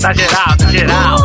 [0.00, 1.16] Na geral, na geral.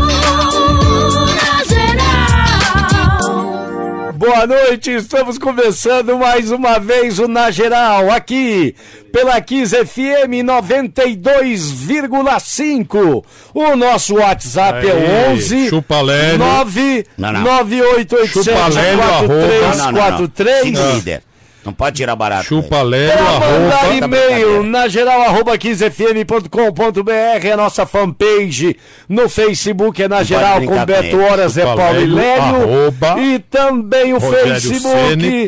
[4.15, 8.73] Boa noite, estamos começando mais uma vez o Na Geral, aqui
[9.11, 13.23] pela Kiss FM 92,5.
[13.53, 16.39] O nosso WhatsApp Aí, é 11 chupa Lélio.
[16.39, 17.41] 9 Não, não.
[17.41, 19.33] 9887 Chupa Lélio, arroba.
[19.35, 19.93] Não, não, não, não.
[19.93, 21.26] 4343.
[21.67, 22.45] Não pode tirar barato.
[22.45, 22.81] Chupa.
[22.81, 24.05] Lélio, Para mandar arroba.
[24.05, 28.77] e-mail na geral arroba 15fm.com.br é a nossa fanpage
[29.09, 31.19] no Facebook é na geral com Beto.
[31.19, 35.45] Horas é Paulo e arroba e também o Facebook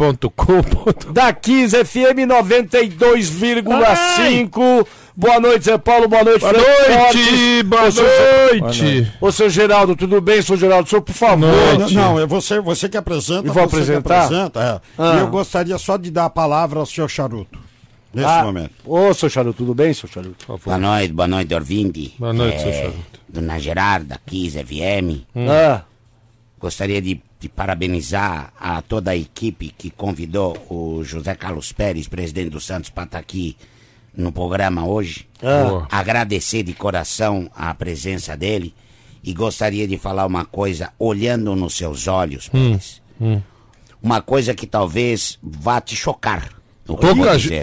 [1.14, 4.86] da Kiss FM 92,5.
[5.20, 6.08] Boa noite, Zé Paulo.
[6.08, 8.04] Boa noite, Boa noite, boa Ô, seu-
[8.62, 9.12] noite.
[9.20, 10.88] Ô, seu Geraldo, tudo bem, seu Geraldo?
[10.90, 11.46] Senhor, por favor.
[11.78, 11.94] Noite.
[11.94, 13.46] Não, é você, você que apresenta.
[13.46, 14.20] Eu vou você apresentar?
[14.30, 14.82] Que apresenta, é.
[14.98, 15.16] Ah.
[15.18, 17.60] E eu gostaria só de dar a palavra ao senhor Charuto.
[18.14, 18.72] Nesse Ah, momento.
[18.86, 20.58] Ô, seu Charuto, tudo bem, seu Charuto?
[20.66, 22.14] Boa noite, boa noite, Orvinde.
[22.18, 23.20] Boa noite, É, seu Charuto.
[23.28, 25.26] Dona Gerarda, Kiss FM.
[25.50, 25.82] Ah,
[26.58, 32.50] Gostaria de, de parabenizar a toda a equipe que convidou o José Carlos Pérez, presidente
[32.52, 33.56] do Santos, para estar aqui
[34.20, 35.28] no programa hoje.
[35.42, 35.88] Boa.
[35.90, 38.74] Agradecer de coração a presença dele
[39.24, 43.02] e gostaria de falar uma coisa olhando nos seus olhos, Pérez.
[44.02, 46.50] Uma coisa que talvez vá te chocar.
[46.86, 47.08] Pouca,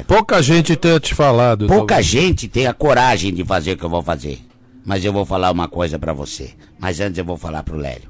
[0.06, 1.66] pouca gente tenha te falado.
[1.66, 2.06] Pouca talvez.
[2.06, 4.40] gente tem a coragem de fazer o que eu vou fazer.
[4.84, 6.54] Mas eu vou falar uma coisa pra você.
[6.78, 8.08] Mas antes eu vou falar pro Lélio.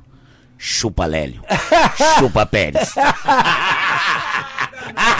[0.58, 1.42] Chupa Lélio.
[2.19, 2.92] Chupa Pérez.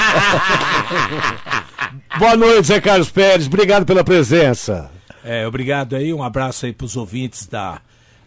[2.18, 3.46] boa noite, Zé Carlos Pérez.
[3.46, 4.90] Obrigado pela presença.
[5.24, 7.80] É, obrigado aí, um abraço aí pros ouvintes da,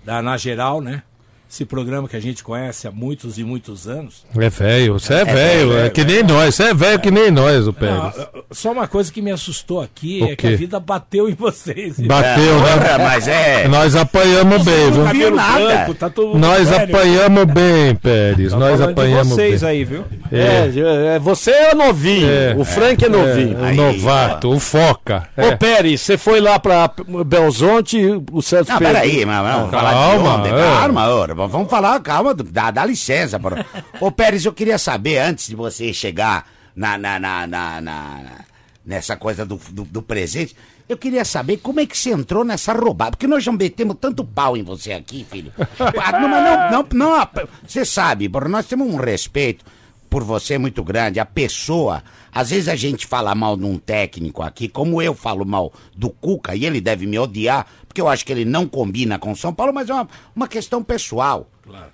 [0.03, 1.03] da Na Geral, né?
[1.51, 4.23] Esse programa que a gente conhece há muitos e muitos anos.
[4.37, 7.09] É velho, você é, velho, velho, é, é que nem nós, você é velho que
[7.09, 8.13] nem nós, o Pérez.
[8.51, 11.99] só uma coisa que me assustou aqui O é que a vida bateu em vocês.
[11.99, 12.97] Bateu, né?
[12.99, 13.67] Mas é.
[13.67, 15.03] Nós apanhamos bem, viu?
[15.05, 15.65] Cabelo nada.
[15.65, 16.83] branco, tá Nós velho.
[16.83, 18.53] apanhamos bem, Pérez.
[18.53, 19.69] Nós apanhamos vocês bem.
[19.71, 20.05] aí, viu?
[20.31, 22.29] É, é, você é novinho.
[22.29, 22.53] É.
[22.55, 23.57] o Frank é, novinho.
[23.59, 25.27] o Aí, novato, o foca.
[25.35, 25.55] Ô, É.
[25.55, 26.91] Pérez, você foi lá pra
[27.25, 27.97] Belzonte,
[28.31, 30.51] o Santos Não, peraí, mas vamos falar de Calma, é.
[30.51, 33.39] Calma, ora, vamos falar, calma, dá, dá licença.
[33.39, 33.65] Porra.
[33.99, 38.45] Ô, Pérez, eu queria saber, antes de você chegar na, na, na, na- na-
[38.85, 40.55] nessa coisa do, do, do presente,
[40.87, 43.11] eu queria saber como é que você entrou nessa roubada.
[43.11, 45.53] Porque nós já metemos tanto pau em você aqui, filho.
[46.01, 47.29] Ah, não, não, não, não,
[47.67, 49.63] você sabe, nós temos um respeito
[50.09, 51.19] por você muito grande.
[51.19, 55.45] A pessoa, às vezes a gente fala mal de um técnico aqui, como eu falo
[55.45, 59.19] mal do Cuca, e ele deve me odiar, porque eu acho que ele não combina
[59.19, 61.47] com São Paulo, mas é uma, uma questão pessoal.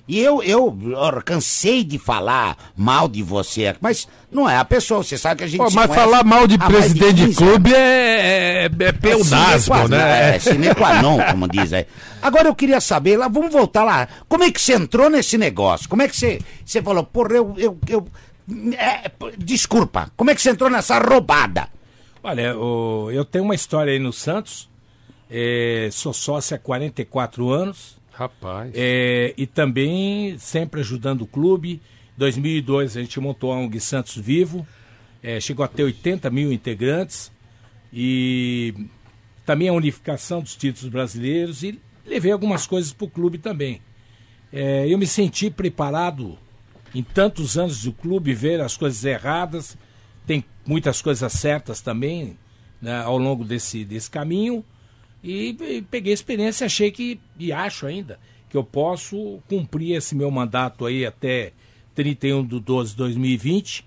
[0.08, 5.04] E eu, eu, ó, cansei de falar mal de você, mas não é a pessoa,
[5.04, 7.74] você sabe que a gente se mas falar mal de mais presidente de 15 clube
[7.74, 10.36] é, é, é é pleonasmo, qua- né?
[10.36, 11.86] É sine qua non, como diz aí.
[12.22, 14.08] Agora eu queria saber, lá, vamos voltar lá.
[14.30, 15.90] Como é que você entrou nesse negócio?
[15.90, 17.54] Como é que você, você falou, porra, eu.
[17.58, 18.08] eu, eu
[18.78, 21.68] é, desculpa, como é que você entrou nessa roubada?
[22.24, 24.70] Olha, o- eu tenho uma história aí no Santos.
[25.30, 27.96] é, sou sócio há 44 anos.
[28.16, 28.72] Rapaz.
[28.74, 31.82] É, e também sempre ajudando o clube.
[32.16, 34.66] Em 2002 a gente montou a ONG Santos Vivo,
[35.22, 37.30] é, chegou a ter 80 mil integrantes
[37.92, 38.74] e
[39.46, 43.82] também a unificação dos títulos brasileiros e levei algumas coisas para o clube também.
[44.52, 46.38] É, eu me senti preparado
[46.94, 49.78] em tantos anos do clube ver as coisas erradas,
[50.26, 52.38] tem muitas coisas certas também
[52.82, 54.64] né, ao longo desse, desse caminho.
[55.26, 58.20] E, e peguei a experiência e achei que, e acho ainda,
[58.50, 61.52] que eu posso cumprir esse meu mandato aí até
[61.96, 63.86] 31 de 12 de 2020,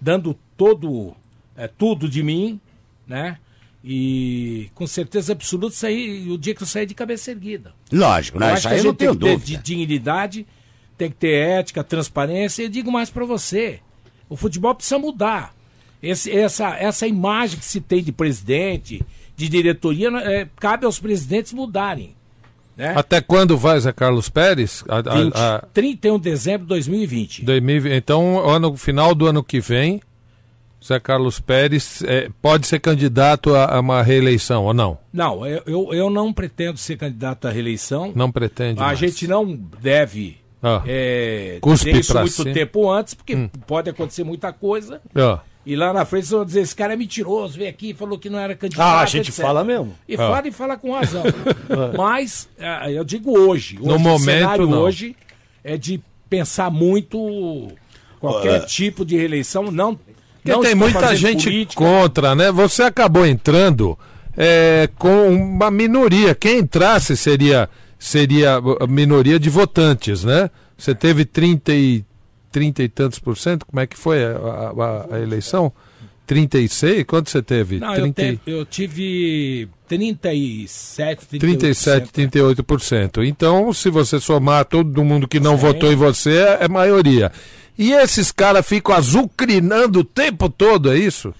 [0.00, 1.14] dando todo,
[1.56, 2.60] é, tudo de mim,
[3.06, 3.38] né?
[3.84, 7.72] E com certeza absoluta sair o dia que eu sair de cabeça erguida.
[7.90, 8.54] Lógico, Eu né?
[8.54, 9.46] Isso aí eu não gente tem tenho que ter dúvida.
[9.46, 10.46] de dignidade,
[10.98, 12.62] tem que ter ética, transparência.
[12.64, 13.80] E digo mais para você:
[14.28, 15.54] o futebol precisa mudar.
[16.02, 19.02] Esse- essa, essa imagem que se tem de presidente,
[19.40, 22.14] de diretoria, é, cabe aos presidentes mudarem.
[22.76, 22.94] Né?
[22.96, 24.84] Até quando vai Zé Carlos Pérez?
[24.88, 27.44] A, a- 20, a- 31 de dezembro de 2020.
[27.44, 27.92] 2020.
[27.94, 30.00] Então, ano, final do ano que vem,
[30.82, 34.98] Zé Carlos Pérez é, pode ser candidato a, a uma reeleição ou não?
[35.12, 38.12] Não, eu, eu, não pretendo ser candidato à reeleição.
[38.14, 38.80] Não pretende.
[38.80, 38.98] A mais.
[38.98, 39.44] gente não
[39.80, 40.82] deve Ah.
[40.86, 41.58] é,
[41.98, 45.02] isso muito tempo antes, porque pode acontecer muita coisa.
[45.14, 48.18] Ó, E lá na frente vão dizer, esse cara é mentiroso, veio aqui e falou
[48.18, 48.86] que não era candidato.
[48.86, 49.42] Ah, a gente etc.
[49.44, 49.94] fala mesmo.
[50.08, 50.18] E Ah.
[50.18, 51.22] fala e fala com razão.
[51.96, 53.76] Mas, ah, eu digo hoje.
[53.78, 54.78] hoje No o momento, cenário não.
[54.80, 55.14] hoje
[55.62, 57.68] é de pensar muito
[58.18, 59.70] qualquer tipo de reeleição.
[59.70, 61.84] Não, Porque não tem muita gente política.
[61.84, 62.50] contra, né?
[62.50, 63.98] Você acabou entrando
[64.36, 66.34] é, com uma minoria.
[66.34, 67.68] Quem entrasse seria,
[67.98, 70.48] seria a minoria de votantes, né?
[70.78, 72.02] Você teve 30 e,
[72.50, 75.72] 30 e tantos por cento, como é que foi a, a, a eleição?
[76.26, 77.04] 36?
[77.04, 77.80] Quanto você teve?
[77.80, 78.22] Não, 30...
[78.22, 81.38] eu, te, eu tive 37, 38%.
[81.40, 83.26] 37, 38%.
[83.26, 85.62] Então, se você somar todo mundo que não Sim.
[85.66, 87.32] votou em você, é, é maioria.
[87.76, 91.34] E esses caras ficam azucrinando o tempo todo, é isso?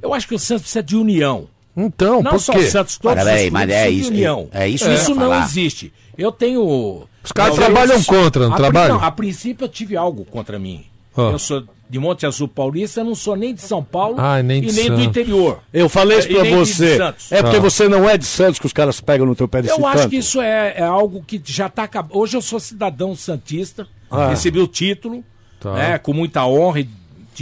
[0.00, 1.48] Eu acho que o Santos precisa de união.
[1.76, 2.58] Então, Não por só quê?
[2.60, 4.48] o Santos, todos peraí, mas é isso- união.
[4.52, 5.92] é isso que eu ia Isso não existe.
[6.16, 7.08] Eu tenho...
[7.22, 8.98] Os caras trabalham contra, não trabalham?
[8.98, 10.84] Não, a princípio eu tive algo contra mim.
[11.16, 11.30] Ah.
[11.32, 14.60] Eu sou de Monte Azul Paulista, eu não sou nem de São Paulo Ah, nem
[14.62, 15.04] de e nem do Santos.
[15.06, 15.58] interior.
[15.72, 16.98] Eu falei isso pra de você.
[17.32, 17.60] É porque Ah.
[17.60, 19.96] você não é de Santos que os caras pegam no teu pé desse Eu acho
[19.98, 20.10] tanto.
[20.10, 22.16] que isso é, é algo que já está acabando.
[22.16, 24.28] Hoje eu sou cidadão santista, Ah.
[24.28, 25.24] recebi o título,
[25.58, 25.72] Tá.
[25.74, 26.88] né, com muita honra e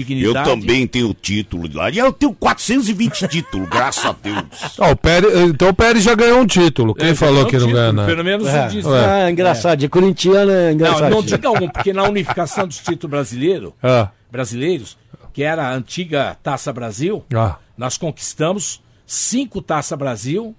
[0.02, 0.50] Eu dignidade.
[0.50, 1.90] também tenho título de lá.
[1.90, 4.36] E eu tenho 420 títulos, graças a Deus.
[4.78, 6.94] Ó, o Pérez, então o Pérez já ganhou um título.
[6.94, 8.06] Quem É, falou que é não ganha?
[8.06, 8.64] Pelo menos É.
[8.64, 9.78] um diz- Ah, engraçado.
[9.78, 11.10] De corintiano é Não, engraçado.
[11.10, 14.96] não diga um, porque na unificação dos títulos brasileiros, Ah, brasileiros,
[15.32, 20.54] que era a antiga Taça Brasil, ah, nós conquistamos cinco Taça Brasil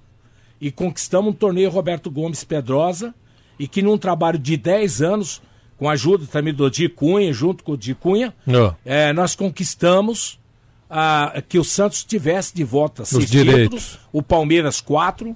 [0.61, 3.13] e conquistamos um torneio Roberto Gomes Pedrosa
[3.59, 5.41] e que num trabalho de 10 anos,
[5.79, 8.33] com a ajuda também do Di Cunha, junto com o Di Cunha,
[8.85, 10.37] eh, nós conquistamos
[10.89, 13.97] ah, que o Santos tivesse de volta seis direitos.
[14.11, 15.35] o Palmeiras quatro,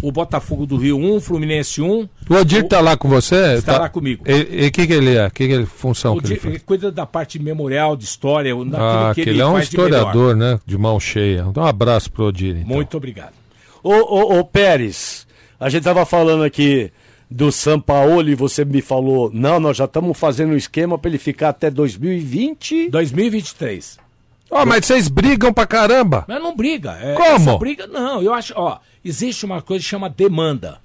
[0.00, 3.54] o Botafogo do Rio um, Fluminense um, O Odir tá lá com você?
[3.54, 4.24] Está Tá- lá comigo.
[4.26, 5.28] E o que, que ele é?
[5.28, 6.54] Que, que ele, função o que ele faz?
[6.54, 9.76] ele cuida da parte memorial, de história, o- Ah, que ele é um faz de
[9.76, 10.58] historiador, né?
[10.64, 11.42] De mão cheia.
[11.52, 12.56] Dá um abraço pro Odir.
[12.56, 12.68] Então.
[12.68, 13.34] Muito obrigado.
[13.82, 15.26] Ô, ô, ô, Pérez,
[15.60, 16.90] a gente tava falando aqui
[17.32, 21.18] do Sampaoli e você me falou, não, nós já estamos fazendo um esquema para ele
[21.18, 22.90] ficar até 2020.
[22.90, 23.98] 2023.
[24.50, 26.24] Ó, mas vocês brigam pra caramba.
[26.28, 26.92] Mas não briga.
[27.00, 27.58] É, Como?
[27.58, 30.78] briga, não, eu acho, ó, existe uma coisa que chama demanda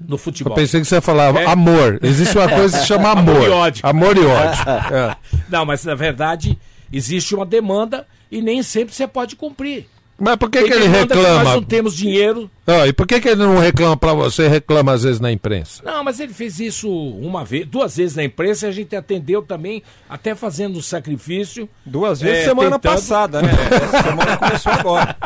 [0.00, 0.54] no Eu futebol.
[0.54, 1.46] pensei que você falava É.
[1.46, 2.00] amor.
[2.02, 3.36] Existe uma coisa que se chama amor.
[3.36, 3.80] Amor e ódio.
[3.86, 4.62] Amor e ódio.
[4.94, 5.16] É.
[5.48, 6.58] Não, mas na verdade
[6.92, 9.86] existe uma demanda e nem sempre você pode cumprir.
[10.18, 11.54] Mas por que, que ele demanda que nós reclama?
[11.56, 12.50] não temos dinheiro.
[12.66, 15.30] Ah, e por que, que ele não reclama pra você e reclama às vezes na
[15.30, 15.82] imprensa?
[15.84, 19.42] Não, mas ele fez isso uma vez, duas vezes na imprensa e a gente atendeu
[19.42, 21.68] também, até fazendo um sacrifício.
[21.84, 23.50] Duas vezes É, semana tentando- passada, né?
[23.70, 25.16] Essa semana começou agora.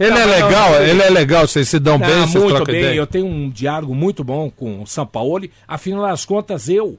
[0.00, 2.42] Ele Não, é não, legal, não, ele é legal, vocês se dão bem, Ah, vocês
[2.42, 2.96] muito trocam bem, ideia.
[2.98, 5.50] eu tenho um diálogo muito bom com o Sampaoli.
[5.68, 6.98] Afinal das contas, eu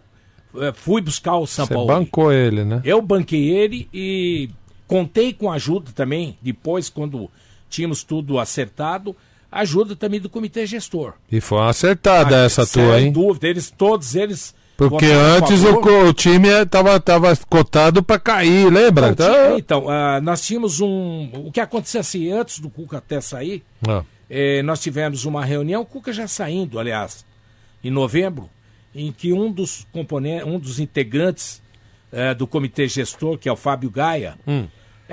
[0.62, 1.88] eh, fui buscar o Você Sampaoli.
[1.88, 2.82] bancou ele, né?
[2.86, 4.50] Eu banquei ele e
[4.90, 7.30] contei com a ajuda também, depois, quando
[7.70, 9.16] tínhamos tudo acertado,
[9.52, 11.14] ajuda também do comitê gestor.
[11.32, 13.12] E foi uma acertada essa Sem tua, hein?
[13.12, 14.56] dúvida, eles, todos eles.
[14.76, 15.78] Porque antes o,
[16.08, 19.10] o time tava, tava cotado pra cair, lembra?
[19.10, 21.30] Então- tinha- então, ah, nós tínhamos um.
[21.46, 25.82] O que aconteceu assim, antes do Cuca até sair, Ah, eh, nós tivemos uma reunião,
[25.82, 27.26] o Cuca já saindo, aliás,
[27.84, 28.50] em novembro,
[28.96, 31.62] em que um dos componentes, um dos integrantes
[32.12, 34.36] eh, do comitê gestor, que é o Fábio Gaia,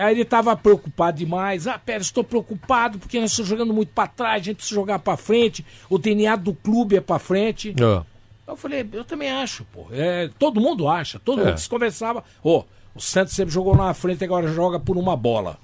[0.00, 1.66] aí ele estava preocupado demais.
[1.66, 4.98] Ah, Pérez, estou preocupado porque nós estamos jogando muito para trás, a gente precisa jogar
[4.98, 7.74] para frente, o DNA do clube é para frente.
[7.82, 8.02] ah.
[8.48, 9.86] Eu falei, eu também acho, pô.
[9.90, 11.46] É, todo mundo acha, todo É.
[11.46, 12.22] mundo se conversava.
[12.44, 12.62] Ô,
[12.94, 15.58] o Santos sempre jogou na frente, agora joga por uma bola.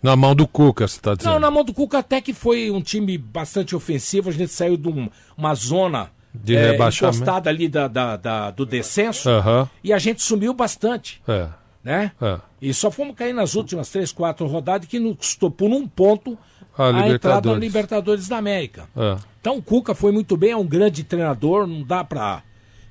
[0.00, 1.32] Na mão do Cuca, você tá dizendo.
[1.32, 4.30] Não, na mão do Cuca até que foi um time bastante ofensivo.
[4.30, 7.16] A gente saiu de um- uma zona De rebaixamento.
[7.16, 9.68] encostada ali da, da- da- do descenso Aham.
[9.82, 11.48] e a gente sumiu bastante, É,
[11.82, 12.12] né?
[12.20, 12.38] é.
[12.60, 16.36] E só fomos cair nas últimas três, quatro rodadas que nos custou por um ponto
[16.76, 18.28] A a, entrada na Libertadores.
[18.28, 18.86] Da América.
[18.96, 19.16] É.
[19.40, 22.42] Então o Cuca foi muito bem, é um grande treinador, não dá pra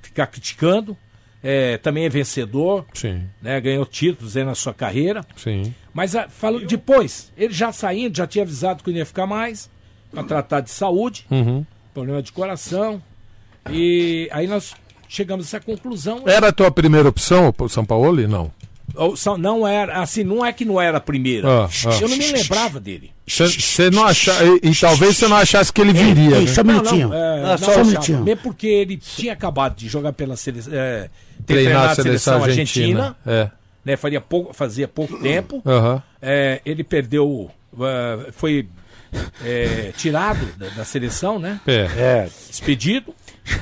[0.01, 0.97] ficar criticando.
[1.41, 3.61] É, também é vencedor, Sim, né?
[3.61, 5.23] ganhou títulos aí na sua carreira.
[5.37, 5.73] sim.
[5.93, 9.69] Mas ah, falando depois, ele já saindo, já tinha avisado que não ia ficar mais,
[10.11, 11.65] para tratar de saúde, Uhum.
[11.93, 13.01] problema de coração.
[13.69, 14.75] E aí nós
[15.07, 16.23] chegamos a essa conclusão.
[16.25, 18.27] Era a tua primeira opção, o São Paulo?
[18.27, 18.51] Não.
[19.37, 21.47] Não era, assim, não é que não era a primeira.
[21.47, 21.89] Ah, ah.
[22.01, 23.11] Eu não me lembrava dele.
[23.27, 24.43] Você não achava.
[24.45, 26.37] E, e talvez você não achasse que ele viria.
[26.37, 26.47] Ei, né?
[26.53, 27.13] só um minutinho.
[27.13, 28.23] é, Ah, não só um minutinho.
[28.23, 30.73] Mesmo porque ele tinha acabado de jogar pela seleção.
[30.75, 31.09] É,
[31.45, 33.15] ter Treinar a seleção argentina.
[33.25, 33.49] É.
[33.85, 35.61] né, faria pouco, fazia pouco tempo.
[35.65, 36.01] Aham.
[36.21, 37.49] É, ele perdeu.
[37.81, 38.67] é, foi
[39.43, 41.59] é, tirado da, da seleção, né?
[41.65, 41.73] É.
[41.97, 43.13] É, Expedido.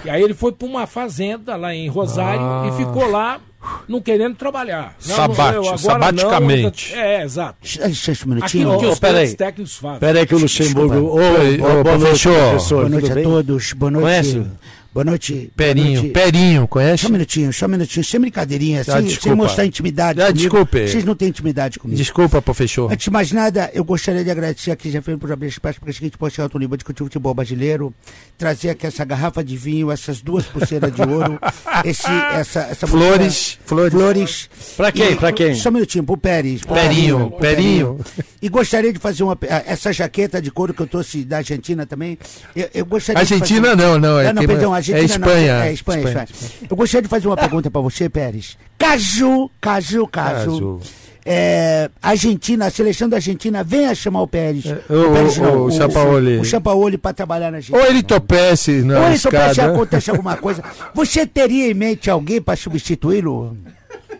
[0.03, 2.69] E aí ele foi para uma fazenda lá em Rosário Ah.
[2.73, 3.39] e ficou lá
[3.87, 4.95] não querendo trabalhar.
[5.05, 6.93] Não, Sabate- eu agora sabaticamente.
[6.95, 7.57] Não, é, exato.
[7.63, 8.67] Licença um minutinho.
[8.73, 9.35] Aquilo que os peraí.
[9.35, 9.99] técnicos fazem.
[9.99, 10.95] Peraí que o Luxemburgo.
[11.13, 12.77] Ô, Peraí, ô, ô, boa noite, professor.
[12.77, 13.73] Boa noite a todos.
[13.73, 14.03] Boa noite.
[14.05, 14.47] Conhece?
[14.93, 15.51] Boa noite.
[15.55, 16.13] Perinho, Boa noite.
[16.13, 17.03] Perinho, conhece?
[17.03, 19.35] Só um minutinho, só um minutinho, sem brincadeirinha, sem, sem desculpa.
[19.35, 20.39] mostrar intimidade Ah, comigo.
[20.39, 20.87] desculpe.
[20.87, 21.97] Vocês não têm intimidade comigo.
[21.97, 22.91] Desculpa, professor.
[22.91, 25.91] Antes de mais nada, eu gostaria de agradecer aqui, já feito por abrir espaço para
[25.93, 27.93] que a gente possa chegar ao nível de discutir futebol brasileiro,
[28.37, 31.39] trazer aqui essa garrafa de vinho, essas duas pulseiras de ouro,
[31.85, 34.49] esse, essa, essa Flores, flores, flores.
[34.75, 35.15] Pra quem?
[35.15, 35.53] Pra quem?
[35.53, 36.61] Só um minutinho, pro Pérez.
[36.61, 37.99] pro Perinho, pro Perinho.
[38.41, 39.37] E gostaria de fazer uma.
[39.65, 42.17] Essa jaqueta de couro que eu trouxe da Argentina também.
[42.55, 43.81] Eu, eu gostaria de Argentina fazer...
[43.81, 44.19] não, não.
[44.19, 45.53] É, Ah, não, tem- perdão, Argentina é Espanha.
[45.59, 45.63] não.
[45.65, 46.27] É Espanha, Espanha.
[46.69, 48.57] Eu gostaria de fazer uma pergunta para você, Pérez.
[48.77, 50.51] Caju, Caju, Caju.
[50.51, 50.79] Caju.
[51.29, 54.65] É, Argentina, a seleção da Argentina venha chamar o Pérez.
[54.65, 56.37] É, o- Pérez o- o Sampaoli.
[56.37, 57.77] O Sampaoli para trabalhar na Argentina.
[57.83, 59.73] Ou ele topece na Ou ele só pode escada.
[59.73, 60.63] acontecer alguma coisa.
[60.95, 63.57] Você teria em mente alguém para substituí-lo?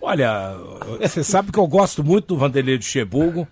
[0.01, 0.53] Olha,
[1.01, 3.47] você sabe que eu gosto muito do Vanderlei Luxemburgo.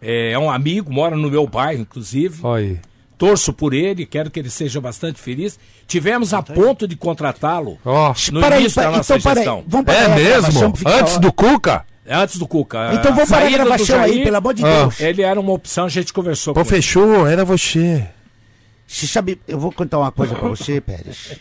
[0.00, 2.38] É, é um amigo, mora no meu bairro, inclusive.
[2.44, 2.78] Olha aí.
[3.26, 5.58] Torço por ele, quero que ele seja bastante feliz.
[5.86, 8.12] Tivemos a ponto de contratá-lo Ó.
[8.32, 9.36] no Para aí, início da pa- nossa então para aí.
[9.46, 9.64] gestão.
[9.66, 10.74] Vamos parar É mesmo?
[10.86, 11.84] Antes do Cuca?
[12.08, 12.90] Antes do Cuca.
[12.94, 14.62] Então vamos parar a gravação aí, pelo amor de.
[14.62, 15.00] Deus.
[15.00, 16.68] Ele era uma opção, a gente conversou com ele.
[16.68, 18.06] Professor, era você.
[18.86, 21.38] Você sabe, eu vou contar uma coisa pra você, Pérez.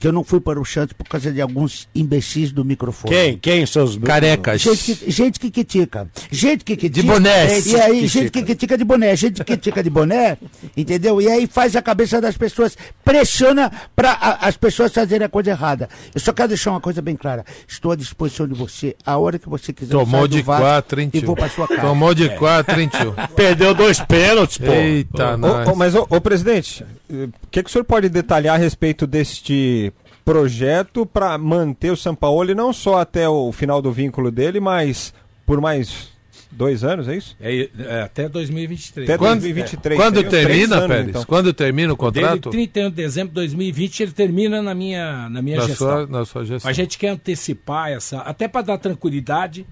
[0.00, 3.14] Que eu não fui para o Santos por causa de alguns imbecis do microfone.
[3.14, 3.36] Quem?
[3.38, 3.98] Quem, seus.
[3.98, 4.62] Carecas.
[4.62, 6.10] Gente que, gente que critica.
[6.30, 7.02] Gente que critica.
[7.02, 7.66] De bonés.
[7.66, 9.14] E aí, gente que critica de boné.
[9.14, 10.38] Gente que critica de boné,
[10.74, 11.20] entendeu?
[11.20, 15.86] E aí faz a cabeça das pessoas, pressiona para as pessoas fazerem a coisa errada.
[16.14, 17.44] Eu só quero deixar uma coisa bem clara.
[17.68, 19.92] Estou à disposição de você, a hora que você quiser.
[19.92, 21.26] Tomou de quatro, hein, E tio?
[21.26, 21.82] vou pra sua casa.
[21.82, 23.14] Tomou de quatro, hein, tio?
[23.36, 24.72] Perdeu dois pênaltis, pô.
[24.72, 25.36] Eita.
[25.36, 28.58] Ô, ô, mas, ô, ô, presidente, eh, o que, que o senhor pode detalhar a
[28.58, 29.89] respeito deste
[30.24, 35.12] projeto para manter o Sampaoli não só até o final do vínculo dele, mas
[35.46, 36.10] por mais
[36.50, 37.36] dois anos, é isso?
[37.40, 39.08] É, é, até 2023.
[39.08, 40.00] Até Quando, 2023.
[40.00, 41.08] quando seriam três termina, anos, Pérez?
[41.08, 41.24] então.
[41.24, 42.50] Quando termina o Dele, contrato?
[42.50, 45.88] 31 de dezembro de 2020, ele termina na minha, na minha Na gestão.
[45.88, 46.70] sua, na sua gestão.
[46.70, 49.66] A gente quer antecipar essa, até para dar tranquilidade.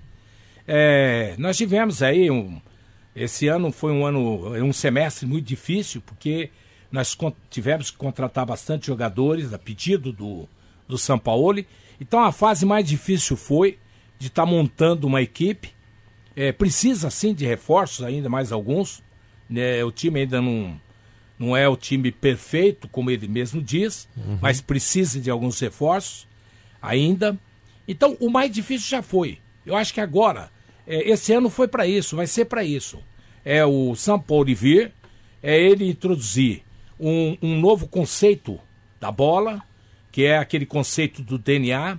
[0.66, 2.60] É, nós tivemos aí um,
[3.16, 6.50] esse ano foi um ano, um semestre muito difícil porque
[6.90, 7.16] nós
[7.50, 10.48] tivemos que contratar bastante jogadores a pedido do
[10.88, 11.66] do Sampaoli.
[12.00, 13.78] Então a fase mais difícil foi
[14.18, 15.70] de estar montando uma equipe.
[16.34, 19.02] É, precisa sim de reforços ainda mais alguns.
[19.50, 19.84] né?
[19.84, 20.80] o time ainda não
[21.38, 24.08] não é o time perfeito, como ele mesmo diz,
[24.40, 26.26] mas precisa de alguns reforços
[26.82, 27.38] ainda.
[27.86, 29.38] Então, o mais difícil já foi.
[29.64, 30.50] Eu acho que agora,
[30.84, 32.98] é, esse ano foi para isso, vai ser para isso.
[33.44, 34.92] É o São Paulo vir,
[35.40, 36.64] é ele introduzir
[37.00, 38.58] um, um novo conceito
[39.00, 39.62] da bola,
[40.10, 41.98] que é aquele conceito do DNA,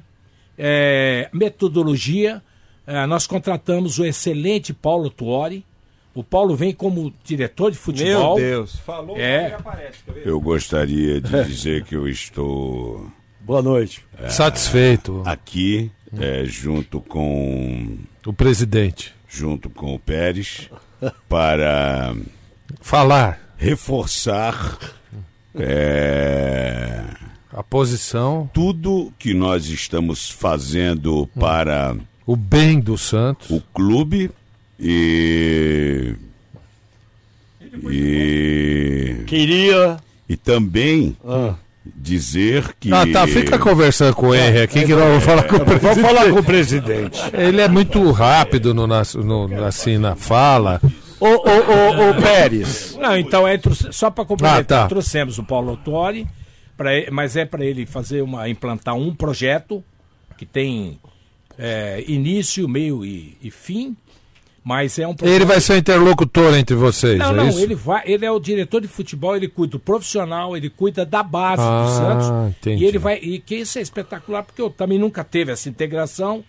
[0.58, 2.42] é, metodologia.
[2.86, 5.66] É, nós contratamos o excelente Paulo Tuori.
[6.14, 8.36] O Paulo vem como diretor de Meu futebol.
[8.36, 9.54] Deus, falou, É.
[9.54, 10.00] aparece?
[10.26, 13.10] Eu gostaria de dizer que eu estou
[13.42, 14.04] Boa noite.
[14.28, 15.90] Satisfeito, aqui
[16.20, 19.14] é, junto com o presidente.
[19.28, 20.70] junto com o Pérez
[21.30, 22.16] para
[22.82, 24.78] Falar reforçar
[25.54, 27.04] é,
[27.52, 33.50] a posição, tudo que nós estamos fazendo para o bem do Santos.
[33.50, 34.32] o clube
[34.80, 36.16] e
[37.92, 39.98] e, Queria.
[40.28, 41.54] e também Ah.
[41.86, 45.60] dizer que Ah, tá, fica conversando com ele aqui que nós vamos falar com o
[45.60, 46.02] Vamos presidente.
[46.02, 47.20] falar com o presidente.
[47.34, 50.82] Ele é muito rápido no, no- assim, na fala.
[51.20, 52.96] Ô, ô, ô, ô, Pérez.
[53.00, 53.60] Não, então é
[53.92, 54.88] só para complementar, Ah, tá.
[54.88, 56.28] trouxemos o Paulo Autori,
[56.78, 59.84] pra mas é para ele fazer uma implantar um projeto
[60.38, 61.00] que tem
[61.58, 63.98] é, início, meio e, e fim,
[64.64, 65.36] mas é um projeto.
[65.36, 67.60] Ele vai ser o interlocutor entre vocês, Não, é não, isso?
[67.60, 71.22] ele vai, ele é o diretor de futebol, ele cuida do profissional, ele cuida da
[71.22, 72.56] base Ah, do Santos.
[72.58, 72.84] entendi.
[72.84, 76.44] E ele vai, e que isso é espetacular porque eu também nunca teve essa integração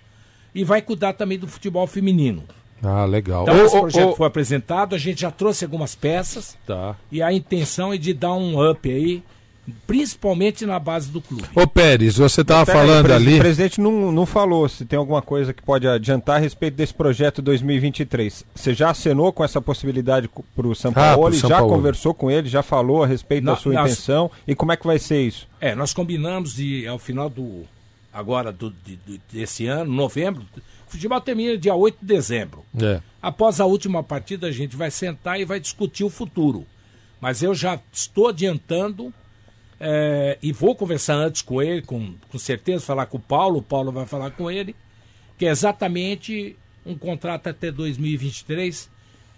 [0.54, 2.44] e vai cuidar também do futebol feminino.
[2.82, 3.42] Ah, legal.
[3.42, 6.56] Então Ô, esse ô, projeto ô, foi apresentado, a gente já trouxe algumas peças.
[6.66, 6.96] Tá.
[7.12, 9.22] E a intenção é de dar um up aí,
[9.86, 11.44] principalmente na base do clube.
[11.54, 13.36] Ô, Pérez, você estava aí, falando o ali.
[13.36, 16.94] O presidente não, não falou se tem alguma coisa que pode adiantar a respeito desse
[16.94, 18.44] projeto 2023.
[18.54, 21.32] Você já acenou com essa possibilidade para o São Ah, Paulo?
[21.32, 21.68] já Sampaoli.
[21.72, 22.48] conversou com ele?
[22.48, 24.30] Já falou a respeito Na- da sua nas- intenção?
[24.46, 25.46] E como é que vai ser isso?
[25.60, 27.64] É, nós combinamos de, ao final do.
[28.12, 30.42] Agora do, de- de- desse ano, novembro.
[30.90, 32.64] Futebol termina dia 8 de dezembro.
[32.80, 33.00] É.
[33.22, 36.66] Após a última partida, a gente vai sentar e vai discutir o futuro.
[37.20, 39.14] Mas eu já estou adiantando
[39.78, 43.62] é, e vou conversar antes com ele, com, com certeza, falar com o Paulo, o
[43.62, 44.74] Paulo vai falar com ele,
[45.38, 48.90] que é exatamente um contrato até 2023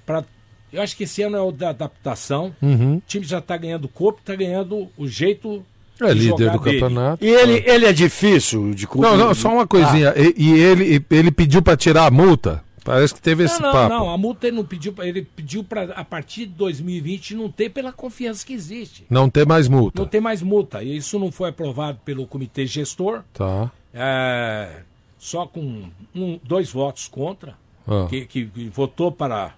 [0.06, 0.24] para
[0.72, 2.56] eu acho que esse ano é o da adaptação.
[2.62, 2.96] Uhum.
[2.96, 5.62] O time já está ganhando corpo, está ganhando o jeito
[6.08, 6.80] É de líder do dele.
[6.80, 7.24] campeonato.
[7.24, 10.12] E ele, ele é difícil de Não, não, só uma coisinha.
[10.16, 12.62] E, e ele, ele pediu pra tirar a multa?
[12.84, 13.94] Parece que teve esse Não, não, papo.
[13.94, 17.68] não, a multa ele não pediu, ele pediu para a partir de 2020 não ter
[17.70, 19.04] pela confiança que existe.
[19.08, 20.02] Não ter mais multa.
[20.02, 20.82] Não tem mais multa.
[20.82, 23.70] E isso não foi aprovado pelo comitê gestor, Tá.
[23.94, 24.80] é,
[25.16, 27.54] só com um, dois votos contra,
[27.86, 28.06] Ah.
[28.10, 29.54] que, que- que votou para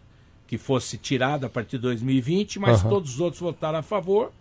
[0.46, 2.90] que fosse tirado a partir de 2020, mas Aham.
[2.90, 4.32] todos os outros votaram a favor.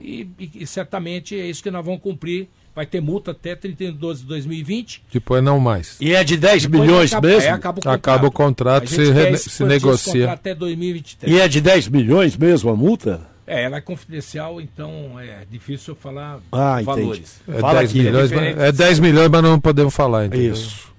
[0.00, 2.48] E, e- e certamente é isso que nós vamos cumprir.
[2.74, 5.02] Vai ter multa até 31 de 12 de 2020.
[5.10, 5.96] Depois não mais.
[5.98, 7.42] E é de 10 Depois milhões acaba- mesmo?
[7.42, 7.94] aí acaba o contrato.
[7.98, 10.30] Acaba o contrato, se se negocia.
[10.32, 11.32] até 2023.
[11.34, 13.26] E é de 10 milhões mesmo a multa?
[13.46, 16.84] É, ela é confidencial, então é difícil eu falar Ah, entendi.
[17.00, 17.40] valores.
[17.48, 18.56] É Fala 10 aqui, é milhões, diferente.
[18.56, 20.52] mas, é 10 milhões, mas não podemos falar, entendeu?
[20.52, 20.92] Isso.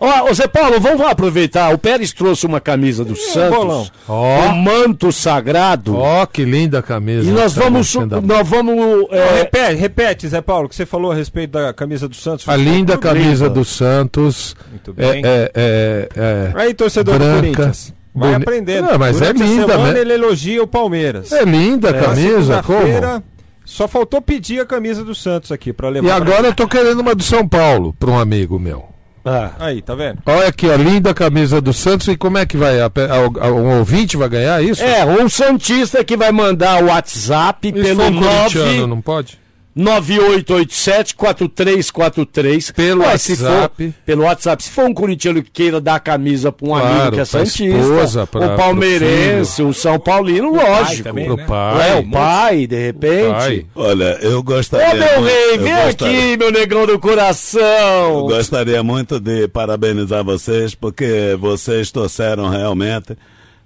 [0.00, 1.72] Ó, ô Zé Paulo, vamos lá aproveitar.
[1.74, 3.14] O Pérez trouxe uma camisa do
[3.50, 3.84] bolão.
[3.84, 3.92] Santos.
[4.06, 5.96] O manto sagrado.
[5.96, 7.28] Ó, que linda a camisa.
[7.28, 7.96] e nós vamos.
[7.96, 9.06] a- Nós vamos.
[9.10, 12.48] É, repete, repete, Zé Paulo, o que você falou a respeito da camisa do Santos.
[12.48, 14.54] A linda camisa do Santos.
[14.70, 15.22] Muito É, bem.
[15.24, 17.92] é, é, é, Aí, torcedor do branca, Corinthians.
[18.14, 18.86] Vai boni- aprendendo.
[18.90, 20.00] Não, mas é Durante a linda, semana né?
[20.00, 21.32] ele elogia o Palmeiras.
[21.32, 23.22] é linda a camisa, como?
[23.64, 26.06] Só faltou pedir a camisa do Santos aqui pra levar.
[26.06, 28.84] E pra- agora eu tô querendo uma do São Paulo para um amigo meu.
[29.26, 30.18] Ah, Aí, tá vendo?
[30.24, 32.08] Olha aqui, a linda camisa do Santos.
[32.08, 32.80] E como é que vai?
[32.80, 34.82] A, a, a- um ouvinte vai ganhar isso?
[34.82, 39.00] é, um Santista que vai mandar o WhatsApp se pelo for um corintiano, 9 não
[39.02, 39.38] pode?
[39.76, 42.72] 9887-4343.
[42.72, 43.84] Pelo Ué, WhatsApp.
[43.84, 44.62] for- pelo WhatsApp.
[44.64, 47.24] Se for um corintiano que queira dar a camisa para um Claro, amigo que é
[47.24, 51.02] Santista, esposa, pra- um palmeirense, um São Paulino, lógico.
[51.04, 51.44] também, né?
[51.46, 51.90] pai.
[51.90, 53.30] é, o pai, de repente.
[53.32, 53.66] Pai.
[53.74, 54.94] Olha, eu Ô, gostaria.
[54.94, 58.22] meu muito- rei, eu vem gostaria- aqui, meu negão do Eu coração.
[58.28, 63.16] gostaria muito de parabenizar vocês, porque vocês trouxeram realmente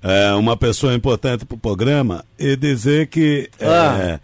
[0.03, 4.19] é, uma pessoa importante para o programa e dizer que, é, Ah.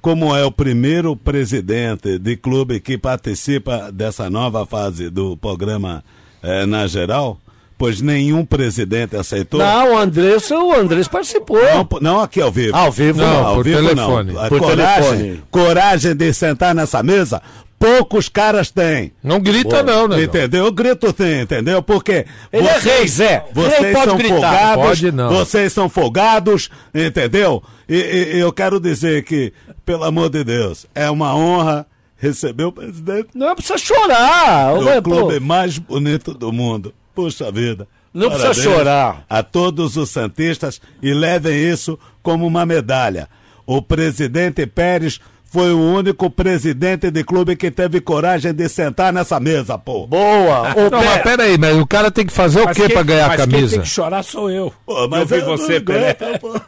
[0.00, 6.04] Como é o primeiro presidente de clube que participa dessa nova fase do programa
[6.42, 7.38] é, na geral,
[7.76, 9.58] pois nenhum presidente aceitou.
[9.60, 11.58] Não, o Andrés, o Andrés participou.
[11.62, 12.76] Não, não aqui ao vivo.
[12.76, 13.46] Ao vivo Não, não.
[13.46, 14.32] ao por vivo telefone.
[14.32, 14.40] não.
[14.44, 15.42] A Por coragem, telefone.
[15.50, 17.42] coragem de sentar nessa mesa,
[17.78, 19.12] poucos caras têm.
[19.22, 20.22] Não grita, não, né?
[20.22, 20.64] Entendeu?
[20.66, 21.82] Eu grito sim, entendeu?
[21.82, 23.44] Porque Ele é rei, Zé.
[23.52, 24.34] vocês Rei são gritar.
[24.34, 25.28] folgados, Pode não.
[25.30, 27.62] vocês são folgados, entendeu?
[27.88, 29.52] E, e- eu quero dizer que,
[29.84, 31.86] pelo amor de Deus, é uma honra
[32.16, 34.74] receber o presidente Não precisa chorar.
[34.78, 35.10] Ué, pô.
[35.10, 36.92] clube mais bonito do mundo.
[37.14, 37.86] Puxa vida.
[38.12, 39.24] Não precisa chorar.
[39.28, 43.28] A todos os santistas e levem isso como uma medalha.
[43.66, 45.20] O presidente Pérez
[45.58, 50.06] foi o único presidente de clube que teve coragem de sentar nessa mesa, pô.
[50.06, 50.70] Boa.
[50.76, 53.02] Ô, Não, mas peraí, mas o cara tem que fazer o Mas quê quem- pra
[53.02, 53.72] ganhar a mas Quem camisa?
[53.72, 54.72] tem que chorar sou eu.
[54.86, 56.10] Pô, mas eu vi eu você, não Pelé.
[56.20, 56.60] aguento, pô.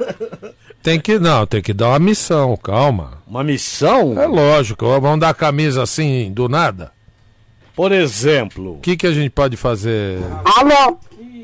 [0.83, 3.19] Tem que, não, tem que dar uma missão, calma.
[3.29, 4.21] Uma missão?
[4.21, 6.91] É lógico, vamos dar a camisa assim, do nada.
[7.77, 8.73] Por exemplo.
[8.75, 10.19] O que, que a gente pode fazer?
[10.45, 10.99] Alô,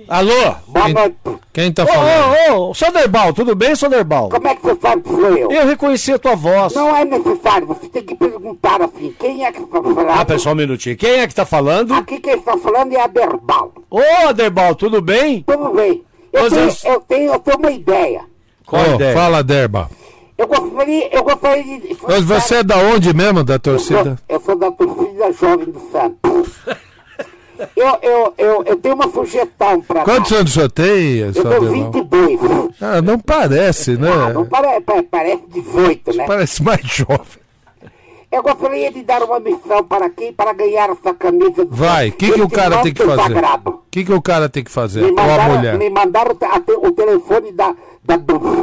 [0.09, 0.55] Alô?
[0.69, 1.39] boa Quem-.
[1.53, 2.37] Quem tá Ô, falando?
[2.53, 4.29] ô, ô, Soderbal, tudo bem, Soderbal?
[4.29, 5.51] Como é que você sabe que sou eu?
[5.51, 6.75] Eu reconheci a tua voz.
[6.75, 10.11] Não é necessário, você tem que perguntar assim, quem é que está falando?
[10.11, 10.97] Ah, pessoal, um minutinho.
[10.97, 11.93] Quem é que tá falando?
[11.95, 13.73] Aqui quem está falando é a Berbal.
[13.91, 15.43] Ô, Aderbal, tudo bem?
[15.43, 16.05] Tudo bem.
[16.33, 18.21] Eu Ô, tenho, Zé- eu, tenho, eu tenho uma ideia.
[18.67, 19.15] Qual Ô, ideia?
[19.15, 19.91] Fala, Derba.
[20.39, 21.97] Eu gostaria, eu gostaria de...
[22.07, 24.19] Mas você é da onde mesmo, da eu sou, torcida?
[24.29, 26.53] eu sou da torcida jovem do Santos.
[27.77, 31.91] Eu, eu, eu, eu tenho uma sugestão para Quantos anos senhor tem, Eu tenho Adelão?
[31.93, 32.41] 22.
[32.81, 34.11] Ah, não parece, né?
[34.13, 36.25] Ah, não pare, pa- parece 18, né?
[36.27, 37.47] Parece mais jovem.
[38.31, 41.65] Eu gostaria de dar uma missão para quem para ganhar essa camisa.
[41.71, 43.37] Vai, que, que o cara tem que fazer?
[43.39, 45.03] O que, que o cara tem que fazer?
[45.03, 45.79] Me Ou a mandaram, mulher?
[45.79, 46.33] me mandaram
[46.83, 47.75] o telefone da.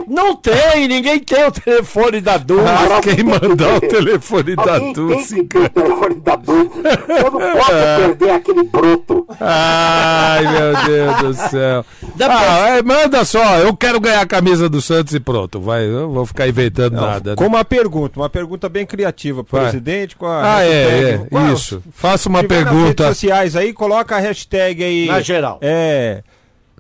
[0.08, 2.66] Não tem, ninguém tem o telefone da Dulce.
[2.68, 6.54] Ah, quem mandar o telefone da Dulce, tem que ter o telefone da Du.
[6.54, 9.26] Eu não posso perder aquele broto.
[9.40, 11.86] Ai, meu Deus do céu.
[12.22, 15.60] Ah, é, manda só, eu quero ganhar a camisa do Santos e pronto.
[15.60, 17.32] Vai, eu não vou ficar inventando nada.
[17.32, 17.36] né?
[17.36, 19.70] Com uma pergunta, uma pergunta bem criativa pro Vai.
[19.70, 20.16] presidente.
[20.16, 21.84] Com a Ah, hashtag- é, Qual- é, isso.
[21.92, 23.04] Faça uma tiver Nas pergunta.
[23.04, 25.06] redes sociais aí, coloca a hashtag aí.
[25.08, 25.60] Na geral.
[25.62, 26.22] É.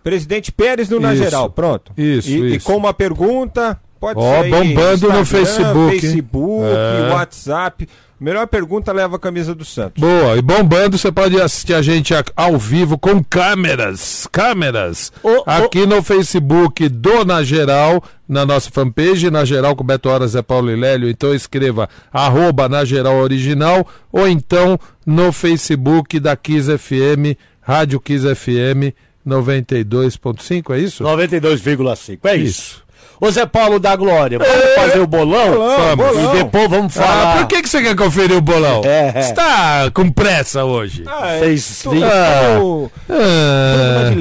[0.03, 1.23] Presidente Pérez no Na Isso.
[1.23, 1.91] Geral, pronto.
[1.97, 2.65] Isso, e, e isso.
[2.65, 5.99] com uma pergunta, pode Ó, ser bombando no Instagram, Facebook, hein?
[6.01, 7.13] Facebook, É.
[7.13, 7.87] WhatsApp.
[8.19, 9.99] Melhor pergunta leva a camisa do Santos.
[9.99, 15.43] Boa, e bombando, você pode assistir a gente ao vivo com câmeras, câmeras, ô.
[15.45, 20.41] aqui no Facebook do Na Geral, na nossa fanpage, Na Geral com Beto Horas é
[20.41, 26.71] Paulo e Lélio, então escreva arroba Na Geral Original, ou então no Facebook da Kiss
[26.77, 28.95] FM, Rádio Kiss FM
[29.27, 31.03] 92.5, é isso?
[31.03, 32.19] 92,5.
[32.23, 32.43] É isso.
[32.45, 32.83] Isso.
[33.21, 35.51] Ô Zé Paulo da Glória, vamos fazer o bolão?
[35.51, 36.05] Bolão, vamos.
[36.17, 36.35] bolão.
[36.35, 37.37] E depois vamos Ah, falar.
[37.37, 38.81] por que, que você quer conferir o bolão?
[38.83, 39.21] É, é.
[39.21, 41.03] Você tá com pressa hoje?
[41.07, 41.37] Ah,
[41.83, 42.59] tu- vinte- Ah.
[42.61, 44.11] o Ah,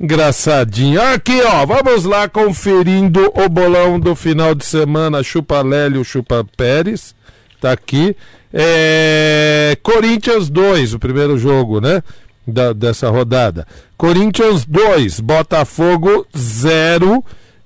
[0.00, 1.02] engraçadinho.
[1.02, 5.22] Aqui, ó, vamos lá conferindo o bolão do final de semana.
[5.22, 7.14] Chupa Lélio, Chupa Pérez.
[7.60, 8.16] Tá aqui.
[8.54, 12.02] É, Corinthians 2, o primeiro jogo, né?
[12.46, 13.66] Da- dessa rodada.
[13.96, 17.24] Corinthians 2, Botafogo 0.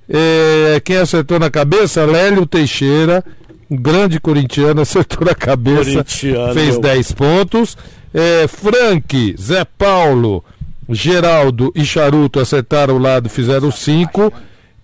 [0.09, 2.05] É, quem acertou na cabeça?
[2.05, 3.23] Lélio Teixeira,
[3.71, 6.05] grande corintiano, acertou na cabeça,
[6.55, 6.81] fez meu.
[6.81, 7.77] 10 pontos.
[8.13, 10.45] É, Frank, Zé Paulo,
[10.89, 14.33] Geraldo e Charuto acertaram o lado, fizeram 5.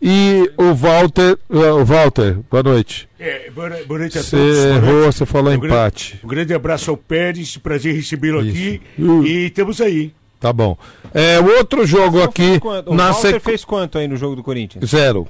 [0.08, 3.08] E o Walter, o Walter, boa noite.
[3.18, 4.56] É, boa, boa noite a Você todos.
[4.86, 6.20] errou, você falou Um grande- empate.
[6.22, 8.80] Um grande abraço ao Pérez, prazer recebê-lo aqui.
[8.96, 9.24] Uh.
[9.26, 10.12] E estamos aí.
[10.38, 10.78] Tá bom.
[11.12, 12.60] É, o outro jogo aqui?
[12.86, 13.40] O na Walter sequência.
[13.40, 14.88] fez quanto aí no jogo do Corinthians?
[14.88, 15.26] Zero.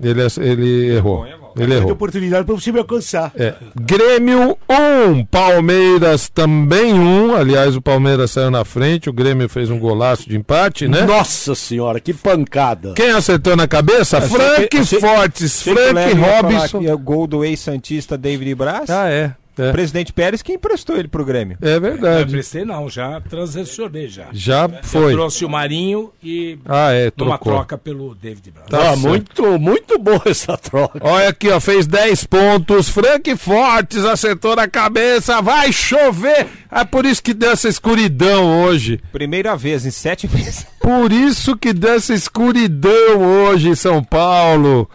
[0.00, 1.24] Ele, ele errou.
[1.62, 1.92] Ele errou.
[1.92, 3.32] oportunidade para você me alcançar.
[3.36, 3.54] É.
[3.80, 4.74] Grêmio 1,
[5.10, 6.98] um, Palmeiras também 1.
[6.98, 7.34] Um.
[7.34, 11.02] Aliás, o Palmeiras saiu na frente, o Grêmio fez um golaço de empate, né?
[11.02, 12.92] Nossa senhora, que pancada.
[12.94, 14.20] Quem acertou na cabeça?
[14.20, 16.82] Frank Fortes, Sei Frank Robinson.
[16.82, 18.90] é o gol do ex-santista David Braz.
[18.90, 19.32] Ah, é.
[19.58, 21.58] É, O presidente Pérez que emprestou ele pro Grêmio.
[21.60, 22.30] é Não verdade.
[22.30, 24.26] prestei não, já transacionei já.
[24.32, 25.12] Já Eu foi.
[25.12, 27.52] trouxe o Marinho e Ah, é, numa trocou.
[27.52, 28.68] troca pelo David Braz.
[28.68, 28.98] Tá certo.
[29.00, 30.98] muito, muito boa essa troca.
[31.02, 32.88] Olha aqui, ó, fez 10 pontos.
[32.88, 35.40] Frank Fortes acertou na cabeça.
[35.42, 36.46] Vai chover.
[36.70, 39.00] É por isso que deu essa escuridão hoje.
[39.12, 40.66] Primeira vez em sete meses.
[40.80, 44.88] Por isso que deu essa escuridão hoje em São Paulo.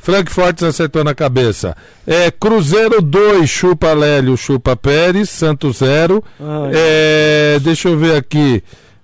[0.00, 1.76] Frank Fortes acertou na cabeça.
[2.06, 6.22] É, Cruzeiro 2, chupa Lélio, chupa Pérez, Santos 0.
[6.72, 8.62] É, deixa eu ver aqui.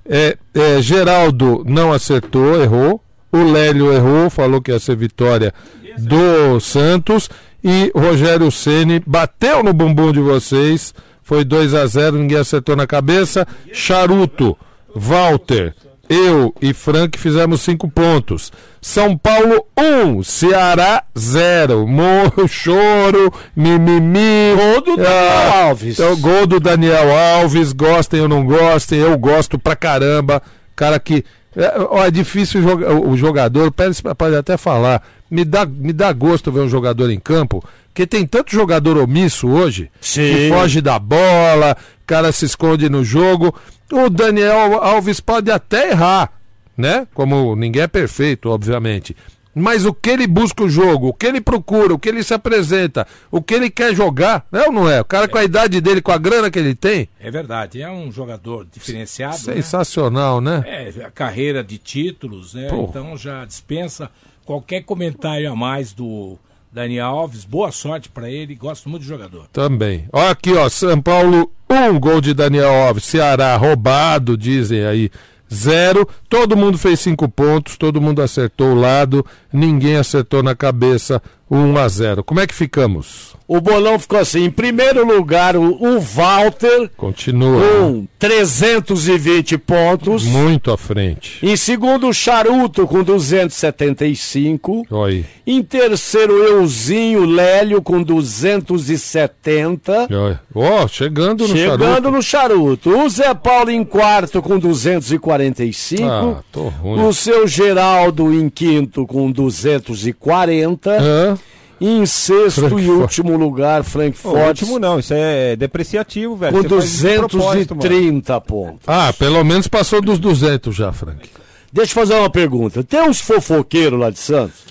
[0.09, 3.01] É, é, Geraldo não acertou, errou.
[3.31, 5.53] O Lélio errou, falou que ia ser vitória
[5.99, 7.29] do Santos.
[7.63, 10.95] E Rogério Ceni bateu no bumbum de vocês.
[11.23, 13.47] Foi 2 a 0 ninguém acertou na cabeça.
[13.73, 14.57] Charuto,
[14.95, 15.75] Walter,
[16.09, 18.53] eu e Frank fizemos cinco pontos.
[18.81, 21.87] São Paulo 1, um, Ceará 0.
[21.87, 24.55] Morro, choro, mimimi.
[24.55, 25.99] Gol do Daniel Alves.
[25.99, 27.73] É o gol do Daniel Alves.
[27.73, 30.43] Gostem ou não gostem, eu gosto pra caramba.
[30.75, 31.25] Cara que.
[31.57, 32.61] É, ó, é difícil
[33.07, 35.03] o jogador, pode até falar.
[35.31, 39.49] Me dá, me dá gosto ver um jogador em campo, porque tem tanto jogador omisso
[39.49, 40.49] hoje que Sim.
[40.51, 43.55] foge da bola, cara se esconde no jogo.
[43.93, 46.33] O Daniel Alves pode até errar,
[46.77, 47.07] né?
[47.15, 49.17] Como ninguém é perfeito, obviamente.
[49.59, 52.35] Mas o que ele busca o jogo, o que ele procura, o que ele se
[52.35, 55.01] apresenta, o que ele quer jogar, é ou não é?
[55.01, 57.91] O cara com a idade dele, com a grana que ele tem, É verdade, é
[57.91, 59.35] um jogador diferenciado.
[59.47, 59.55] né?
[59.55, 60.63] sensacional, né?
[60.67, 62.69] É, a carreira de títulos, né?
[62.69, 62.83] Pô.
[62.85, 64.11] Então já dispensa
[64.45, 66.39] qualquer comentário a mais do
[66.73, 67.45] Daniel Alves.
[67.45, 69.47] Boa sorte pra ele, gosto muito do jogador.
[69.53, 70.07] Também.
[70.13, 73.05] Ó aqui, ó, São Paulo, um gol de Daniel Alves.
[73.05, 75.11] Ceará, roubado, dizem aí.
[75.53, 76.09] Zero.
[76.29, 81.23] Todo mundo fez cinco pontos, todo mundo acertou o lado, ninguém acertou na cabeça.
[81.51, 82.25] 1 a 0.
[82.25, 83.35] Como é que ficamos?
[83.49, 87.61] O bolão ficou assim: em primeiro lugar, o, Walter, Continua.
[87.63, 90.25] com 320 pontos.
[90.25, 91.39] Muito à frente.
[91.47, 94.85] Em segundo, o Charuto, com 275.
[94.91, 95.25] Olha aí.
[95.47, 100.09] Em terceiro, Euzinho Lélio, com 270.
[100.11, 100.41] Olha.
[100.53, 102.11] Ó, chegando no Chegando charuto.
[102.11, 102.91] no charuto.
[102.99, 106.03] O Zé Paulo em quarto com 245.
[106.05, 107.01] Ah, tô ruim.
[107.07, 110.91] o seu Geraldo em quinto com 240.
[111.01, 111.36] Hã?
[111.81, 116.35] E em sexto Frank e último lugar, Frank Pô, Fortes último não, isso é depreciativo,
[116.37, 116.53] velho.
[116.53, 117.89] com Você faz isso de propósito, mano.
[117.89, 118.81] 230 pontos.
[118.87, 121.29] Ah, pelo menos passou dos 200 já, Frank.
[121.71, 122.83] Deixa eu fazer uma pergunta.
[122.83, 124.67] Tem uns fofoqueiros lá de Santos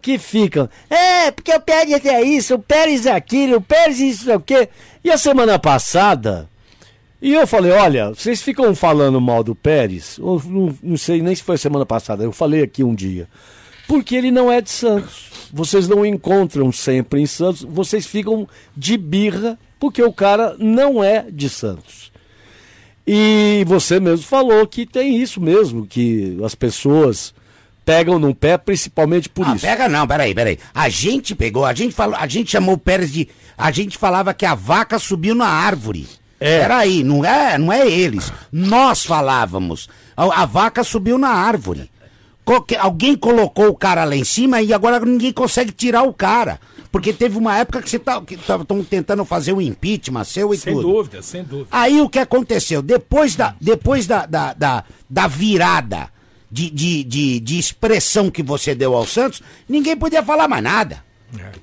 [0.00, 4.30] que ficam, é, porque o Pérez é isso, o Pérez é aquilo, o Pérez isso
[4.30, 4.68] é o quê.
[5.04, 6.48] E a semana passada,
[7.20, 11.34] e eu falei, olha, vocês ficam falando mal do Pérez, ou não, não sei nem
[11.34, 13.28] se foi semana passada, eu falei aqui um dia,
[13.86, 15.29] porque ele não é de Santos.
[15.52, 21.26] Vocês não encontram sempre em Santos, vocês ficam de birra porque o cara não é
[21.30, 22.10] de Santos.
[23.06, 27.34] E você mesmo falou que tem isso mesmo, que as pessoas
[27.84, 29.66] pegam no pé principalmente por Ah, isso.
[29.66, 30.58] pega não, peraí, peraí.
[30.74, 33.28] A gente pegou, a gente falou, a gente chamou o Pérez de.
[33.58, 36.06] A gente falava que a vaca subiu na árvore.
[36.38, 36.60] É.
[36.60, 38.32] Peraí, não é, não é eles.
[38.52, 39.88] Nós falávamos.
[40.16, 41.90] A, a vaca subiu na árvore.
[42.58, 46.58] Que alguém colocou o cara lá em cima e agora ninguém consegue tirar o cara.
[46.90, 50.74] Porque teve uma época que você tá, estavam tentando fazer o impeachment seu e Sem
[50.74, 50.88] tudo.
[50.88, 51.68] dúvida, sem dúvida.
[51.70, 52.82] Aí o que aconteceu?
[52.82, 56.08] Depois da, depois da, da, da, da virada
[56.50, 61.04] de, de, de, de expressão que você deu ao Santos, ninguém podia falar mais nada.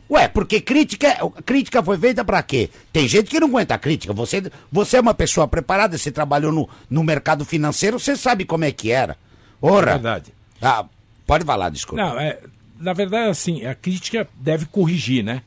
[0.09, 2.69] Ué, porque crítica, crítica foi feita pra quê?
[2.93, 4.13] Tem gente que não aguenta a crítica.
[4.13, 8.63] Você, você é uma pessoa preparada, você trabalhou no, no mercado financeiro, você sabe como
[8.63, 9.17] é que era.
[9.61, 9.91] Ora.
[9.91, 10.36] É verdade.
[10.61, 10.85] Ah,
[11.25, 12.03] pode falar, desculpa.
[12.03, 12.39] Não, é,
[12.79, 15.41] na verdade, assim, a crítica deve corrigir, né?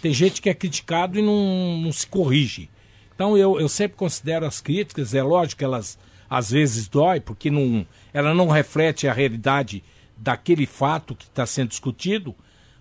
[0.00, 2.68] Tem gente que é criticado e não, não se corrige.
[3.14, 5.98] Então eu, eu sempre considero as críticas, é lógico que elas
[6.30, 9.82] às vezes dói, porque não, ela não reflete a realidade
[10.16, 12.34] daquele fato que está sendo discutido,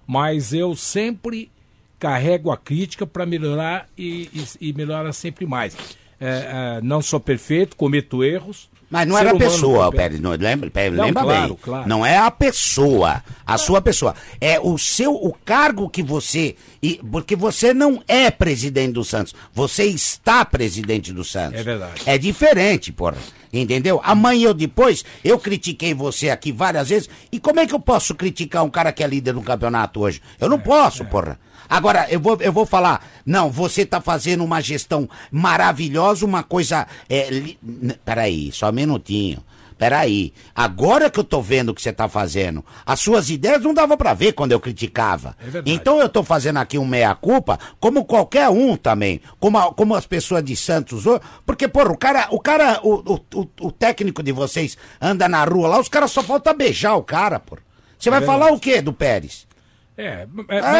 [0.06, 1.52] mas eu sempre
[2.00, 5.76] carrego a crítica para melhorar e, e, e melhorar sempre mais.
[6.20, 8.70] É, é, não sou perfeito, cometo erros.
[8.90, 9.92] Mas não era a pessoa.
[9.92, 11.58] Pérez, não, lembra, Pérez, Não, lembra claro, bem.
[11.62, 11.90] claro.
[11.90, 14.16] Não é a pessoa, a sua pessoa.
[14.40, 16.56] É o seu, o cargo que você.
[16.82, 19.36] E, porque você não é presidente do Santos.
[19.54, 21.60] Você está presidente do Santos.
[21.60, 22.02] É verdade.
[22.06, 23.18] É diferente, porra.
[23.52, 24.00] Entendeu?
[24.04, 27.10] Amanhã ou depois, eu critiquei você aqui várias vezes.
[27.32, 30.22] E como é que eu posso criticar um cara que é líder no campeonato hoje?
[30.40, 31.40] Eu não posso, porra.
[31.70, 36.88] Agora, eu vou, eu vou falar, não, você tá fazendo uma gestão maravilhosa, uma coisa.
[37.10, 37.58] É, li-
[38.06, 39.44] peraí, só um minutinho.
[39.78, 43.76] Peraí, agora que eu tô vendo o que você tá fazendo, as suas ideias não
[43.76, 45.38] dava pra ver quando eu criticava.
[45.40, 49.94] É então eu tô fazendo aqui um meia-culpa, como qualquer um também, como, a- como
[49.94, 51.04] as pessoas de Santos,
[51.46, 55.68] porque, porra, o cara, o cara, o, o, o, técnico de vocês anda na rua
[55.68, 57.62] lá, os caras só falta beijar o cara, porra.
[58.00, 58.40] Você vai verdade.
[58.40, 59.47] falar o quê do Pérez?
[59.98, 60.28] É,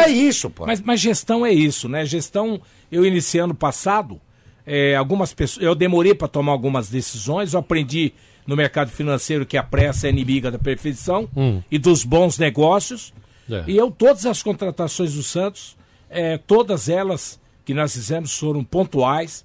[0.04, 0.64] É isso, pô.
[0.64, 2.04] Mas, mas gestão é isso, né?
[2.04, 4.20] Gestão, eu iniciei ano passado,
[4.64, 8.12] é, algumas pessoas, eu demorei para tomar algumas decisões, eu aprendi
[8.46, 11.28] no mercado financeiro que a pressa é inimiga da perfeição
[11.70, 13.12] e dos bons negócios.
[13.50, 13.64] É.
[13.66, 15.76] E eu, todas as contratações do Santos,
[16.08, 19.44] é, todas elas que nós fizemos foram pontuais.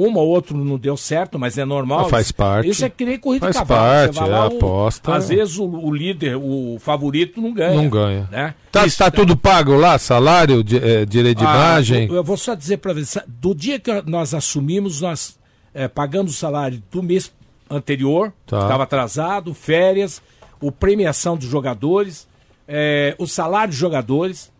[0.00, 2.06] Uma ou outra não deu certo, mas é normal.
[2.06, 2.68] Ah, faz parte.
[2.70, 3.80] Isso é que nem corrida Faz de cavalo.
[3.80, 5.14] parte, vai é lá, o- aposta.
[5.16, 7.74] Às vezes o, o líder, o favorito, não ganha.
[7.74, 8.28] Não ganha.
[8.30, 8.54] Né?
[8.70, 9.98] Tá, Isso, tá tudo pago lá?
[9.98, 12.06] Salário, eh, direito de Ah, imagem?
[12.08, 15.36] Eu, eu vou só dizer para você, do dia que nós assumimos, nós
[15.74, 17.32] eh, pagamos o salário do mês
[17.68, 18.60] anterior, Tá.
[18.62, 20.22] estava atrasado, férias,
[20.60, 22.28] o premiação dos jogadores,
[22.68, 24.52] eh, o salário dos jogadores,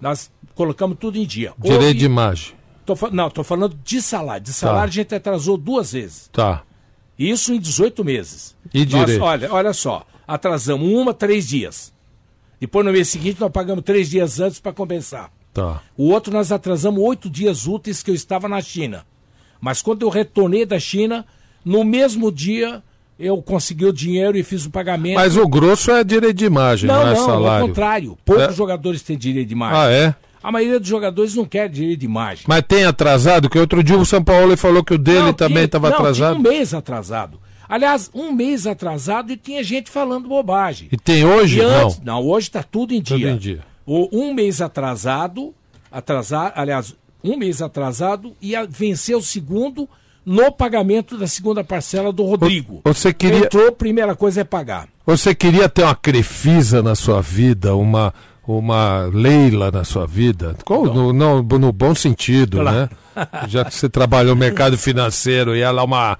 [0.00, 1.52] nós colocamos tudo em dia.
[1.58, 2.54] Direito Houve- de imagem.
[2.84, 4.42] Tô não, estou falando de salário.
[4.44, 4.84] De salário Tá.
[4.84, 6.28] a gente atrasou duas vezes.
[6.32, 6.62] Tá.
[7.18, 8.56] Isso em 18 meses.
[8.72, 9.22] E Nós, direito?
[9.22, 11.92] olha, olha só, atrasamos uma, três dias.
[12.60, 15.30] Depois no mês seguinte nós pagamos três dias antes para compensar.
[15.52, 15.80] Tá.
[15.96, 19.04] O outro nós atrasamos oito dias úteis que eu estava na China.
[19.60, 21.24] Mas quando eu retornei da China,
[21.64, 22.82] no mesmo dia
[23.18, 25.14] eu consegui o dinheiro e fiz o pagamento.
[25.14, 27.66] Mas o grosso é direito de imagem, não, não, é não, ao salário.
[27.68, 28.18] contrário.
[28.24, 28.52] Poucos É?
[28.52, 29.78] jogadores têm direito de imagem.
[29.78, 30.14] Ah, é?
[30.44, 32.44] A maioria dos jogadores não quer direito de imagem.
[32.46, 33.48] Mas tem atrasado?
[33.48, 36.36] Que outro dia o São Paulo falou que o dele Não, também estava atrasado.
[36.36, 37.40] Tinha um mês atrasado.
[37.66, 40.88] Aliás, um mês atrasado e tinha gente falando bobagem.
[40.92, 41.58] E tem hoje?
[41.58, 42.20] E antes, não.
[42.20, 43.30] não, hoje está tudo em Tudo dia.
[43.30, 43.60] em dia.
[43.86, 45.54] O, um mês atrasado,
[45.90, 49.88] atrasar, aliás, um mês atrasado e a, venceu o segundo
[50.26, 52.82] no pagamento da segunda parcela do Rodrigo.
[52.84, 54.88] Você queria- Entrou, primeira coisa é pagar.
[55.06, 58.12] Você queria ter uma Crefisa na sua vida, uma,
[58.46, 60.56] uma Leila na sua vida?
[60.64, 62.76] Qual- no, no, no bom sentido, Claro.
[62.76, 62.88] né?
[63.48, 66.18] Já que você trabalhou no mercado financeiro e ela é uma,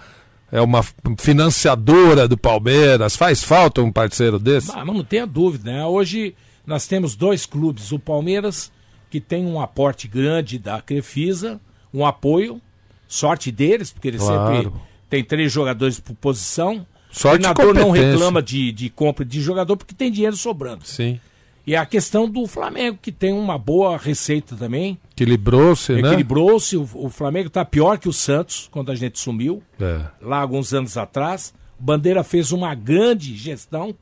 [0.50, 0.82] é uma
[1.18, 4.70] financiadora do Palmeiras, faz falta um parceiro desse?
[4.72, 5.84] Ah, mas não tenha dúvida, né?
[5.84, 6.34] Hoje
[6.66, 8.72] nós temos dois clubes, o Palmeiras,
[9.10, 11.60] que tem um aporte grande da Crefisa,
[11.92, 12.60] um apoio,
[13.06, 14.56] sorte deles, porque eles Claro.
[14.64, 14.72] sempre
[15.10, 16.86] tem três jogadores por posição.
[17.10, 20.84] Sorte o treinador não reclama de, de compra de jogador porque tem dinheiro sobrando.
[20.86, 21.20] Sim.
[21.66, 24.98] E a questão do Flamengo, que tem uma boa receita também.
[25.12, 26.00] Equilibrou-se, né?
[26.08, 26.76] Equilibrou-se.
[26.76, 30.02] O, o Flamengo está pior que o Santos, quando a gente sumiu, É.
[30.20, 31.54] lá alguns anos atrás.
[31.80, 33.94] O Bandeira fez uma grande gestão.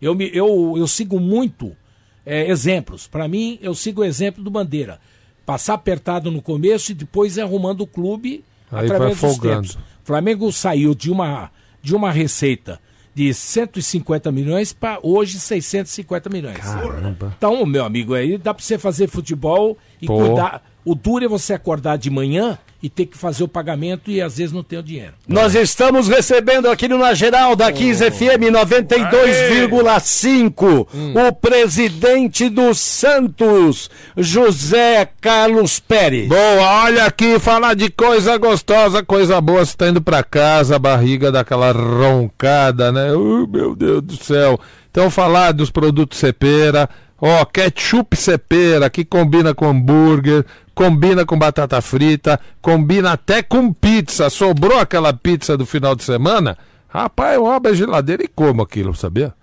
[0.00, 1.76] Eu, me, eu, eu sigo muito
[2.24, 3.06] é, exemplos.
[3.06, 4.98] Para mim, eu sigo o exemplo do Bandeira.
[5.44, 9.68] Passar apertado no começo e depois arrumando o clube Aí através vai dos folgando.
[9.68, 9.74] tempos.
[10.02, 11.50] O Flamengo saiu de uma,
[11.82, 12.80] de uma receita
[13.16, 16.58] de 150 milhões para hoje 650 milhões.
[16.58, 17.32] Caramba.
[17.38, 20.18] Então, meu amigo, aí dá para você fazer futebol e Pô.
[20.18, 24.22] cuidar, O duro é você acordar de manhã e ter que fazer o pagamento e
[24.22, 25.14] às vezes não ter o dinheiro.
[25.26, 30.86] Nós estamos recebendo aqui no Na Geral da 15 FM 92,5
[31.28, 36.28] o presidente do Santos, José Carlos Pérez.
[36.28, 40.78] Boa, olha aqui, falar de coisa gostosa, coisa boa, você tá indo pra casa, a
[40.78, 43.12] barriga daquela roncada, né?
[43.12, 44.56] Uh, meu Deus do céu.
[44.88, 46.88] Então, falar dos produtos Cepera,
[47.20, 54.28] ó, ketchup Cepera, que combina com hambúrguer, combina com batata frita, combina até com pizza.
[54.30, 56.56] Sobrou aquela pizza do final de semana?
[56.88, 59.34] Rapaz, eu abro a geladeira e como aquilo, sabia?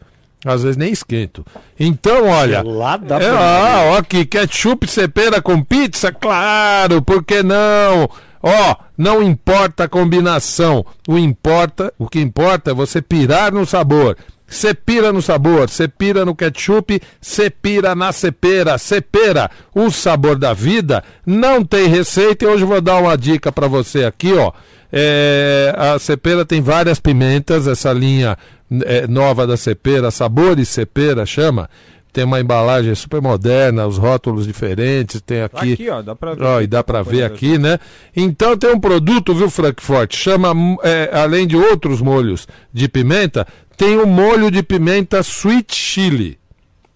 [0.45, 1.45] Às vezes nem esquento.
[1.79, 2.61] Então, olha.
[2.63, 6.11] Gelada é, ah, ó, aqui, ketchup cepera com pizza?
[6.11, 8.09] Claro, por que não?
[8.41, 10.85] Ó, não importa a combinação.
[11.07, 14.17] O importa, o que importa é você pirar no sabor.
[14.47, 18.77] Você pira no sabor, você pira no ketchup, você pira na cepera.
[18.77, 23.51] Cepera, o sabor da vida, não tem receita e hoje eu vou dar uma dica
[23.51, 24.51] para você aqui, ó.
[24.91, 28.37] É, a cepera tem várias pimentas, essa linha
[28.85, 31.69] é, nova da cepera, Sabores Cepera chama.
[32.11, 35.73] Tem uma embalagem super moderna, os rótulos diferentes, tem aqui.
[35.73, 36.43] Aqui, ó, dá pra ver.
[36.43, 37.79] Ó, e dá pra ver aqui, né?
[38.15, 40.15] Então tem um produto, viu, Frankfurt?
[40.15, 40.53] Chama,
[40.83, 43.47] é, além de outros molhos de pimenta,
[43.77, 46.37] tem o molho de pimenta sweet chili.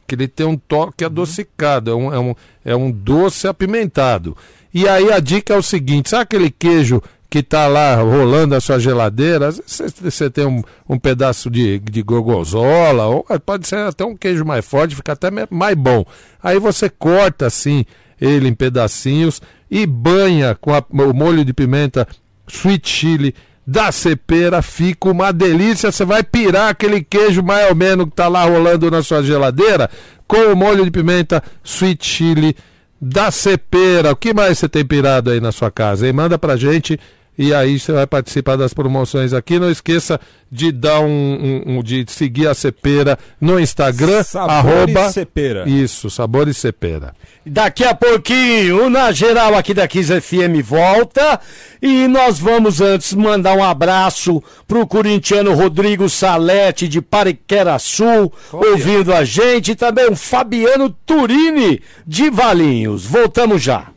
[0.07, 4.37] Que ele tem um toque adocicado, é um, é um, é um doce apimentado.
[4.73, 8.61] E aí a dica é o seguinte: sabe aquele queijo que tá lá rolando a
[8.61, 9.51] sua geladeira?
[9.51, 14.65] Você tem um, um pedaço de, de gorgonzola, ou pode ser até um queijo mais
[14.65, 16.05] forte, fica até mais bom.
[16.41, 17.83] Aí você corta assim
[18.19, 22.07] ele em pedacinhos e banha com a- o molho de pimenta
[22.47, 23.35] sweet chili
[23.67, 25.91] da cepera, fica uma delícia.
[25.91, 29.89] Você vai pirar aquele queijo mais ou menos que tá lá rolando na sua geladeira
[30.25, 32.55] com o molho de pimenta sweet chili
[33.01, 34.13] da cepera.
[34.13, 36.07] O que mais você tem pirado aí na sua casa?
[36.07, 36.13] Hein?
[36.13, 36.97] Manda pra gente
[37.37, 39.59] e aí você vai participar das promoções aqui.
[39.59, 40.19] Não esqueça
[40.51, 45.67] de dar um, um- um- de seguir a cepera no Instagram, Sabores arroba Cepera.
[45.69, 47.13] Isso, Sabores Cepera.
[47.45, 51.39] Daqui a pouquinho, na geral aqui da 15 FM volta
[51.81, 59.23] e nós vamos antes mandar um abraço pro corintiano Rodrigo Salete de Pariqueraçu, ouvindo a
[59.23, 63.05] gente, e também o Fabiano Turini de Valinhos.
[63.05, 63.87] Voltamos já.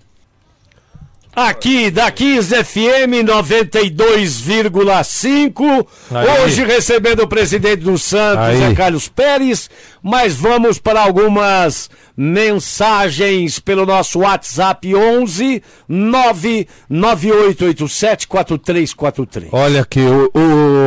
[1.34, 5.86] Aqui da 15 FM 92,5.
[6.10, 6.42] Aí.
[6.42, 8.58] Hoje recebendo o presidente do Santos, Aí.
[8.58, 9.70] Zé Carlos Pérez.
[10.02, 19.48] Mas vamos para algumas mensagens pelo nosso WhatsApp 11 99887 4343.
[19.52, 20.30] Olha aqui, o,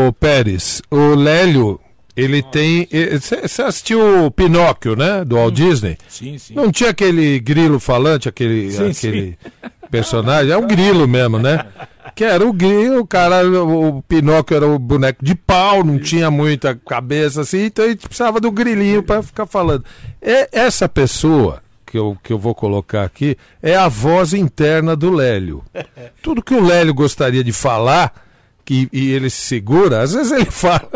[0.07, 1.79] o Pérez, o Lélio,
[2.15, 2.87] ele tem.
[3.19, 5.25] Você assistiu o Pinóquio, né?
[5.25, 5.97] Do Walt Disney?
[6.07, 6.53] Sim, sim.
[6.53, 9.37] Não tinha aquele grilo falante, aquele, Sim, aquele
[9.89, 10.51] personagem?
[10.51, 11.65] É um grilo mesmo, né?
[12.15, 16.29] Que era o grilo, o cara, o, Pinóquio era o boneco de pau, não tinha
[16.29, 19.83] muita cabeça assim, então a gente precisava do grilinho para ficar falando.
[20.21, 25.11] É, essa pessoa que eu, que eu vou colocar aqui é a voz interna do
[25.11, 25.63] Lélio.
[26.21, 28.22] Tudo que o Lélio gostaria de falar,
[28.65, 30.89] que, e ele se segura, às vezes ele fala.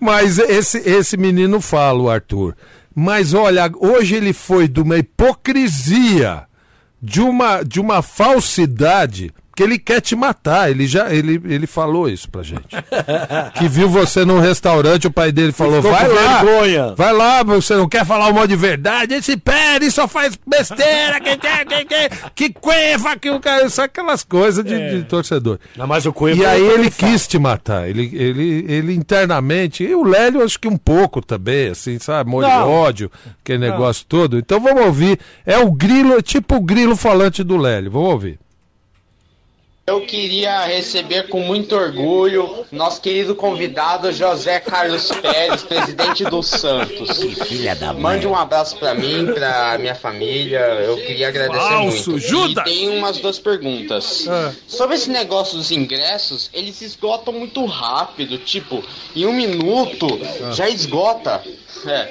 [0.00, 2.56] Mas esse, esse menino fala, o Arthur.
[2.94, 6.44] Mas olha, hoje ele foi de uma hipocrisia,
[7.00, 10.70] de uma, de uma falsidade, que ele quer te matar.
[10.70, 12.68] Ele já ele, ele falou isso pra gente.
[13.58, 17.74] que viu você num restaurante, o pai dele falou: vai lá, vergonha." vai lá, você
[17.74, 19.14] não quer falar um monte de verdade?
[19.14, 23.66] Esse Pérez só faz besteira, que, que, que, que, que cueva, que o cara.
[23.86, 25.58] Aquelas coisas de, de torcedor.
[25.76, 27.88] Não, mas o E aí ele quis te matar.
[27.88, 29.84] Ele, ele, ele internamente.
[29.84, 32.28] E o Lélio, acho que um pouco também, assim, sabe?
[32.28, 34.38] Molho ódio, aquele negócio todo.
[34.38, 35.18] Então vamos ouvir.
[35.46, 37.90] É o grilo, é tipo o grilo falante do Lélio.
[37.90, 38.38] Vamos ouvir.
[39.88, 47.22] Eu queria receber com muito orgulho nosso querido convidado José Carlos Pérez, presidente do Santos.
[47.46, 48.02] Filha da mãe.
[48.02, 50.58] Mande um abraço pra mim, pra minha família.
[50.58, 52.26] Eu queria agradecer Falso, muito.
[52.26, 52.66] Judas!
[52.66, 54.26] E tem umas duas perguntas.
[54.28, 54.52] Ah.
[54.66, 58.38] Sobre esse negócio dos ingressos, eles se esgotam muito rápido.
[58.38, 58.82] Tipo,
[59.14, 60.08] em um minuto
[60.52, 61.44] já esgota.
[61.86, 62.08] É.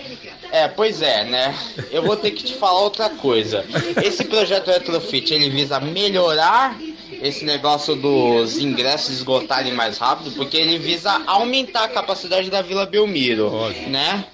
[0.49, 1.53] É, pois é, né?
[1.91, 3.65] Eu vou ter que te falar outra coisa.
[4.01, 6.79] Esse projeto Retrofit, ele visa melhorar
[7.21, 12.85] esse negócio dos ingressos esgotarem mais rápido, porque ele visa aumentar a capacidade da Vila
[12.85, 13.51] Belmiro,
[13.87, 14.25] né?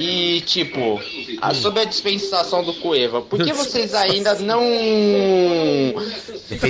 [0.00, 1.00] E tipo,
[1.42, 4.62] a- sobre a dispensação do Cueva, por que vocês ainda não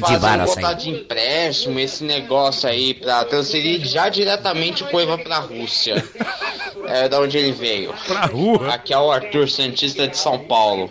[0.00, 5.38] fazem um contrato de empréstimo, esse negócio aí, pra transferir já diretamente o Cueva pra
[5.40, 6.02] Rússia?
[6.90, 7.92] É da onde ele veio.
[8.06, 8.72] Pra rua.
[8.72, 10.88] Aqui é o Arthur Santista de São Paulo.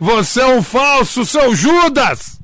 [0.00, 2.37] Você é um falso, seu Judas!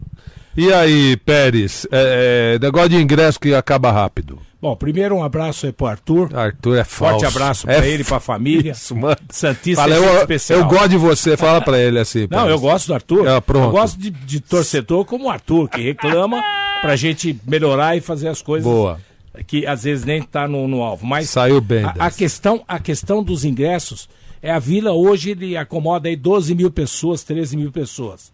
[0.56, 1.86] E aí, Pérez?
[1.90, 4.38] É, é, negócio de ingresso que acaba rápido.
[4.62, 6.34] Bom, primeiro um abraço aí pro Arthur.
[6.34, 7.20] Arthur é falso.
[7.20, 8.72] Forte abraço pra É ele, pra família.
[8.72, 9.16] Isso, mano.
[9.30, 10.60] Santista Fala, é eu, especial.
[10.60, 12.26] eu gosto de você, fala pra ele assim.
[12.30, 13.28] Não, eu gosto do Arthur.
[13.28, 13.66] Ah, pronto.
[13.66, 16.42] Eu gosto de, de torcedor como o Arthur, que reclama
[16.80, 18.98] pra gente melhorar e fazer as coisas Boa.
[19.46, 21.04] que às vezes nem tá no, no alvo.
[21.04, 24.08] Mas Saiu bem a, a questão, a questão dos ingressos
[24.40, 28.32] é a Vila hoje ele acomoda aí 12 mil pessoas, 13 mil pessoas.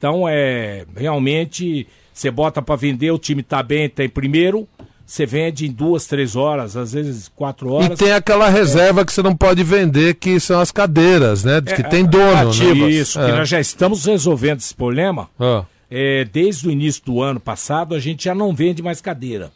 [0.00, 4.66] Então é realmente você bota pra vender, o time tá bem, tá em primeiro,
[5.04, 7.98] você vende em duas, três horas, às vezes quatro E horas.
[7.98, 11.60] tem aquela reserva que você não pode vender, que são as cadeiras, né?
[11.60, 12.88] Que tem dono, né?
[12.90, 13.36] Isso, que É.
[13.36, 15.28] nós já estamos resolvendo esse problema.
[15.38, 15.64] Ah.
[15.90, 19.50] É, desde o início do ano passado, a gente já não vende mais cadeira.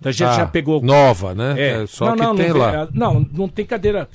[0.00, 0.82] Então a gente Ah, já pegou.
[0.82, 1.54] Nova, né?
[1.56, 2.74] É, É, só não, que não, tem não, lá.
[2.82, 4.08] é, Não, não tem cadeira.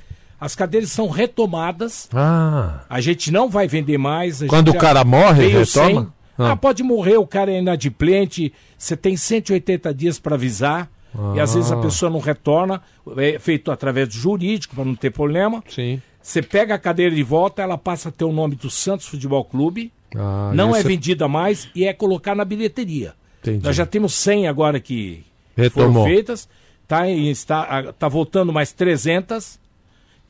[0.43, 2.09] As cadeiras são retomadas.
[2.13, 4.43] Ah, A gente não vai vender mais.
[4.43, 6.13] Quando o cara morre, retoma?
[6.37, 6.51] Ah.
[6.51, 6.55] Ah.
[6.57, 8.51] pode morrer, o cara é inadimplente.
[8.77, 10.89] Você tem 180 dias para avisar.
[11.35, 11.81] E às vezes a Ah.
[11.81, 12.81] pessoa não retorna.
[13.17, 15.63] É feito através do jurídico, para não ter problema.
[15.69, 16.01] sim.
[16.21, 19.43] Você pega a cadeira de volta, ela passa a ter o nome do Santos Futebol
[19.43, 19.91] Clube.
[20.15, 23.13] Ah, não é isso vendida mais e é colocar na bilheteria.
[23.41, 23.61] Entendi.
[23.65, 25.25] Nós já temos 100 agora que
[25.55, 25.91] Retomou.
[25.91, 26.47] foram feitas.
[26.87, 29.59] Tá, está, tá voltando mais 300.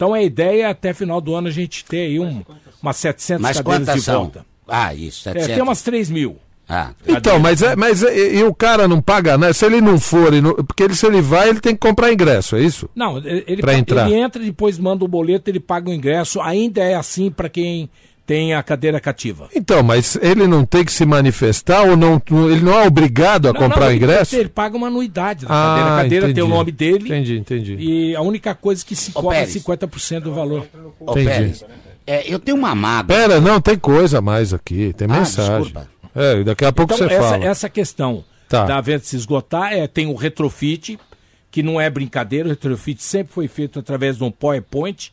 [0.04, 2.44] Então a ideia é até final do ano a gente ter aí um,
[2.82, 4.22] umas 700 Mas cadeiras de são?
[4.24, 4.46] volta.
[4.68, 5.54] Ah, isso, É, 700.
[5.56, 6.36] tem umas 3 mil.
[6.68, 9.52] Ah, Então, mas, é, mas é- e, o cara não paga, né?
[9.54, 12.12] Se ele não for, e não- porque ele, se ele vai, ele tem que comprar
[12.12, 12.90] ingresso, é isso?
[12.96, 14.06] Não, ele, ele, entrar.
[14.10, 16.42] ele entra, depois manda o boleto, ele paga o ingresso.
[16.42, 17.90] Ainda é assim para quem
[18.26, 19.50] tem a cadeira cativa.
[19.54, 23.54] Então, mas ele não tem que se manifestar ou não, ele não é obrigado a
[23.54, 24.36] Não, comprar não, ingresso?
[24.36, 25.90] ele paga uma anuidade da Ah, cadeira.
[25.94, 26.58] A cadeira tem o entendi.
[26.58, 27.06] nome dele.
[27.06, 27.76] Entendi, entendi.
[27.78, 29.54] E a única coisa que se Ô, cobra é Pérez.
[29.64, 30.66] 50% do valor.
[31.00, 31.26] Ô, Entendi.
[31.28, 31.66] Pérez,
[32.08, 33.16] é, eu tenho uma mágoa.
[33.16, 35.62] Pera, não, tem coisa a mais aqui, tem Ah, mensagem.
[35.64, 35.90] desculpa.
[36.16, 37.46] É, daqui a pouco Então, você essa, fala.
[37.46, 38.66] essa questão Tá.
[38.66, 40.98] da venda se esgotar é tem o retrofit,
[41.52, 45.12] que não é brincadeira, o retrofit sempre foi feito através de um PowerPoint,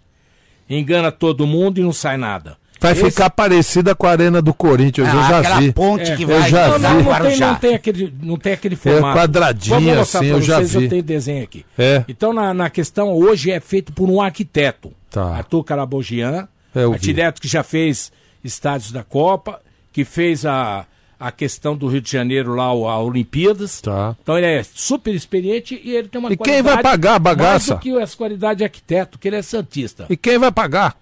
[0.68, 2.56] engana todo mundo e não sai nada.
[2.80, 5.72] Vai Esse- ficar parecida com a arena do Corinthians, eu Ah, já aquela vi.
[5.72, 6.16] ponte É.
[6.16, 6.82] que Eu vai já Não, vi.
[6.82, 9.18] não, não, tem, não tem aquele, não tem aquele formato.
[9.18, 10.84] quadradinho Vamos mostrar assim, pra eu já vocês, vi.
[10.84, 11.66] eu tenho desenho aqui.
[11.78, 12.04] É.
[12.08, 14.92] Então, na, na questão, hoje é feito por um arquiteto.
[15.10, 15.24] Tá.
[15.36, 18.10] Arthur Carabogian, É, eu arquiteto que já fez
[18.42, 19.60] estádios da Copa,
[19.92, 20.86] que fez a,
[21.18, 23.80] a questão do Rio de Janeiro lá, o- a Olimpíadas.
[23.82, 24.16] Tá.
[24.22, 27.50] Então ele é super experiente e ele tem uma E quem vai pagar a bagaça?
[27.50, 30.06] Mais do que essa qualidade de arquiteto, que ele é santista.
[30.08, 30.96] E quem vai pagar?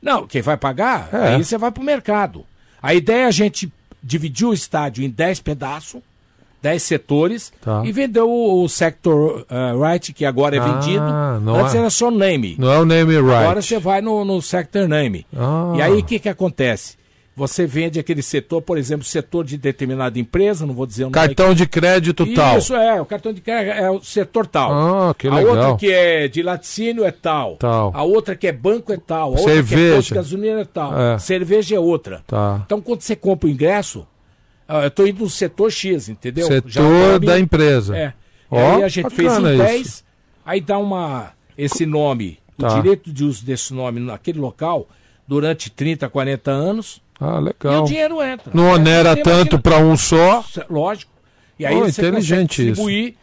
[0.00, 1.34] Não, quem vai pagar, É.
[1.34, 2.44] aí você vai pro mercado.
[2.82, 3.72] A ideia é a gente
[4.02, 6.00] dividir o estádio em 10 pedaços,
[6.62, 7.82] 10 setores, Tá.
[7.84, 11.04] e vender o, o Sector eh, Right, que agora é Ah, vendido.
[11.56, 12.56] Antes é- era só name.
[12.58, 13.30] Não é o name right.
[13.32, 15.24] Agora você vai no, no Sector Name.
[15.36, 15.72] Ah.
[15.76, 16.97] E aí o que, que acontece?
[17.38, 21.14] Você vende aquele setor, por exemplo, setor de determinada empresa, não vou dizer o nome
[21.14, 22.58] Cartão de crédito tal.
[22.58, 24.72] isso é, o cartão de crédito é o setor tal.
[25.10, 25.54] Ah, que a legal.
[25.56, 27.56] outra que é de laticínio é tal.
[27.56, 27.92] Tal.
[27.94, 29.28] A outra que é banco é tal.
[29.36, 29.94] A outra que é Cerveja.
[29.96, 31.00] posto de gasolina é tal.
[31.00, 31.18] É.
[31.18, 32.22] Cerveja é outra.
[32.26, 32.60] Tá.
[32.66, 34.06] Então quando você compra o ingresso,
[34.66, 36.46] ah, eu estou indo no setor X, entendeu?
[36.46, 37.96] Setor da empresa.
[37.96, 38.12] É.
[38.50, 39.56] E aí a gente fez em isso.
[39.62, 40.04] 10,
[40.44, 42.72] aí dá uma esse nome, Tá.
[42.76, 44.88] o direito de uso desse nome naquele local
[45.28, 47.00] durante 30, 40 anos.
[47.20, 47.82] Ah, E legal.
[47.82, 48.50] o dinheiro entra.
[48.54, 50.44] Não onera Você tanto para um só.
[50.70, 51.10] Lógico.
[51.58, 53.14] E aí Oh, você inteligente consegue distribuir.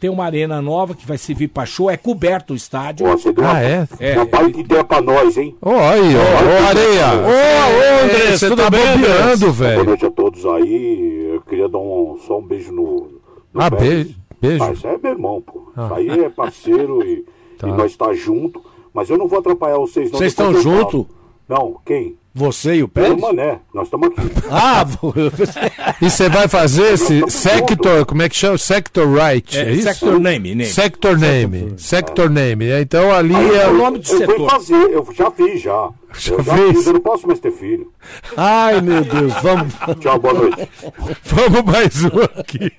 [0.00, 3.06] Tem uma arena nova que vai servir para show, é coberto o estádio.
[3.06, 3.88] Você deu uma, Ah, é?
[4.00, 4.14] É.
[4.16, 5.56] uma baita ideia pra nós, hein?
[5.62, 6.62] Ó, aí, ó.
[6.62, 7.06] Ô, Areia.
[7.14, 9.84] Ô, ô, Andrés, Você tudo tá bem, bobeando, Boa velho.
[9.84, 11.30] noite a todos aí.
[11.32, 13.08] Eu queria dar um, só um beijo no.
[13.54, 14.14] no Ah, beijo.
[14.42, 15.72] Isso aí é meu irmão, pô.
[15.74, 15.84] Ah.
[15.86, 17.24] Isso aí é parceiro e,
[17.56, 17.68] Tá.
[17.68, 18.62] e nós tá junto.
[18.92, 20.18] Mas eu não vou atrapalhar vocês, não.
[20.18, 21.08] Vocês estão junto?
[21.48, 22.16] Não, quem?
[22.36, 23.20] Você e o Eu, Pérez?
[23.20, 23.60] Mané.
[23.72, 24.28] Nós estamos aqui.
[24.50, 24.84] Ah,
[26.02, 28.58] E você vai fazer esse sector, como é que chama?
[28.58, 29.82] Sector right, é, É, isso?
[29.84, 30.64] sector name, name.
[30.66, 31.74] Sector name.
[31.76, 32.66] Sector name.
[32.80, 34.36] Então ali Aí, é o eu- nome do eu setor.
[34.38, 35.88] vou fazer, eu já fiz já.
[36.18, 36.76] Já eu já fez?
[36.76, 37.92] fiz, eu não posso mais ter filho.
[38.36, 39.72] Ai, meu Deus, vamos.
[40.00, 40.68] Tchau, boa noite.
[41.24, 42.72] Vamos mais um aqui.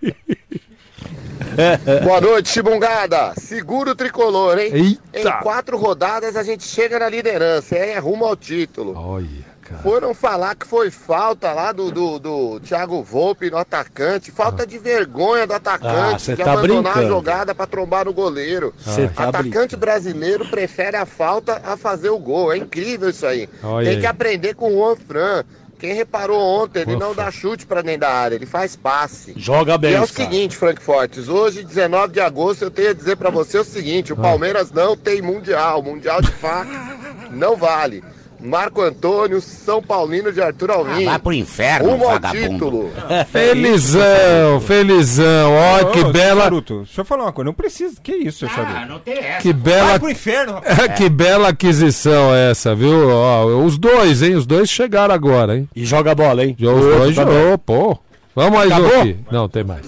[2.03, 3.33] Boa noite, Chibungada.
[3.37, 4.99] Segura o tricolor, hein?
[5.13, 5.29] Eita.
[5.29, 7.75] Em quatro rodadas a gente chega na liderança?
[7.75, 8.93] É rumo ao título.
[8.97, 9.27] Olha,
[9.61, 9.81] cara.
[9.81, 14.31] Foram falar que foi falta lá do, do, do Thiago Volpe no atacante.
[14.31, 17.05] Falta de vergonha do Ah, atacante cê de tá abandonar brincando.
[17.05, 18.73] a jogada pra trombar no goleiro.
[18.79, 22.51] Cê tá atacante brasileiro prefere a falta a fazer o gol.
[22.53, 23.49] É incrível isso aí.
[23.63, 24.01] Olha Tem aí.
[24.01, 25.43] que aprender com o Juan Fran.
[25.77, 29.33] Quem reparou ontem, ele Juan não dá chute pra dentro da área, ele faz passe.
[29.35, 30.29] Joga bem, E é o cara.
[30.29, 34.11] seguinte, Frank Fortes, hoje, 19 de agosto, eu tenho a dizer pra você o seguinte:
[34.11, 34.15] Ah.
[34.15, 35.83] o Palmeiras não tem mundial.
[35.83, 36.97] Mundial de faca
[37.31, 38.03] não vale.
[38.45, 41.05] Marco Antônio, São Paulino de Arthur Alvim.
[41.05, 42.49] Ah, vai pro inferno, Rumo ao vagabundo.
[42.49, 42.91] título.
[43.31, 45.51] Felizão, felizão.
[45.53, 46.43] Ó, Ô, que bela.
[46.43, 47.45] Charuto, deixa eu falar uma coisa.
[47.45, 47.95] Não precisa.
[48.01, 48.77] Que isso, seu Charuto?
[48.77, 49.41] Ah, não tem essa.
[49.41, 49.89] Que bela.
[49.89, 50.93] Vai pro inferno, rapaz.
[50.97, 53.09] que bela aquisição essa, viu?
[53.09, 54.35] Ó, os dois, hein?
[54.35, 55.67] Os dois chegaram agora, hein?
[55.75, 56.55] E joga bola, hein?
[56.59, 57.33] Os dois também.
[57.35, 57.97] jogou, pô.
[58.35, 59.01] Vamos mais um Acabou?
[59.01, 59.17] aqui.
[59.31, 59.85] Não, tem mais.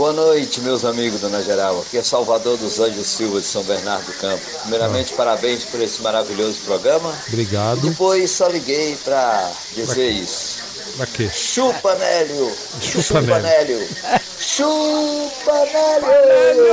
[0.00, 1.78] Boa noite, meus amigos, dona Geral.
[1.82, 4.42] Aqui é Salvador dos Anjos Silva, de São Bernardo do Campo.
[4.62, 7.14] Primeiramente, parabéns por esse maravilhoso programa.
[7.28, 7.82] Obrigado.
[7.82, 10.62] Depois, só liguei pra dizer isso.
[10.96, 11.28] Pra quê?
[11.28, 12.50] Chupa, Nélio!
[12.80, 13.88] Chupa, Chupa, Nélio!
[14.38, 16.64] Chupa, Nélio!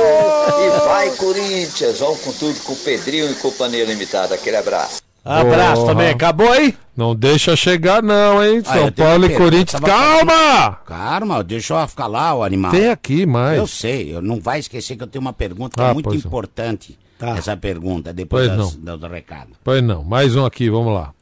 [0.64, 1.98] E vai, Corinthians!
[1.98, 4.36] Vamos com tudo com o Pedrinho e Companhia Limitada.
[4.36, 5.02] Aquele abraço.
[5.28, 5.92] Abraço Porra.
[5.94, 6.08] também.
[6.10, 6.74] Acabou aí?
[6.96, 8.62] Não deixa chegar, não, hein?
[8.66, 9.80] Ah, São Paulo e Corinthians.
[9.82, 10.76] Calma!
[10.86, 12.70] Calma, deixa eu ficar lá, o animal.
[12.72, 13.58] Tem aqui mais.
[13.58, 16.14] Eu sei, eu não vai esquecer que eu tenho uma pergunta que Ah, é muito
[16.14, 16.98] importante.
[17.18, 17.36] Tá.
[17.36, 18.96] Essa pergunta, depois Pois das- não.
[18.96, 19.50] do, do recado.
[19.62, 21.12] Pois não, mais um aqui, vamos lá.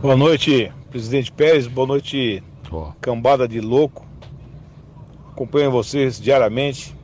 [0.00, 1.66] Boa noite, presidente Pérez.
[1.66, 2.92] Boa noite, Ó.
[3.00, 4.06] cambada de louco.
[5.32, 6.94] Acompanho vocês diariamente.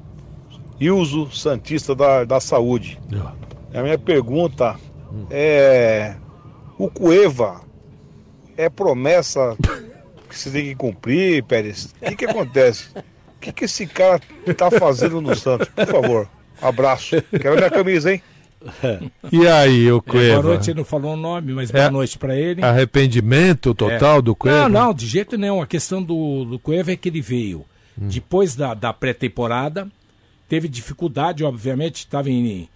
[0.81, 2.99] Ilso Santista da, da Saúde.
[3.75, 4.77] A minha pergunta
[5.31, 6.15] é:
[6.79, 7.61] o Cueva
[8.57, 9.57] é promessa
[10.29, 11.95] que você tem que cumprir, Pérez?
[12.01, 12.89] O que, que acontece?
[12.97, 14.21] O que, que esse cara
[14.57, 15.69] tá fazendo no Santos?
[15.69, 16.29] Por favor,
[16.61, 17.17] abraço.
[17.41, 18.23] Quero minha camisa, hein?
[19.33, 20.43] E aí, o É, Cueva?
[20.43, 22.63] boa noite, ele não falou o nome, mas É, boa noite pra ele.
[22.65, 24.23] Arrependimento total É.
[24.23, 24.69] do Cueva?
[24.69, 25.61] Não, não, de jeito nenhum.
[25.61, 27.65] A questão do, do Cueva é que ele veio
[28.01, 28.07] Hum.
[28.09, 29.87] depois da, da pré-temporada,
[30.49, 32.69] teve dificuldade, obviamente, estava em-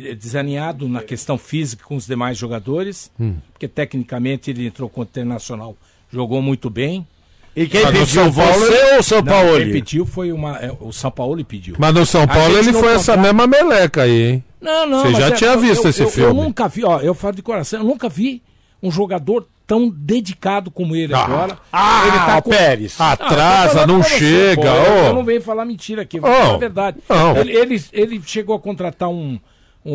[0.00, 3.34] desalinhado na questão física com os demais jogadores, Hum.
[3.52, 5.76] porque tecnicamente ele entrou contra o Internacional,
[6.10, 7.06] jogou muito bem.
[7.54, 9.58] E quem Mas pediu, São Paulo você ou o São Paulo?
[9.58, 11.74] Quem pediu foi uma, é, o São Paulo pediu.
[11.78, 14.44] Mas no São Paulo ele foi essa mesma meleca aí, hein?
[14.58, 16.30] Não, não, Você já é- tinha visto eu- esse eu, filme?
[16.30, 18.42] Eu nunca vi, ó, eu falo de coração, eu nunca vi
[18.82, 21.24] um jogador tão dedicado como ele Ah.
[21.24, 21.58] agora.
[21.72, 22.94] Ah, ele tá Pérez.
[22.98, 24.68] Ah, Atrasa, falando não pra você, chega, pô,
[25.08, 26.98] eu, não venho falar mentira aqui, vou Ô, falar a verdade.
[27.38, 29.38] Ele, ele, ele chegou a contratar um.
[29.84, 29.92] Um,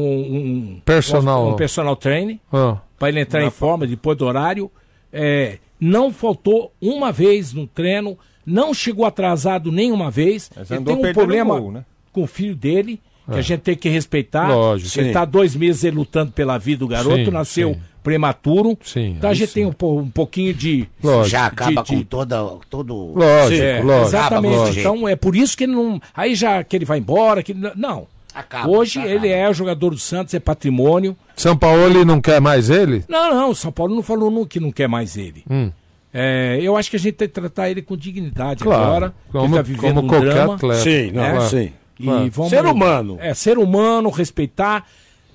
[0.76, 1.50] um Personal.
[1.50, 2.78] um personal trainer Ah.
[3.00, 4.70] para ele entrar em forma depois do horário.
[5.14, 10.50] É, não faltou uma vez no treino, não chegou atrasado nenhuma vez.
[10.56, 11.86] Mas Ele tem um problema gol, né?
[12.12, 13.40] com o filho dele, que É.
[13.40, 14.50] a gente tem que respeitar.
[14.50, 15.00] Lógico.
[15.00, 17.80] Ele está dois meses lutando pela vida do garoto, Sim, nasceu sim.
[18.04, 18.78] prematuro.
[18.84, 19.54] Sim, então a gente sim.
[19.54, 20.88] tem um, um pouquinho de.
[21.02, 21.30] Lógico.
[21.30, 22.38] Já acaba de- com toda,
[22.70, 23.14] todo...
[23.16, 24.08] Lógico, É, lógico.
[24.08, 24.56] Exatamente.
[24.56, 24.80] lógico.
[24.80, 26.02] Então é por isso que ele não.
[26.14, 28.08] Aí já que ele vai embora, que não.
[28.40, 29.14] Acaba, Hoje acaba.
[29.16, 31.18] ele é o jogador do Santos, é patrimônio.
[31.36, 33.04] São Paulo ele não quer mais ele?
[33.10, 35.44] Não, não, São Paulo não falou nu- que não quer mais ele.
[35.50, 35.72] Hum.
[36.14, 39.14] É, eu acho que a gente tem que tratar ele com dignidade Claro, agora.
[39.32, 40.82] como- ele tá vivendo como um qualquer drama, atleta.
[40.82, 41.42] Sim, não, né?
[41.48, 41.72] sim.
[42.00, 42.32] E Claro.
[42.32, 43.18] vamos, Ser humano.
[43.20, 44.86] É, ser humano, respeitar.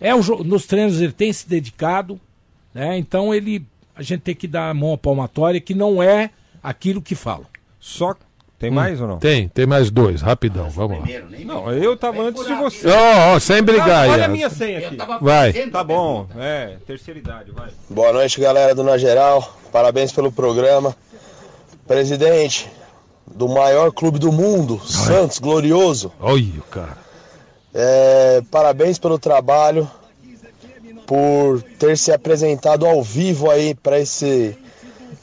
[0.01, 2.21] É um, nos treinos ele tem se dedicado,
[2.73, 2.97] né?
[2.99, 6.31] Então ele a gente tem que dar a mão à palmatória que não é
[6.63, 7.47] aquilo que falam.
[7.79, 8.15] Só.
[8.63, 9.19] Tem mais ou não?
[9.19, 11.07] Tem, tem mais dois, rapidão, vamos lá.
[11.45, 12.89] Não, eu tava antes de você.
[12.89, 14.23] Ó, ó, sem brigar Olha aí.
[14.23, 14.97] a minha senha aqui.
[15.21, 15.53] Vai.
[15.53, 17.71] Tá bom, é, terceira idade, vai.
[17.91, 19.57] Boa noite, galera do Na Geral.
[19.73, 20.95] Parabéns pelo programa.
[21.89, 22.71] Presidente
[23.27, 26.13] do maior clube do mundo, Santos Glorioso.
[26.21, 26.97] Olha o cara.
[27.75, 29.91] É, parabéns pelo trabalho,
[31.05, 34.57] por ter se apresentado ao vivo aí para esse,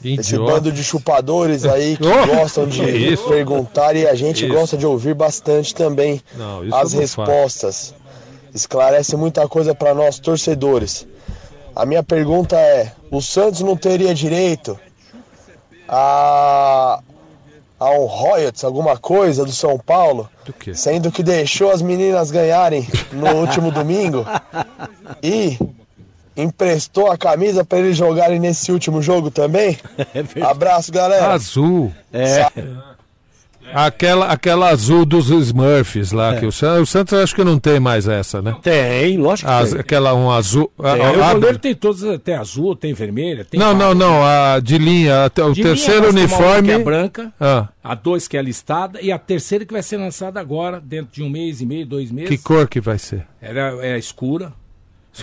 [0.02, 0.52] esse Idiota.
[0.52, 3.28] bando de chupadores aí que Oh, gostam de isso?
[3.28, 4.54] perguntar e a gente Isso.
[4.54, 7.94] gosta de ouvir bastante também Não, as respostas.
[8.54, 11.06] Esclarece muita coisa para nós torcedores.
[11.76, 14.76] A minha pergunta é: o Santos não teria direito
[15.88, 17.00] a,
[17.78, 22.86] a um Royals, alguma coisa do São Paulo, Do sendo que deixou as meninas ganharem
[23.12, 24.24] no último domingo
[25.22, 25.58] e
[26.42, 29.78] emprestou a camisa para eles jogarem nesse último jogo também?
[30.42, 31.32] Abraço, galera.
[31.32, 31.92] Azul.
[32.12, 32.46] É.
[33.72, 38.08] Aquela, aquela azul dos Smurfs lá, que o, o Santos acho que não tem mais
[38.08, 38.56] essa, né?
[38.60, 39.78] Tem, lógico que As- tem.
[39.78, 40.72] aquela um azul.
[40.82, 43.94] a- É, a- o a- goleiro tem todas, tem azul, tem vermelha, tem não, não,
[43.94, 46.66] não, a de linha, até o De linha, terceiro uma uniforme.
[46.68, 49.98] que é branca, Ah, a dois que é listada e a terceira que vai ser
[49.98, 52.28] lançada agora, dentro de um mês e meio, dois meses.
[52.30, 53.24] que cor que vai ser?
[53.40, 54.52] Ela é escura.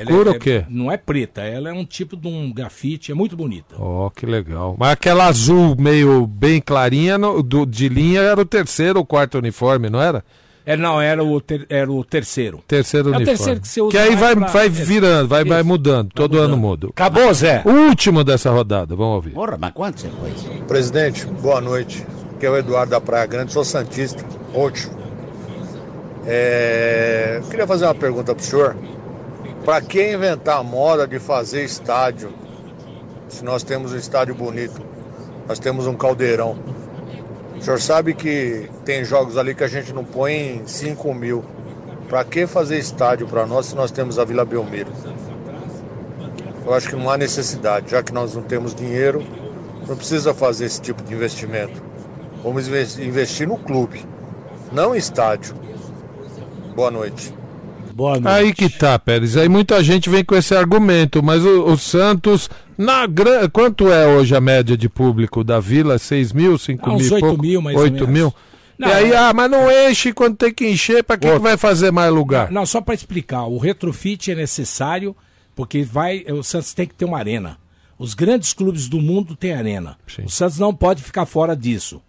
[0.03, 0.65] Escura é- o quê?
[0.69, 3.75] Não é preta, ela é um tipo de um grafite, é muito bonita.
[3.77, 4.75] Ó, que legal.
[4.79, 9.37] Mas aquela azul meio bem clarinha no- do, de linha era o terceiro ou quarto
[9.37, 10.23] uniforme, não era?
[10.65, 12.61] É, não, era o, ter- era o terceiro.
[12.67, 13.37] Terceiro É o uniforme.
[13.37, 16.09] terceiro que você usa aí mais vai, pra- vai virando, vai, vai mudando.
[16.13, 16.87] Todo ano muda.
[16.87, 17.61] Acabou, Zé.
[17.65, 19.29] O último dessa rodada, vamos ouvir.
[19.31, 20.33] Porra, mas quanto você pôs?
[20.67, 22.05] Presidente, boa noite.
[22.35, 24.21] Aqui é o Eduardo da Praia Grande, sou Santista,
[24.53, 24.91] roxo.
[26.25, 28.75] É, Queria fazer uma pergunta para o senhor.
[29.67, 32.31] Para que inventar a moda de fazer estádio?
[33.27, 34.81] Se nós temos um estádio bonito,
[35.45, 36.57] nós temos um caldeirão.
[37.53, 41.43] O senhor sabe que tem jogos ali que a gente não põe 5 mil.
[42.07, 44.89] Para que fazer estádio para nós se nós temos a Vila Belmiro?
[46.65, 49.21] Eu acho que não há necessidade, já que nós não temos dinheiro,
[49.85, 51.83] não precisa fazer esse tipo de investimento.
[52.41, 54.05] Vamos inves- investir no clube,
[54.71, 55.53] não em estádio.
[56.73, 57.35] Boa noite.
[57.97, 59.35] Boa Aí que tá, Pérez.
[59.35, 63.49] Aí muita gente vem com esse argumento, mas o, o Santos, na gran...
[63.49, 65.97] quanto é hoje a média de público da Vila?
[65.97, 67.09] 6 mil, 5 Ah, uns mil?
[67.09, 67.41] e 8 pouco?
[67.41, 68.09] mil, mais ou 8 menos.
[68.09, 68.33] mil?
[68.77, 71.57] Não, e aí, ah, mas não enche quando tem que encher, pra que, que vai
[71.57, 72.51] fazer mais lugar?
[72.51, 75.15] Não, só para explicar, o retrofit é necessário
[75.55, 77.57] porque vai, o Santos tem que ter uma arena.
[77.97, 79.97] Os grandes clubes do mundo têm arena.
[80.23, 81.99] O Santos não pode ficar fora disso.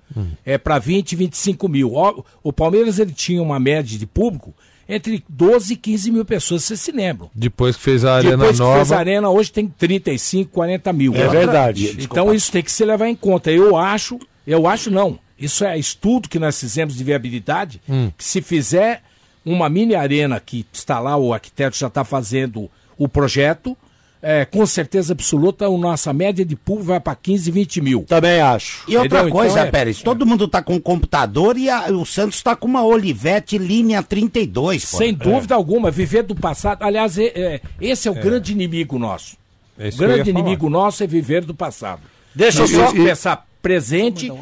[0.45, 1.95] É para 20, 25 mil.
[1.95, 4.55] Ó, O Palmeiras ele tinha uma média de público
[4.89, 7.31] entre 12 e 15 mil pessoas, vocês se lembram.
[7.35, 8.77] Depois que fez a arena Depois que nova.
[8.77, 11.15] fez a arena, hoje tem 35, 40 mil.
[11.15, 11.97] É verdade.
[12.01, 13.51] Então isso tem que se levar em conta.
[13.51, 15.19] Eu acho, eu acho não.
[15.39, 18.11] Isso é estudo que nós fizemos de viabilidade, Hum.
[18.17, 19.03] que se fizer
[19.45, 23.77] uma mini arena que está lá, o arquiteto já está fazendo o projeto,
[24.23, 28.05] é, com certeza absoluta, a nossa média de público vai para 15, 20 mil.
[28.09, 28.83] Também acho.
[28.89, 29.33] E outra Entendeu?
[29.35, 32.67] coisa, Então é- Pérez, todo mundo tá com computador e a- o Santos tá com
[32.67, 34.97] uma Olivetti linha 32, pô.
[34.99, 36.83] Sem dúvida alguma, viver do passado.
[36.83, 39.37] Aliás, é- é, esse é o grande inimigo nosso.
[39.79, 42.01] É o eu grande inimigo nosso é viver do passado.
[42.35, 44.33] Deixa eu Nós só- que pensar presente,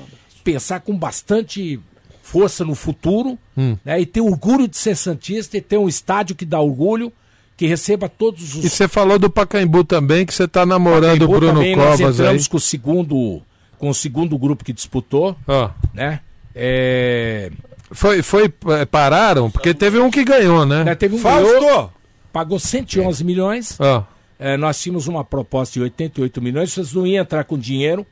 [0.42, 1.78] pensar com bastante
[2.22, 3.76] força no futuro, Hum.
[3.84, 7.12] né, e ter orgulho de ser santista e ter um estádio que dá orgulho,
[7.56, 11.28] que receba todos os E você falou do Pacaembu também, que você tá namorando o
[11.28, 12.26] Bruno também nós Covas aí.
[12.26, 13.42] entramos com o segundo
[13.78, 15.70] com o segundo grupo que disputou, Ó.
[15.92, 16.20] né?
[16.54, 17.50] É,
[17.90, 19.50] Foi, foi, eh, pararam?
[19.50, 20.82] Porque teve um que ganhou, né?
[20.82, 21.60] né, teve um Fausto!
[21.60, 21.92] ganhou,
[22.32, 23.76] pagou 111 milhões.
[23.78, 24.02] Ó.
[24.38, 28.06] É, nós tínhamos uma proposta de 88 milhões, vocês não iam entrar com dinheiro.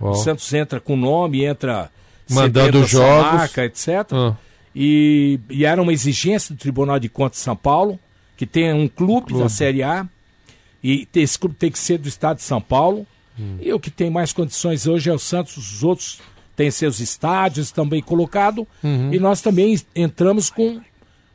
[0.00, 0.10] Ó.
[0.10, 1.90] O Santos entra com nome, entra
[2.30, 3.32] Mandando jogos.
[3.32, 3.88] marca, etc.
[4.12, 4.34] Ah.
[4.74, 7.98] E, e era uma exigência do Tribunal de Contas de São Paulo,
[8.36, 9.52] que tenha um clube, da Clube.
[9.52, 10.06] Série A,
[10.82, 13.06] e esse clube tem que ser do Estado de São Paulo.
[13.38, 13.58] Hum.
[13.60, 16.20] E o que tem mais condições hoje é o Santos, os outros
[16.56, 18.64] têm seus estádios também colocados.
[18.82, 19.12] Uhum.
[19.12, 20.80] E nós também entramos com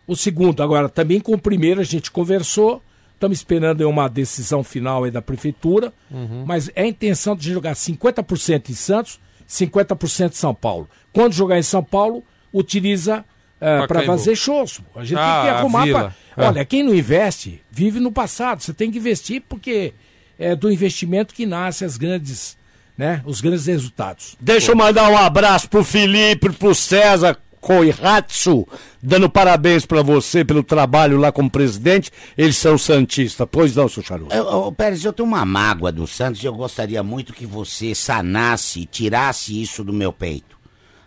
[0.08, 0.64] o segundo.
[0.64, 2.82] Agora, também com o primeiro a gente conversou.
[3.14, 5.93] Estamos esperando uma decisão final da prefeitura.
[6.10, 6.43] Uhum.
[6.45, 10.89] Mas é a intenção de jogar 50% em Santos, 50% em São Paulo.
[11.14, 13.24] Quando jogar em São Paulo, utiliza
[13.66, 14.12] para Pacaembu.
[14.18, 14.82] fazer shows.
[14.95, 15.88] A gente Ah, tem que a arrumar.
[15.88, 16.47] Pra- É.
[16.47, 18.62] Olha, quem não investe, vive no passado.
[18.62, 19.93] Você tem que investir porque
[20.39, 22.57] é do investimento que nascem as grandes,
[22.97, 24.36] né, os grandes resultados.
[24.39, 28.68] Deixa eu mandar um abraço pro Felipe, pro César Koiratsu,
[29.03, 32.09] dando parabéns pra você pelo trabalho lá como presidente.
[32.38, 33.47] Eles são santistas.
[33.51, 34.34] Pois não, seu Charuto.
[34.34, 37.93] Eu, eu, Pérez, eu tenho uma mágoa do Santos e eu gostaria muito que você
[37.93, 40.57] sanasse, tirasse isso do meu peito.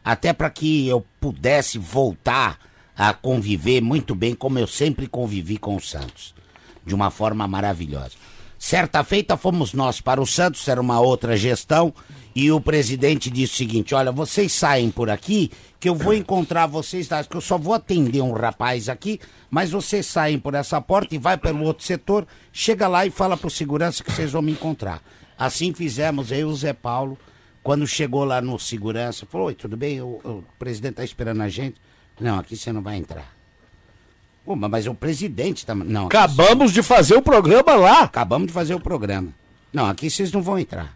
[0.05, 2.59] Até para que eu pudesse voltar
[2.97, 6.35] a conviver muito bem como eu sempre convivi com o Santos.
[6.85, 8.13] De uma forma maravilhosa.
[8.59, 11.93] Certa feita fomos nós para o Santos, era uma outra gestão,
[12.35, 16.67] e o presidente disse o seguinte: olha, vocês saem por aqui, que eu vou encontrar
[16.67, 21.15] vocês, que eu só vou atender um rapaz aqui, mas vocês saem por essa porta
[21.15, 24.53] e vai pelo outro setor, chega lá e fala pro segurança que vocês vão me
[24.53, 25.03] encontrar.
[25.37, 27.19] Assim fizemos, eu e o Zé Paulo,
[27.65, 30.01] quando chegou lá no segurança, falou: Oi, tudo bem?
[30.03, 31.81] O, o presidente tá esperando a gente.
[32.21, 33.35] Não, aqui você não vai entrar.
[34.45, 35.75] Pô, mas- o presidente tá.
[35.75, 38.03] Não, aqui Acabamos de fazer o programa lá.
[38.03, 39.33] Acabamos de fazer o programa.
[39.73, 40.95] Não, aqui vocês não vão entrar.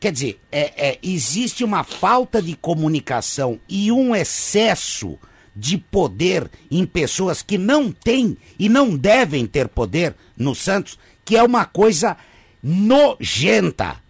[0.00, 5.18] Quer dizer, é, é, existe uma falta de comunicação e um excesso
[5.54, 11.36] de poder em pessoas que não têm e não devem ter poder no Santos, que
[11.36, 12.16] é uma coisa
[12.62, 14.02] nojenta.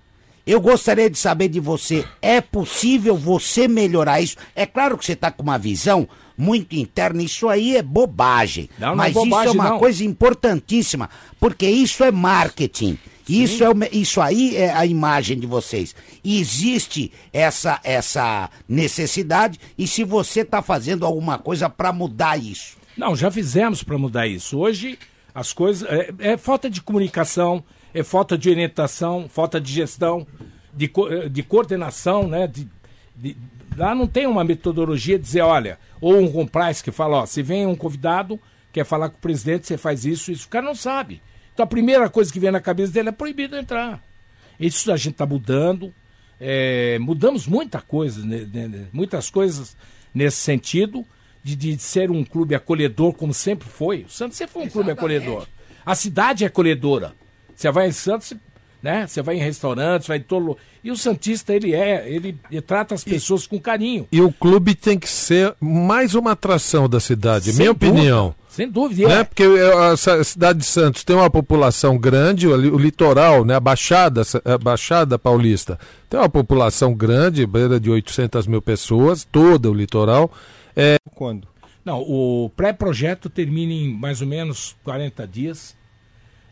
[0.46, 4.36] Eu gostaria de saber de você, é possível você melhorar isso?
[4.54, 8.68] É claro que você está com uma visão muito interna, isso aí é bobagem.
[8.78, 9.78] Não, não é mas bobagem, isso é uma não.
[9.78, 11.08] coisa importantíssima,
[11.40, 12.98] porque isso é marketing.
[13.26, 15.94] Isso, é, isso aí é a imagem de vocês.
[16.22, 22.76] E existe essa, essa necessidade, e se você está fazendo alguma coisa para mudar isso?
[22.96, 24.58] Não, já fizemos para mudar isso.
[24.58, 24.98] Hoje
[25.34, 30.26] as coisas é, é falta de comunicação, é falta de orientação, falta de gestão,
[30.72, 32.46] de, eh, de coordenação, né?
[32.46, 32.68] De,
[33.16, 33.36] de-
[33.76, 37.42] lá não tem uma metodologia de dizer, olha, ou um compliance que fala, ó, se
[37.42, 38.38] vem um convidado,
[38.72, 40.46] quer falar com o presidente, você faz isso, isso.
[40.46, 41.20] O cara não sabe.
[41.52, 44.00] Então a primeira coisa que vem na cabeça dele é proibido entrar.
[44.58, 45.92] Isso a gente está mudando.
[46.40, 49.76] é, mudamos muita coisa, né, né, né, muitas coisas
[50.12, 51.04] nesse sentido
[51.44, 54.06] de, de ser um clube acolhedor, como sempre foi.
[54.08, 55.46] O Santos sempre foi um clube acolhedor.
[55.84, 57.12] A cidade é acolhedora.
[57.54, 58.32] Você vai em Santos,
[58.82, 59.06] né?
[59.06, 62.94] Você vai em restaurantes, vai em todo E o Santista, ele é, ele, ele trata
[62.94, 64.08] as pessoas com carinho.
[64.10, 68.34] E o clube tem que ser mais uma atração da cidade, Sem minha dúvida, opinião.
[68.48, 69.08] Sem dúvida.
[69.08, 69.20] Né?
[69.20, 69.24] é.
[69.24, 73.56] Porque eh, a cidade de Santos tem uma população grande, o litoral, né?
[73.56, 75.78] a, Baixada, a Baixada Paulista,
[76.08, 80.32] tem uma população grande, beira de 800 mil pessoas, todo o litoral.
[80.76, 80.96] É...
[81.14, 81.48] Quando?
[81.84, 85.76] Não, o pré-projeto termina em mais ou menos 40 dias.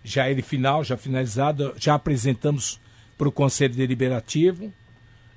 [0.05, 2.81] Já ele final, já finalizado, já apresentamos
[3.17, 4.73] para o Conselho Deliberativo.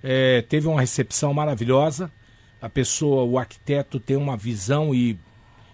[0.04, 2.12] É, teve uma recepção maravilhosa.
[2.62, 5.18] A pessoa, o arquiteto, tem uma visão e,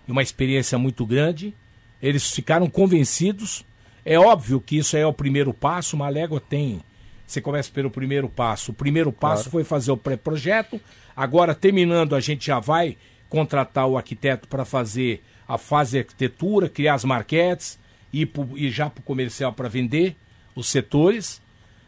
[0.08, 1.54] uma experiência muito grande.
[2.02, 3.66] Eles ficaram convencidos.
[4.04, 5.96] É óbvio que isso é o primeiro passo.
[5.96, 6.82] Uma légua tem.
[7.26, 8.72] Você começa pelo primeiro passo.
[8.72, 9.52] O primeiro passo Claro.
[9.52, 10.82] foi fazer o pré-projeto.
[11.16, 12.98] Agora, terminando, a gente já vai
[13.30, 17.80] contratar o arquiteto para fazer a fase de arquitetura, criar as marquetes,
[18.12, 20.16] ir, pro, ir já para o comercial para vender
[20.56, 21.42] os setores.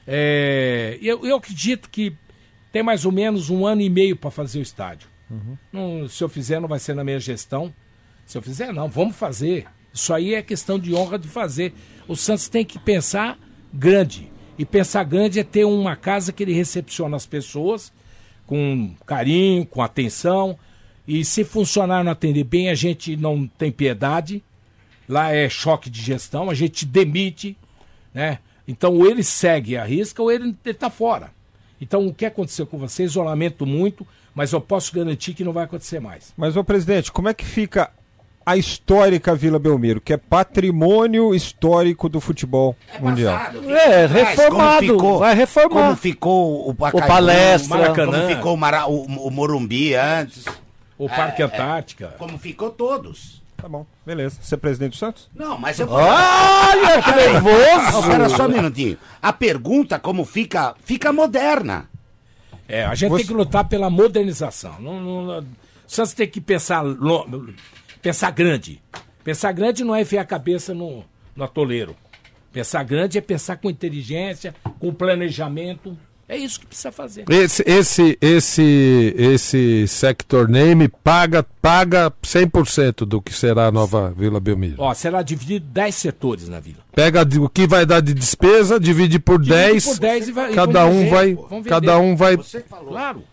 [0.08, 2.16] É, eu, eu acredito que
[2.72, 5.08] tem mais ou menos um ano e meio para fazer o estádio.
[5.72, 7.74] Não, se eu fizer, não vai ser na minha gestão.
[8.26, 9.66] Se eu fizer, não, vamos fazer.
[9.94, 11.74] Isso aí é questão de honra de fazer.
[12.08, 13.38] O Santos tem que pensar
[13.74, 14.32] grande.
[14.58, 17.92] E pensar grande é ter uma casa que ele recepciona as pessoas
[18.46, 20.58] com carinho, com atenção.
[21.08, 24.44] E se funcionar não atender bem, a gente não tem piedade.
[25.08, 27.58] Lá é choque de gestão, a gente demite,
[28.14, 28.40] né?
[28.68, 31.32] Então, ou ele segue a risca ou ele está fora.
[31.82, 33.04] Então, o que aconteceu com você?
[33.04, 36.34] Isolamento muito, mas eu posso garantir que não vai acontecer mais.
[36.38, 37.92] Mas, ô presidente, como é que fica
[38.46, 43.40] a histórica Vila Belmiro, que é patrimônio histórico do futebol mundial?
[43.68, 45.82] É, Mas reformado, como ficou- vai reformar.
[45.84, 47.70] Como ficou o Pacaembu, Palestra.
[47.70, 48.28] Como Maracanã.
[48.36, 50.46] ficou o, Mara- o, o Morumbi antes.
[50.98, 51.48] O Parque É, é.
[51.48, 52.16] Antártica.
[52.18, 53.42] Como ficou todos.
[53.58, 54.38] Tá bom, beleza.
[54.42, 55.30] Você é presidente do Santos?
[55.34, 55.88] Não, mas eu...
[55.90, 58.00] Olha que nervoso!
[58.02, 58.98] Espera só um minutinho.
[59.22, 61.90] A pergunta como fica, fica moderna.
[62.68, 64.76] É, a gente Você- tem que lutar pela modernização.
[64.80, 65.46] Não, não, não- o
[65.88, 67.54] Santos tem que pensar, lo-
[68.04, 68.80] pensar grande.
[69.24, 71.04] Pensar grande não é enfiar a cabeça no,
[71.36, 71.96] no atoleiro.
[72.52, 75.98] Pensar grande é pensar com inteligência, com planejamento.
[76.28, 77.26] É isso que precisa fazer.
[77.30, 84.40] Esse, esse, esse, esse sector name paga, paga 100% do que será a nova Vila
[84.40, 84.76] Belmiro.
[84.80, 86.80] Ó, será dividido em 10 setores na vila.
[86.96, 90.54] Pega o que vai dar de despesa, divide por Divide 10, por 10 e vai-
[90.54, 92.40] cada um vender, vai, cada um vai Claro.
[92.40, 93.33] Do pedacinho.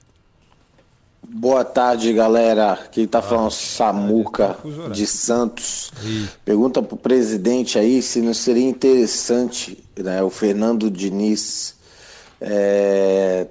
[1.35, 2.77] Boa tarde, galera.
[2.91, 4.55] Quem tá falando Samuca
[4.91, 5.91] de Santos.
[6.45, 11.75] Pergunta pro presidente aí se não seria interessante, né, o Fernando Diniz
[12.39, 13.47] é,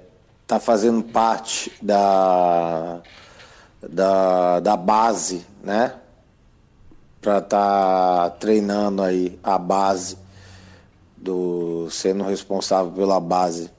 [0.47, 3.01] tá fazendo parte da,
[3.89, 5.93] da, da base, né?
[7.23, 10.17] Pra tá treinando aí a base
[11.17, 13.71] do sendo responsável pela base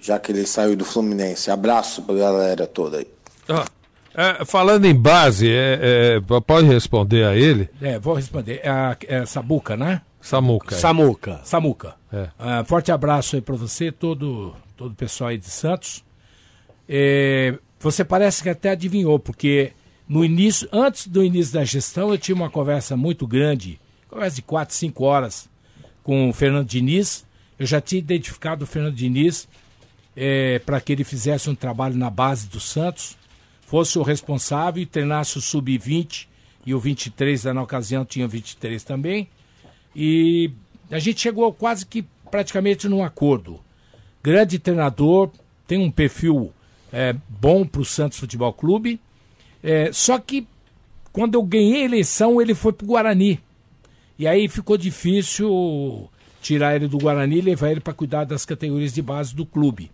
[0.00, 1.48] já que ele saiu do Fluminense.
[1.52, 3.06] Abraço pra galera toda aí.
[3.48, 3.64] Ah,
[4.12, 7.70] é, falando em base, é, é, pode responder a ele?
[7.80, 8.60] É, vou responder.
[8.64, 10.02] É, a- é Sabuca, né?
[10.20, 10.74] Samuca.
[10.74, 10.78] é.
[10.78, 11.40] Samuca.
[11.44, 11.94] Samuca.
[12.12, 12.28] É.
[12.36, 16.04] Ah, forte abraço aí pra você, todo, todo o pessoal aí de Santos.
[16.88, 19.70] É, você parece que até adivinhou, porque
[20.12, 24.42] no início, antes do início da gestão, eu tinha uma conversa muito grande, conversa de
[24.42, 25.48] 4, 5 horas,
[26.02, 27.24] com o Fernando Diniz.
[27.58, 29.48] Eu já tinha identificado o Fernando Diniz
[30.66, 33.16] para que ele fizesse um trabalho na base do Santos,
[33.62, 36.26] fosse o responsável e treinasse o sub-20
[36.66, 39.30] e o 23, na ocasião tinha o 23 também.
[39.96, 40.50] E
[40.90, 43.60] a gente chegou quase que praticamente num acordo.
[44.22, 45.30] Grande treinador,
[45.66, 46.52] tem um perfil
[46.92, 49.00] é, bom para o Santos Futebol Clube.
[49.62, 50.46] É, só que
[51.12, 53.38] quando eu ganhei a eleição, ele foi para o Guarani.
[54.18, 56.08] E aí ficou difícil
[56.40, 59.90] tirar ele do Guarani e levar ele para cuidar das categorias de base do clube.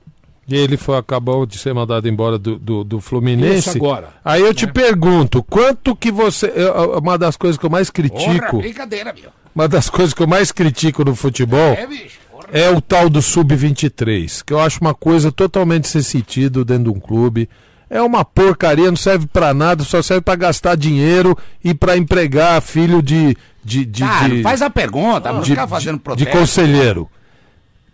[0.51, 3.69] E ele foi, acabou de ser mandado embora do, do, do Fluminense.
[3.69, 4.73] Isso agora, Aí eu te né?
[4.73, 6.51] pergunto, quanto que você.
[6.55, 8.57] eu- Uma das coisas que eu mais critico.
[8.59, 9.31] brincadeira, meu.
[9.55, 12.19] Uma das coisas que eu mais critico no futebol É, bicho.
[12.51, 16.97] é o tal do sub-23, que eu acho uma coisa totalmente sem sentido dentro de
[16.97, 17.47] um clube.
[17.91, 22.61] É uma porcaria, não serve pra nada, só serve pra gastar dinheiro e pra empregar
[22.61, 23.37] filho de.
[23.65, 26.31] de, de, Cara, de- faz a pergunta, não de, ficar fazendo de protesto.
[26.39, 27.11] conselheiro.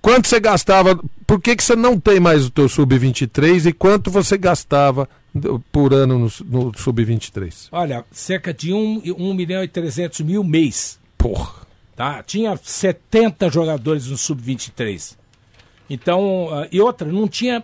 [0.02, 0.98] Quanto você gastava?
[1.26, 5.08] Por que, que você não tem mais o teu sub-23 e quanto você gastava
[5.72, 6.30] por ano no,
[6.66, 7.68] no sub-23?
[7.72, 10.98] Olha, cerca de 1, um, milhão e 300 mil mês.
[11.16, 11.64] Porra.
[11.96, 12.22] Tá?
[12.24, 15.16] Tinha 70 jogadores no Sub-23.
[15.88, 17.62] Então, ah, e outra, não tinha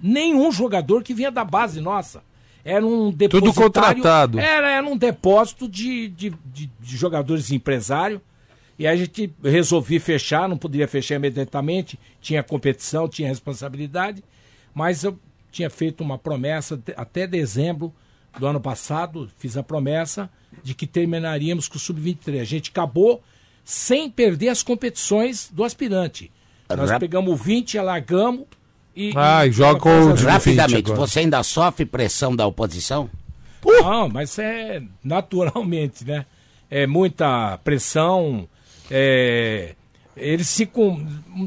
[0.00, 2.22] nenhum jogador que vinha da base nossa.
[2.64, 3.54] Era um depositário...
[3.54, 4.40] contratado.
[4.40, 8.20] Era, era um depósito de, de, de, de jogadores empresário.
[8.78, 14.22] E aí a gente resolvi fechar, não poderia fechar imediatamente, tinha competição, tinha responsabilidade,
[14.74, 15.18] mas eu
[15.50, 17.94] tinha feito uma promessa até dezembro
[18.38, 20.28] do ano passado, fiz a promessa
[20.62, 22.40] de que terminaríamos com o Sub-23.
[22.40, 23.22] A gente acabou
[23.64, 26.30] sem perder as competições do aspirante.
[26.68, 28.44] Nós Rap- pegamos o 20, alargamos
[28.96, 29.12] e.
[29.14, 31.06] Ah, e joga com o Rapidamente, agora.
[31.06, 33.10] você ainda sofre pressão da oposição?
[33.64, 36.24] Não, mas é naturalmente, né?
[36.70, 38.48] É muita pressão.
[38.90, 39.74] é,
[40.16, 41.04] eles ficam.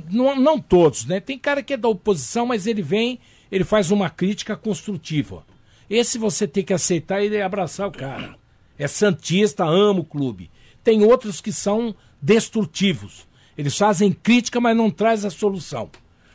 [0.09, 1.19] Não, não todos, né?
[1.19, 3.19] Tem cara que é da oposição, mas ele vem,
[3.51, 5.43] ele faz uma crítica construtiva.
[5.89, 8.35] Esse você tem que aceitar e abraçar o cara.
[8.77, 10.51] É santista, ama o clube.
[10.83, 13.27] Tem outros que são destrutivos.
[13.57, 15.89] Eles fazem crítica, mas não traz a solução.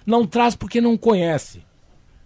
[0.07, 1.63] Não traz porque não conhece.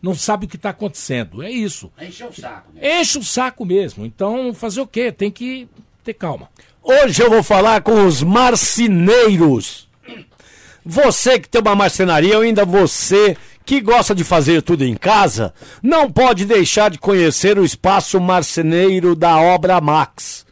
[0.00, 1.42] Não sabe o que está acontecendo.
[1.42, 1.90] É isso.
[2.00, 2.70] Encheu o saco.
[2.72, 3.00] né?
[3.00, 4.06] Enche o saco mesmo.
[4.06, 5.10] Então, fazer o quê?
[5.10, 5.68] Tem que
[6.04, 6.48] ter calma.
[6.82, 9.88] Hoje eu vou falar com os marceneiros.
[10.84, 15.52] Você que tem uma marcenaria, ou ainda você que gosta de fazer tudo em casa,
[15.82, 20.46] não pode deixar de conhecer o espaço marceneiro da Obra Max.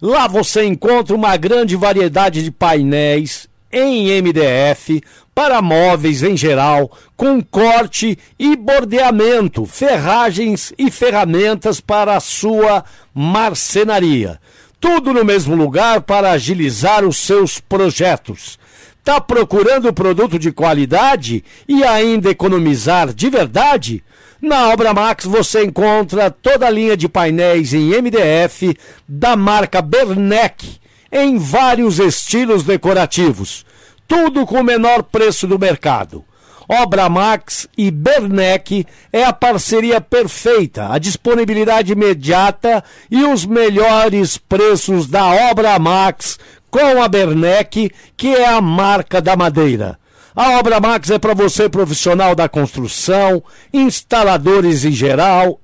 [0.00, 5.02] Lá você encontra uma grande variedade de painéis em MDF
[5.34, 14.40] para móveis em geral, com corte e bordeamento, ferragens e ferramentas para a sua marcenaria.
[14.78, 18.58] Tudo no mesmo lugar para agilizar os seus projetos.
[19.02, 24.04] Tá procurando produto de qualidade e ainda economizar de verdade?
[24.40, 28.76] Na Obra Max você encontra toda a linha de painéis em MDF
[29.08, 30.83] da marca Bernec
[31.14, 33.64] em vários estilos decorativos.
[34.06, 36.22] tudo com o menor preço do mercado.
[36.68, 45.06] Obra Max e Bernec é a parceria perfeita, a disponibilidade imediata e os melhores preços
[45.06, 46.38] da Obra Max
[46.70, 49.98] com a Bernec, que é a marca da madeira.
[50.36, 53.42] A Obra Max é para você profissional da construção,
[53.72, 55.60] instaladores em geral,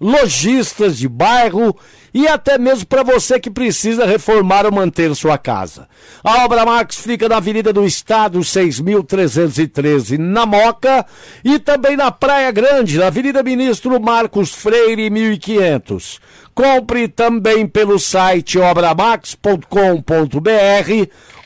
[0.00, 1.76] lojistas de bairro
[2.12, 5.86] e até mesmo para você que precisa reformar ou manter sua casa.
[6.24, 11.06] A Obra Max fica na Avenida do Estado, 6.313, na Moca,
[11.44, 16.20] e também na Praia Grande, na Avenida Ministro Marcos Freire, 1500.
[16.54, 19.60] Compre também pelo site obramax.com.br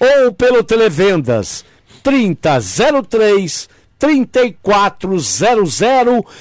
[0.00, 1.64] ou pelo Televendas
[2.02, 5.80] 3003 3400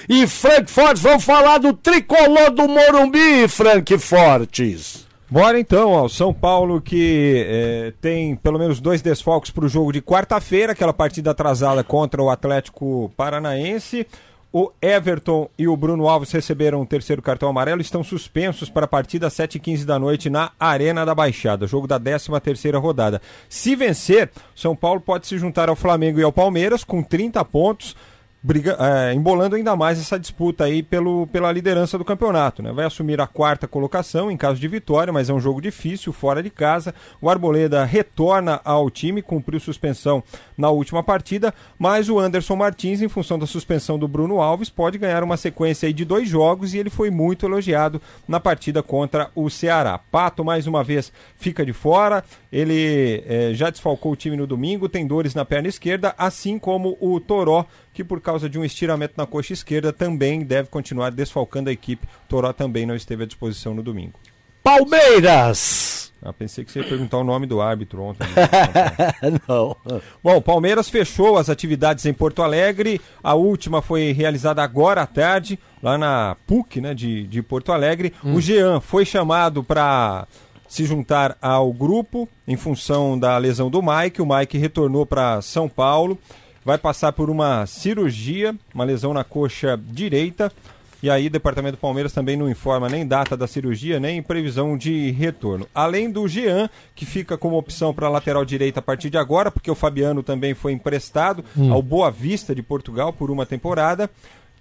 [0.09, 1.01] e Frank Fortes.
[1.01, 5.07] Vamos falar do tricolor do Morumbi, Frank Fortes.
[5.29, 9.67] Bora então, ó, o São Paulo que eh, tem pelo menos dois desfalques para o
[9.67, 14.05] jogo de quarta-feira, aquela partida atrasada contra o Atlético Paranaense.
[14.55, 17.81] O Everton e o Bruno Alves receberam o terceiro cartão amarelo.
[17.81, 21.99] Estão suspensos para a partida às 7h15 da noite na Arena da Baixada, jogo da
[21.99, 23.19] 13 terceira rodada.
[23.49, 27.95] Se vencer, São Paulo pode se juntar ao Flamengo e ao Palmeiras com 30 pontos,
[28.43, 32.61] briga, é, embolando ainda mais essa disputa aí pelo, pela liderança do campeonato.
[32.61, 32.73] Né?
[32.73, 36.43] Vai assumir a quarta colocação em caso de vitória, mas é um jogo difícil, fora
[36.43, 36.93] de casa.
[37.21, 40.21] O Arboleda retorna ao time, cumpriu suspensão
[40.57, 44.97] na última partida, mas o Anderson Martins, em função da suspensão do Bruno Alves, pode
[44.97, 49.31] ganhar uma sequência aí de dois jogos e ele foi muito elogiado na partida contra
[49.33, 49.97] o Ceará.
[49.97, 52.23] Pato, mais uma vez, fica de fora.
[52.51, 56.97] Ele eh, já desfalcou o time no domingo, tem dores na perna esquerda, assim como
[56.99, 61.69] o Toró, que por causa de um estiramento na coxa esquerda também deve continuar desfalcando
[61.69, 62.07] a equipe.
[62.27, 64.19] Toró também não esteve à disposição no domingo.
[64.63, 66.11] Palmeiras!
[66.25, 68.25] Ah, pensei que você ia perguntar o nome do árbitro ontem.
[69.45, 69.75] não.
[70.23, 73.01] Bom, Palmeiras fechou as atividades em Porto Alegre.
[73.21, 78.13] A última foi realizada agora à tarde, lá na PUC né, de, de Porto Alegre.
[78.23, 78.35] Hum.
[78.35, 80.25] O Jean foi chamado para
[80.65, 84.21] se juntar ao grupo em função da lesão do Mike.
[84.21, 86.17] O Mike retornou para São Paulo.
[86.65, 90.51] Vai passar por uma cirurgia, uma lesão na coxa direita.
[91.01, 95.11] E aí, o Departamento Palmeiras também não informa nem data da cirurgia, nem previsão de
[95.11, 95.67] retorno.
[95.75, 99.51] Além do Jean, que fica como opção para a lateral direita a partir de agora,
[99.51, 101.73] porque o Fabiano também foi emprestado Hum.
[101.73, 104.09] ao Boa Vista de Portugal por uma temporada.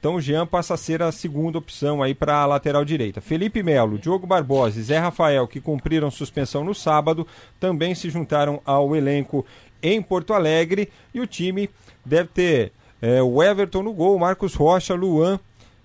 [0.00, 3.20] Então o Jean passa a ser a segunda opção aí para a lateral direita.
[3.20, 7.24] Felipe Melo, Diogo Barbosa e Zé Rafael, que cumpriram suspensão no sábado,
[7.60, 9.46] também se juntaram ao elenco
[9.80, 10.88] em Porto Alegre.
[11.14, 11.70] E o time
[12.04, 15.38] deve ter eh, o Everton no gol, Marcos Rocha, Luan,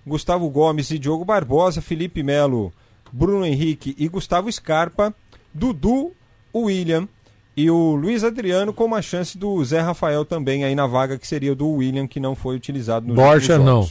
[0.05, 2.71] Gustavo Gomes e Diogo Barbosa, Felipe Melo,
[3.11, 5.13] Bruno Henrique e Gustavo Scarpa,
[5.53, 6.11] Dudu,
[6.55, 7.07] William
[7.55, 11.27] e o Luiz Adriano com uma chance do Zé Rafael também aí na vaga que
[11.27, 13.87] seria do William que não foi utilizado nos Borja não.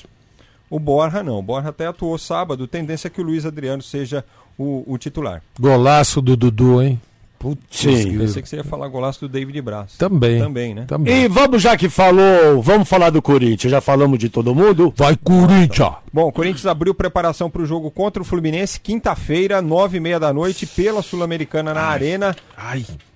[0.68, 1.38] O Borja não.
[1.38, 2.66] O Borja até atuou sábado.
[2.66, 4.24] Tendência é que o Luiz Adriano seja
[4.58, 5.42] o, o titular.
[5.58, 7.00] Golaço do Dudu, hein?
[7.38, 8.18] Putz, Sim.
[8.18, 9.96] Pensei que você ia falar golaço do David Braz.
[9.96, 10.38] Também.
[10.38, 10.86] Também, né?
[11.06, 13.70] E vamos, já que falou, vamos falar do Corinthians.
[13.70, 14.92] Já falamos de todo mundo?
[14.96, 15.94] Vai, Corinthians!
[16.12, 20.18] Bom, o Corinthians abriu preparação para o jogo contra o Fluminense, quinta-feira, nove e meia
[20.18, 22.34] da noite, pela Sul-Americana na Arena.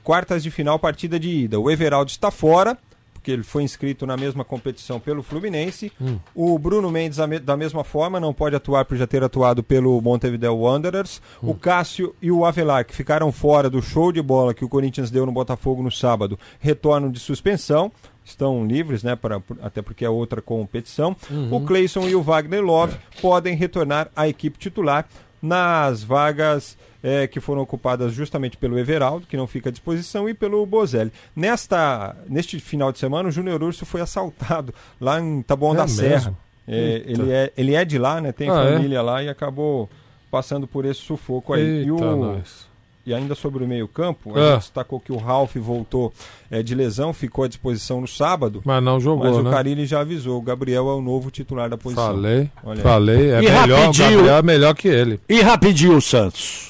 [0.04, 1.58] Quartas de final, partida de ida.
[1.58, 2.76] O Everaldo está fora,
[3.20, 5.92] porque ele foi inscrito na mesma competição pelo Fluminense.
[6.00, 6.18] Hum.
[6.34, 10.56] O Bruno Mendes, da mesma forma, não pode atuar por já ter atuado pelo Montevideo
[10.56, 11.20] Wanderers.
[11.42, 15.10] O Cássio e o Avelar, que ficaram fora do show de bola que o Corinthians
[15.10, 17.92] deu no Botafogo no sábado, retornam de suspensão.
[18.24, 19.14] Estão livres, né?
[19.14, 21.14] Para, até porque é outra competição.
[21.30, 21.56] Uhum.
[21.56, 25.06] O Cleison e o Wagner Love podem retornar à equipe titular
[25.42, 30.34] nas vagas eh, que foram ocupadas justamente pelo Everaldo, que não fica à disposição, e
[30.34, 31.12] pelo Bozelli.
[31.34, 35.82] Nesta, neste final de semana, o Júnior Urso foi assaltado lá em Taboão É da
[35.84, 35.96] mesmo?
[36.00, 36.34] Serra.
[36.68, 37.10] Eita.
[37.10, 38.30] ele, é, ele é de lá, né?
[38.30, 38.72] Tem Ah, é?
[38.74, 39.88] família lá e acabou
[40.30, 41.62] passando por esse sufoco aí.
[41.62, 42.68] e, Eita, o, nós.
[43.04, 44.50] e ainda sobre o meio-campo, a Ah.
[44.52, 46.12] gente destacou que o Ralf voltou
[46.48, 48.62] eh, de lesão, ficou à disposição no sábado.
[48.64, 49.50] Mas não jogou, Mas o né?
[49.50, 52.06] Carilli já avisou, o Gabriel é o novo titular da posição.
[52.06, 53.30] Falei, Olha falei.
[53.32, 55.20] É E melhor, o rapidinho- Gabriel é melhor que ele.
[55.28, 56.69] E rapidinho, Santos.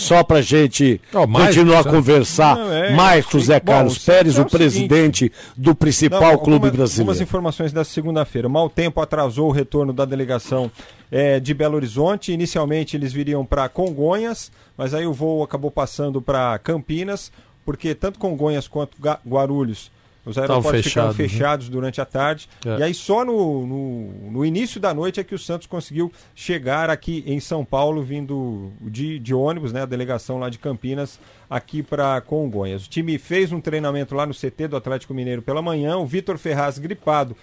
[0.00, 1.98] Só pra gente mais continuar a Santos.
[1.98, 4.70] conversar Não, é, mais com o Zé bom, Carlos o Pérez, Santos o é o
[4.70, 7.02] seguinte- presidente do principal Não, clube alguma- brasileiro.
[7.10, 8.48] Algumas informações dessa segunda-feira.
[8.48, 10.70] O mau tempo atrasou o retorno da delegação
[11.12, 12.32] eh, de Belo Horizonte.
[12.32, 17.30] Inicialmente eles viriam para Congonhas, mas aí o voo acabou passando para Campinas,
[17.64, 18.96] porque tanto Congonhas quanto
[19.26, 19.90] Guarulhos
[20.24, 21.28] Os aeroportos ficaram fechados, né?
[21.28, 22.48] fechados durante a tarde.
[22.64, 22.78] É.
[22.78, 26.90] E aí só no, no, no início da noite é que o Santos conseguiu chegar
[26.90, 29.82] aqui em São Paulo, vindo de, de ônibus, né?
[29.82, 31.18] A delegação lá de Campinas,
[31.48, 32.86] aqui para Congonhas.
[32.86, 35.96] O time fez um treinamento lá no CT do Atlético Mineiro pela manhã.
[35.96, 37.34] O Vitor Ferraz, gripado,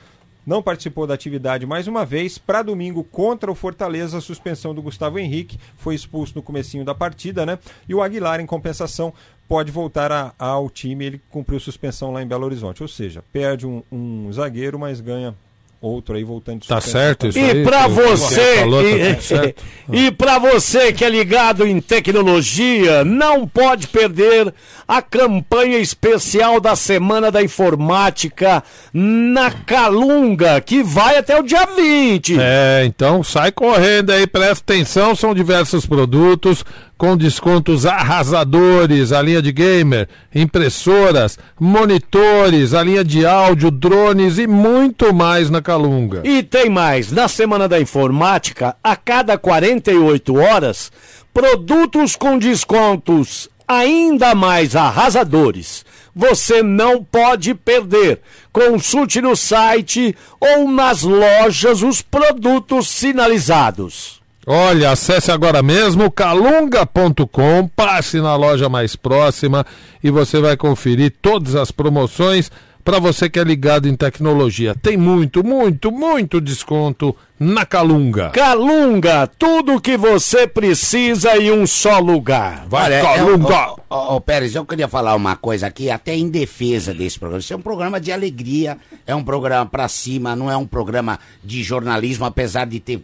[0.48, 2.38] não participou da atividade mais uma vez.
[2.38, 6.96] Para domingo, contra o Fortaleza, a suspensão do Gustavo Henrique, foi expulso no comecinho da
[6.96, 7.60] partida, né?
[7.86, 9.14] E o Aguilar, em compensação,
[9.48, 11.06] pode voltar a- ao time.
[11.06, 12.82] Ele cumpriu suspensão lá em Belo Horizonte.
[12.82, 15.34] Ou seja, perde um, um zagueiro, mas ganha
[15.80, 17.38] outro aí voltando de Tá certo isso?
[17.38, 19.54] E que você, falou, tá
[19.94, 24.54] e, e para você que é ligado em tecnologia, não pode perder
[24.88, 32.38] a campanha especial da Semana da Informática na Calunga, que vai até o dia 20.
[32.40, 36.64] É, então sai correndo aí, presta atenção, são diversos produtos
[36.98, 44.48] com descontos arrasadores, a linha de gamer, impressoras, monitores, a linha de áudio, drones e
[44.48, 46.22] muito mais na Calunga.
[46.24, 50.92] E tem mais, na Semana da Informática, a cada 48 horas,
[51.34, 55.86] produtos com descontos ainda mais arrasadores.
[56.16, 58.22] Você não pode perder.
[58.52, 64.17] Consulte no site ou nas lojas os produtos sinalizados.
[64.50, 69.66] Olha, acesse agora mesmo calunga.com, passe na loja mais próxima
[70.02, 72.50] e você vai conferir todas as promoções
[72.82, 74.74] para você que é ligado em tecnologia.
[74.82, 78.30] Tem muito, muito, muito desconto na Calunga.
[78.30, 82.66] Calunga, tudo o que você precisa em um só lugar.
[82.70, 83.54] Vai, Olha, Calunga!
[83.54, 87.20] eu- Ô, ô, ô, Pérez, eu queria falar uma coisa aqui, até em defesa desse
[87.20, 87.42] programa.
[87.42, 91.20] Isso é um programa de alegria, é um programa pra cima, não é um programa
[91.44, 93.04] de jornalismo, apesar de ter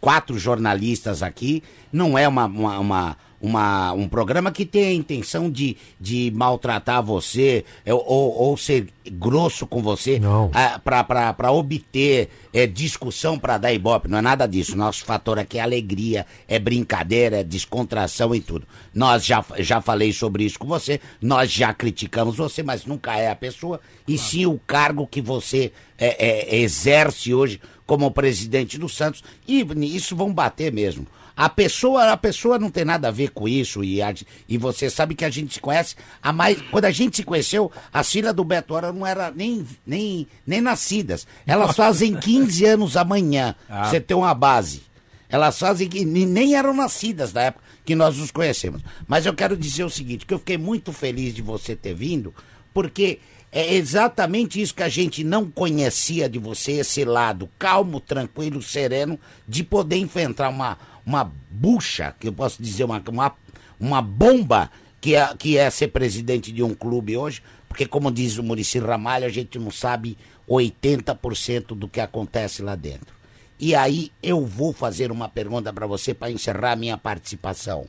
[0.00, 1.62] quatro jornalistas aqui,
[1.92, 7.00] não é uma, uma, uma- uma- um programa que tem a intenção de, de maltratar
[7.00, 10.18] você é, ou, ou ser grosso com você
[11.32, 14.08] pra obter é, discussão pra dar ibope.
[14.08, 14.76] Não é nada disso.
[14.76, 18.66] Nosso fator aqui é alegria, é brincadeira, é descontração e tudo.
[18.92, 23.30] Nós já, já falei sobre isso com você, nós já criticamos você, mas nunca é
[23.30, 28.86] a pessoa, e sim o cargo que você é, é, exerce hoje como presidente do
[28.88, 29.24] Santos.
[29.48, 29.64] E
[29.96, 31.06] isso vão bater mesmo.
[31.34, 34.12] A pessoa, a pessoa não tem nada a ver com isso e, a-
[34.48, 36.60] e você sabe que a gente se conhece há mais.
[36.70, 40.60] Quando a gente se conheceu, as filhas do Beto Hora não eram nem, nem, nem
[40.60, 41.26] nascidas.
[41.46, 43.54] Elas fazem 15 anos amanhã.
[43.68, 43.84] Ah.
[43.88, 44.82] Você tem uma base.
[45.30, 48.82] Elas fazem que nem nem eram nascidas na época que nós nos conhecemos.
[49.06, 52.34] Mas eu quero dizer o seguinte, que eu fiquei muito feliz de você ter vindo,
[52.74, 53.18] porque
[53.50, 59.18] é exatamente isso que a gente não conhecia de você, esse lado calmo, tranquilo, sereno,
[59.46, 63.34] de poder enfrentar uma, uma bucha, que eu posso dizer, uma, uma,
[63.80, 64.70] uma bomba
[65.00, 68.78] que é, que é ser presidente de um clube hoje, porque como diz o Murici
[68.78, 70.18] Ramalho, a gente não sabe
[70.48, 73.14] 80% do que acontece lá dentro.
[73.60, 77.86] E aí eu vou fazer uma pergunta para você para encerrar minha participação.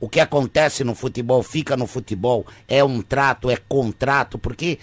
[0.00, 4.78] O que acontece no futebol fica no futebol, é um trato, é contrato, porque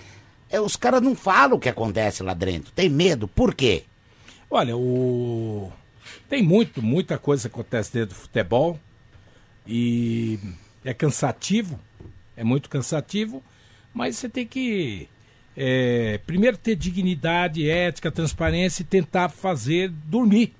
[0.50, 2.72] é, os caras não falam o que acontece lá dentro.
[2.72, 3.84] Tem medo, por quê?
[4.50, 5.72] Olha, o...
[6.30, 8.80] tem muito, muita coisa que acontece dentro do futebol
[9.66, 10.40] e
[10.86, 11.80] é cansativo,
[12.36, 13.44] é muito cansativo,
[13.94, 15.10] mas você tem que
[15.56, 20.54] é, primeiro ter dignidade, ética, transparência e tentar fazer dormir.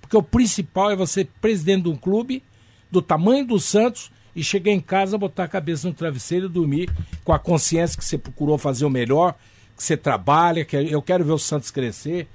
[0.00, 2.42] Porque o principal é você, presidente de um clube,
[2.90, 6.90] do tamanho do Santos, e chegar em casa, botar a cabeça no travesseiro e dormir
[7.24, 9.34] com a consciência que você procurou fazer o melhor,
[9.74, 12.28] que você trabalha, que eu quero ver o Santos crescer.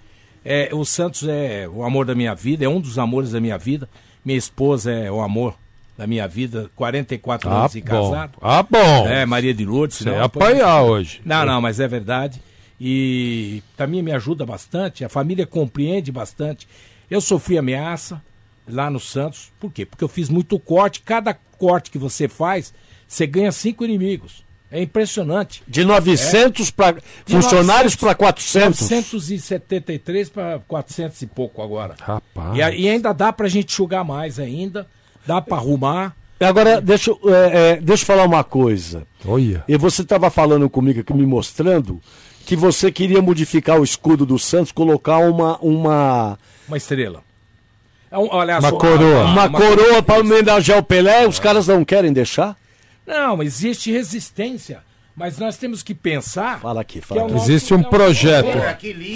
[0.43, 3.57] É, o Santos é o amor da minha vida, é um dos amores da minha
[3.57, 3.87] vida.
[4.25, 5.55] Minha esposa é o amor
[5.95, 8.39] da minha vida, 44 Ah, anos de casado.
[8.41, 9.07] Ah, bom.
[9.07, 9.97] É, Maria de Lourdes.
[9.97, 11.21] Você senão ia apanhar hoje.
[11.23, 12.41] Não, não, mas é verdade.
[12.79, 16.67] E também me ajuda bastante, a família compreende bastante.
[17.11, 18.19] Eu sofri ameaça
[18.67, 19.85] lá no Santos, por quê?
[19.85, 22.73] Porque eu fiz muito corte, cada corte que você faz,
[23.07, 24.43] você ganha cinco inimigos.
[24.73, 25.61] É impressionante.
[25.67, 28.79] De 900 pra- De funcionários 900 pra 400.
[28.79, 31.95] 973 para 400 e pouco agora.
[31.99, 32.55] Rapaz.
[32.57, 34.87] E, a- e ainda dá pra gente enxugar mais ainda,
[35.25, 36.15] dá pra arrumar.
[36.39, 39.05] Agora, deixa, eu- é, é, deixa eu falar uma coisa.
[39.25, 39.63] Olha.
[39.67, 42.01] E você estava falando comigo aqui, me mostrando,
[42.45, 45.57] que você queria modificar o escudo do Santos, colocar uma.
[45.59, 47.21] Uma, Uma estrela.
[48.11, 49.21] É um- olha uma só, coroa.
[49.21, 52.57] a- Uma, a- coroa para homenagear o Pelé, os caras não querem deixar?
[53.07, 54.79] Não, existe resistência.
[55.13, 56.59] Mas nós temos que pensar.
[56.61, 57.35] Fala aqui, fala aqui.
[57.35, 58.47] Existe um projeto.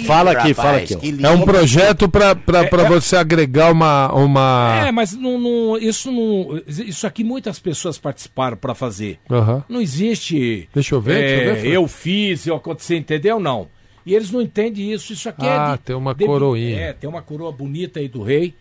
[0.06, 0.94] Fala aqui, fala aqui.
[1.22, 4.12] É um projeto para É, é- você agregar uma.
[4.12, 4.84] uma...
[4.86, 6.60] É, mas não, não- isso não.
[6.68, 9.18] Isso aqui muitas pessoas participaram para fazer.
[9.30, 9.64] Aham.
[9.68, 10.68] Não existe.
[10.74, 13.40] Deixa eu ver, é, deixa eu ver, eu fiz, eu aconteceu, entendeu?
[13.40, 13.66] Não.
[14.04, 15.14] E eles não entendem isso.
[15.14, 15.50] Isso aqui é.
[15.56, 16.78] Ah, tem uma de- coroinha.
[16.78, 18.54] É, tem uma coroa bonita aí do rei,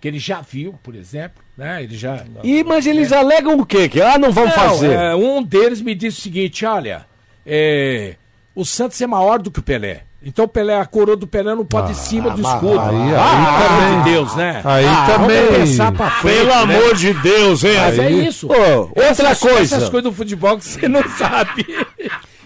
[0.00, 1.42] que ele já viu, por exemplo.
[1.56, 1.82] Né?
[1.82, 2.24] Ele já.
[2.42, 3.88] Ih, mas eles alegam o quê?
[3.88, 4.92] Que ah, não vão Não, fazer.
[4.92, 7.04] é, um deles me disse o seguinte: olha,
[7.46, 8.14] é,
[8.54, 10.04] o Santos é maior do que o Pelé.
[10.22, 12.78] Então o Pelé, a coroa do Pelé não pode ir em cima do mas escudo.
[12.78, 14.60] aí- aí ah, pelo amor também- de Deus, né?
[14.64, 16.76] aí Ah, também- pensar pra frente, Pelo né?
[16.76, 17.76] amor de Deus, hein?
[17.78, 18.46] Mas é Aí- isso.
[18.46, 19.76] Ô, outra Essas- coisa.
[19.76, 21.64] Essas coisas do futebol que você não sabe.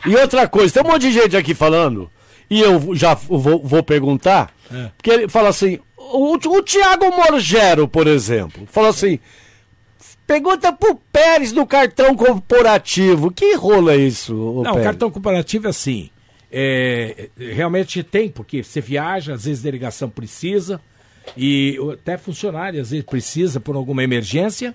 [0.06, 2.08] E outra coisa, tem um monte de gente aqui falando,
[2.48, 4.90] e eu já vou, vou perguntar, É.
[4.96, 5.80] porque ele fala assim,
[6.12, 9.18] o, o Thiago Morgero, por exemplo, fala assim,
[10.26, 14.84] pergunta pro Pérez do cartão corporativo, que rolo é isso, Não, o Pérez?
[14.84, 16.10] cartão comparativo é assim.
[16.52, 20.80] é, realmente tem, porque você viaja, às vezes a delegação precisa,
[21.36, 24.74] e até funcionário às vezes precisa por alguma emergência.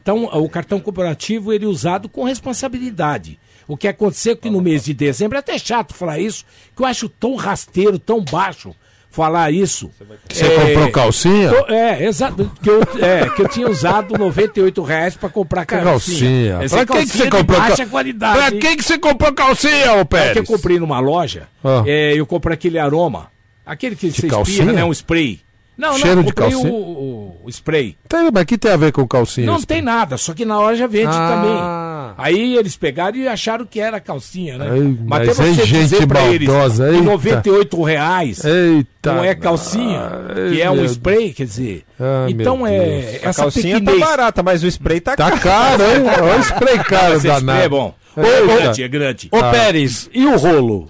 [0.00, 3.38] Então, o cartão corporativo ele é usado com responsabilidade.
[3.66, 6.86] O que aconteceu que no mês de dezembro, é até chato falar isso, que eu
[6.86, 8.74] acho tão rasteiro, tão baixo
[9.18, 9.90] falar isso.
[10.30, 11.50] Você comprou calcinha?
[11.52, 12.50] tô- é, exato.
[12.62, 15.90] Que eu, é, que eu tinha usado 98 reais para comprar calcinha.
[15.92, 16.58] Calcinha.
[16.62, 18.36] Essa é Pra que, que você de comprou baixa cal- qualidade.
[18.38, 18.58] Pra hein?
[18.60, 20.46] que, que você comprou calcinha, ô É que eu Pérez?
[20.48, 21.82] comprei numa loja, Ah.
[21.86, 23.26] é, eu comprei aquele aroma,
[23.66, 24.58] aquele que você calcinha?
[24.58, 25.40] espirra, né, um spray.
[25.76, 26.72] Não, Cheiro não, de comprei calcinha?
[26.72, 27.96] o, o, o spray.
[28.08, 29.46] Tem, mas que tem a ver com calcinha?
[29.46, 31.28] Não tem nada, só que na loja vende Ah.
[31.36, 31.87] também.
[32.16, 34.68] Aí eles pegaram e acharam que era calcinha, né?
[34.70, 37.04] Ai, mas é você gente dizer pra eles maldosa, que eita.
[37.04, 39.12] 98 reais Eita.
[39.14, 40.00] não é calcinha,
[40.36, 41.84] Ai, que é um spray, quer dizer.
[41.98, 43.24] Ai, então é Deus.
[43.24, 44.00] A essa calcinha pequenez.
[44.00, 46.02] tá barata, mas o spray tá, Tá caro, hein?
[46.22, 47.62] Olha o spray caro Esse spray danado.
[47.64, 47.94] é bom.
[48.16, 49.28] É, É grande, é grande.
[49.30, 49.50] Ô Ah.
[49.50, 50.88] Pérez, e o rolo?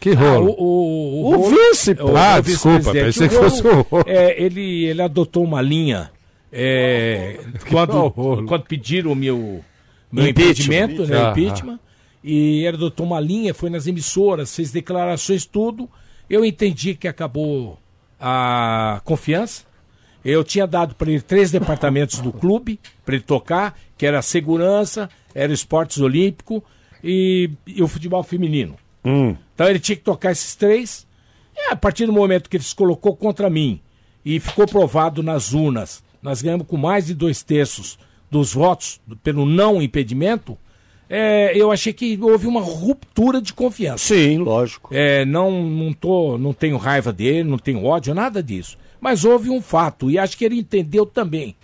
[0.00, 0.54] Que Ah, rolo?
[0.58, 2.16] o, o, O rolo- vice, o- pô.
[2.16, 4.04] Ah, o desculpa, pensei que O fosse o rolo.
[4.06, 6.10] é, ele, ele adotou uma linha
[6.52, 7.36] é,
[7.70, 8.10] quando,
[8.46, 9.60] quando pediram o meu,
[10.12, 10.30] Impeachment.
[10.30, 11.78] impedimento, né, Ah, impeachment,
[12.22, 15.88] e ele adotou uma linha, foi nas emissoras, fez declarações, tudo.
[16.28, 17.78] Eu entendi que acabou
[18.20, 19.64] a confiança.
[20.24, 24.22] Eu tinha dado para ele três departamentos do clube, para ele tocar, que era a
[24.22, 26.62] segurança, era o esportes olímpico
[27.02, 28.74] e, e o futebol feminino.
[29.54, 31.06] Então ele tinha que tocar esses três.
[31.56, 33.80] E a partir do momento que ele se colocou contra mim
[34.24, 37.98] e ficou provado nas urnas, nós ganhamos com mais de dois terços
[38.30, 40.56] dos votos pelo não impedimento,
[41.08, 44.14] é, eu achei que houve uma ruptura de confiança.
[44.14, 44.90] Sim, lógico.
[44.92, 48.76] É, não, não, tô, não tenho raiva dele, não tenho ódio, nada disso.
[49.00, 51.56] Mas houve um fato, e acho que ele entendeu também.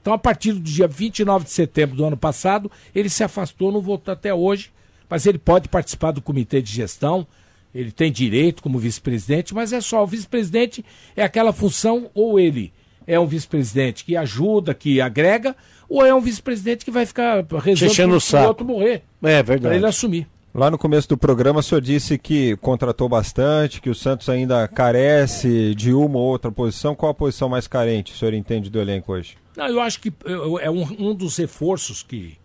[0.00, 3.80] Então, a partir do dia 29 de setembro do ano passado, ele se afastou, não
[3.80, 4.70] voltou até hoje,
[5.08, 7.26] mas ele pode participar do comitê de gestão,
[7.74, 10.84] ele tem direito como vice-presidente, mas é só, o vice-presidente
[11.16, 12.72] é aquela função, ou ele
[13.06, 15.56] é um vice-presidente que ajuda, que agrega,
[15.94, 19.60] ou é um vice-presidente que vai ficar rezando pro- o outro morrer, É para ele
[19.60, 19.84] verdade.
[19.86, 20.26] assumir.
[20.54, 24.68] Lá no começo do programa, o senhor disse que contratou bastante, que o Santos ainda
[24.68, 26.94] carece de uma ou outra posição.
[26.94, 29.36] Qual a posição mais carente, o senhor entende do elenco hoje?
[29.56, 30.12] Não, eu acho que
[30.60, 32.36] é um, um dos reforços que,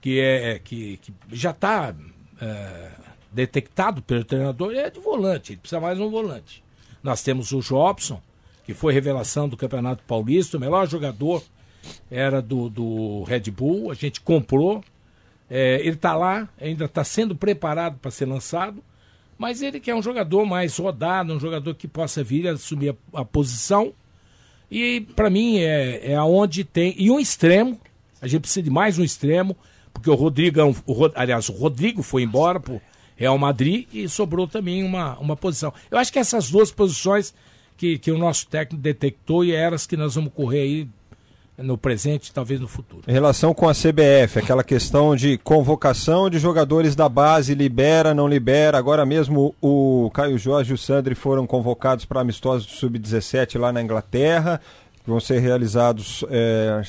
[0.00, 1.94] que, é, que, que já está
[3.32, 5.52] detectado pelo treinador é de volante.
[5.52, 6.62] Ele precisa mais um volante.
[7.02, 8.20] Nós temos o Jobson,
[8.64, 11.42] que foi revelação do Campeonato Paulista, o melhor jogador
[12.10, 13.90] era do, do Red Bull.
[13.90, 14.82] A gente comprou.
[15.48, 18.82] É, ele está lá, ainda está sendo preparado para ser lançado.
[19.36, 23.20] Mas ele quer um jogador mais rodado, um jogador que possa vir a assumir a,
[23.20, 23.92] a posição.
[24.70, 26.94] E para mim é, é aonde tem.
[26.98, 27.80] E um extremo.
[28.20, 29.56] A gente precisa de mais um extremo,
[29.94, 30.74] porque o Rodrigo, é o,
[31.14, 32.80] aliás, o Rodrigo foi embora pro
[33.16, 35.72] Real Madrid e sobrou também uma, uma posição.
[35.90, 37.34] Eu acho que essas duas posições
[37.76, 40.88] que, que o nosso técnico detectou e eram as que nós vamos correr aí
[41.62, 43.02] no presente talvez no futuro.
[43.06, 48.28] Em relação com a CBF, aquela questão de convocação de jogadores da base, libera, não
[48.28, 48.78] libera.
[48.78, 53.72] Agora mesmo o Caio Jorge e o Sandri foram convocados para amistosos do Sub-17 lá
[53.72, 54.60] na Inglaterra,
[55.02, 56.82] que vão ser realizados é,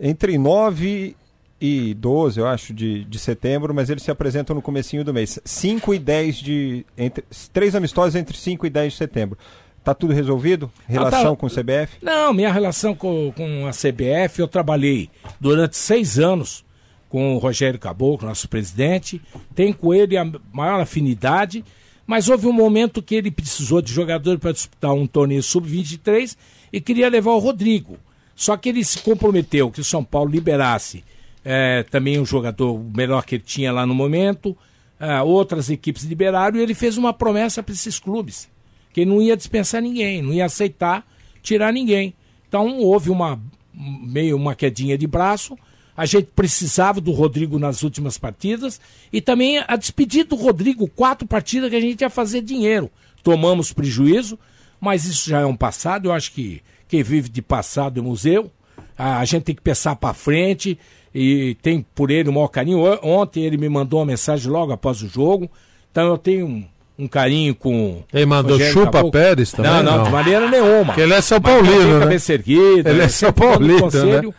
[0.00, 1.16] entre 9
[1.60, 5.38] e 12, eu acho, de, de setembro, mas eles se apresentam no comecinho do mês.
[5.44, 6.86] 5 e 10 de...
[6.96, 7.22] Entre,
[7.52, 9.38] três amistosos entre 5 e 10 de setembro.
[9.82, 10.70] Tá tudo resolvido?
[10.86, 11.96] Relação tá- com o CBF?
[12.02, 15.08] Não, minha relação com, com a CBF, eu trabalhei
[15.40, 16.64] durante seis anos
[17.08, 19.20] com o Rogério Caboclo, nosso presidente.
[19.54, 21.64] Tenho com ele a maior afinidade,
[22.06, 26.36] mas houve um momento que ele precisou de jogador para disputar um torneio sub-23
[26.72, 27.98] e queria levar o Rodrigo.
[28.36, 31.04] Só que ele se comprometeu que o São Paulo liberasse
[31.44, 34.56] é, também um jogador melhor que ele tinha lá no momento.
[34.98, 38.48] Ah, outras equipes liberaram e ele fez uma promessa para esses clubes,
[38.92, 41.06] que não ia dispensar ninguém, não ia aceitar
[41.42, 42.14] tirar ninguém.
[42.48, 43.40] Então houve uma
[43.72, 45.56] meio uma quedinha de braço.
[45.96, 48.80] A gente precisava do Rodrigo nas últimas partidas
[49.12, 52.90] e também a despedida do Rodrigo, quatro partidas que a gente ia fazer dinheiro.
[53.22, 54.38] Tomamos prejuízo,
[54.80, 56.08] mas isso já é um passado.
[56.08, 58.50] Eu acho que quem vive de passado é museu.
[58.96, 60.78] A gente tem que pensar para frente
[61.14, 62.80] e tem por ele o maior carinho.
[63.02, 65.50] Ontem ele me mandou uma mensagem logo após o jogo,
[65.90, 66.66] então eu tenho
[67.04, 68.02] um, carinho com.
[68.12, 69.10] Ele mandou Rogério chupa Caboclo.
[69.12, 69.70] Pérez também?
[69.70, 70.04] Não, não, Não.
[70.04, 70.84] de maneira nenhuma.
[70.86, 72.00] Porque ele é São Paulino, né?
[72.00, 73.08] cabeça erguida, Ele é?
[73.08, 74.28] São Paulino, conselho.
[74.28, 74.34] né?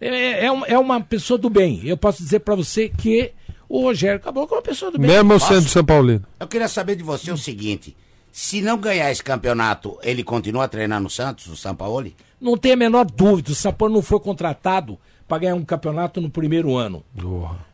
[0.00, 1.80] É, é, um- é uma pessoa do bem.
[1.84, 3.30] Eu posso dizer para você que
[3.68, 5.08] o Rogério Caboclo é uma pessoa do bem.
[5.08, 5.52] Mesmo Posso?
[5.54, 6.22] sendo São Paulino.
[6.38, 7.96] Eu queria saber de você o seguinte:
[8.30, 12.14] se não ganhar esse campeonato, ele continua treinando o Santos, o Sampaoli?
[12.40, 16.28] Não tem a menor dúvida, o Sapor não foi contratado para ganhar um campeonato no
[16.28, 17.02] primeiro ano.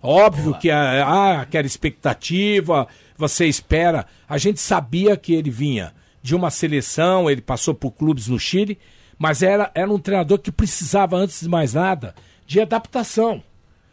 [0.00, 2.86] Óbvio que há há aquela expectativa,
[3.20, 4.06] você espera.
[4.28, 5.92] A gente sabia que ele vinha
[6.22, 8.78] de uma seleção, ele passou por clubes no Chile,
[9.18, 12.14] mas era, era um treinador que precisava, antes de mais nada,
[12.46, 13.42] de adaptação.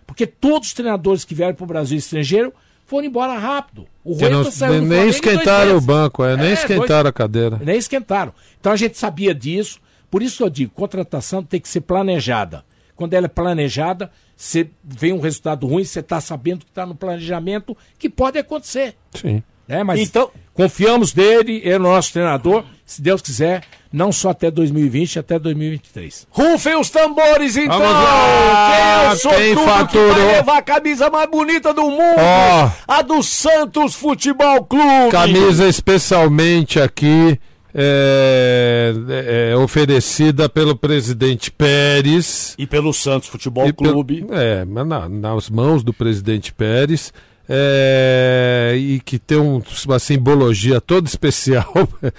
[0.05, 2.53] Porque todos os treinadores que vieram para o Brasil estrangeiro
[2.85, 3.85] foram embora rápido.
[4.03, 7.59] O Rueda saiu nem Flamengo em esquentaram o banco, é, nem esquentaram dois- a cadeira.
[7.61, 8.33] nem esquentaram.
[8.59, 9.79] Então a gente sabia disso.
[10.09, 12.63] Por isso que eu digo, contratação tem que ser planejada.
[12.95, 16.93] Quando ela é planejada, você vem um resultado ruim, você está sabendo que está no
[16.95, 18.95] planejamento, que pode acontecer.
[19.15, 19.41] Sim.
[19.67, 19.83] Né?
[19.83, 24.49] Mas Então- confiamos nele, ele é o nosso treinador, se Deus quiser, não só até
[24.49, 26.25] 2020, até 2023.
[26.31, 27.77] Rufem os tambores, então!
[27.77, 28.71] Vamos lá!
[28.71, 30.13] Quem é o Quem sortudo que faturou?
[30.13, 32.15] vai levar a camisa mais bonita do mundo?
[32.17, 32.69] Ó.
[32.87, 35.11] A do Santos Futebol Clube!
[35.11, 37.37] Camisa especialmente aqui
[37.79, 42.55] é, é, é oferecida pelo presidente Pérez.
[42.57, 44.25] E pelo Santos Futebol pelo- Clube.
[44.31, 47.13] É, mas na- nas mãos do presidente Pérez.
[47.49, 51.71] é, e que tem um- uma simbologia toda especial.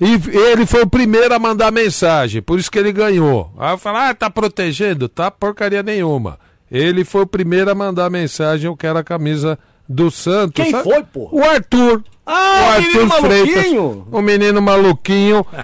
[0.00, 3.52] E ele foi o primeiro a mandar mensagem, por isso que ele ganhou.
[3.56, 5.08] Aí eu falo, ah, tá protegendo?
[5.08, 6.40] Tá porcaria nenhuma.
[6.68, 9.56] Ele foi o primeiro a mandar mensagem, eu quero a camisa
[9.88, 10.54] do Santos.
[10.54, 10.84] Quem Sabe?
[10.84, 11.28] foi, pô?
[11.32, 12.02] O Arthur.
[12.24, 14.08] Ah, o menino maluquinho?
[14.10, 15.46] O menino maluquinho.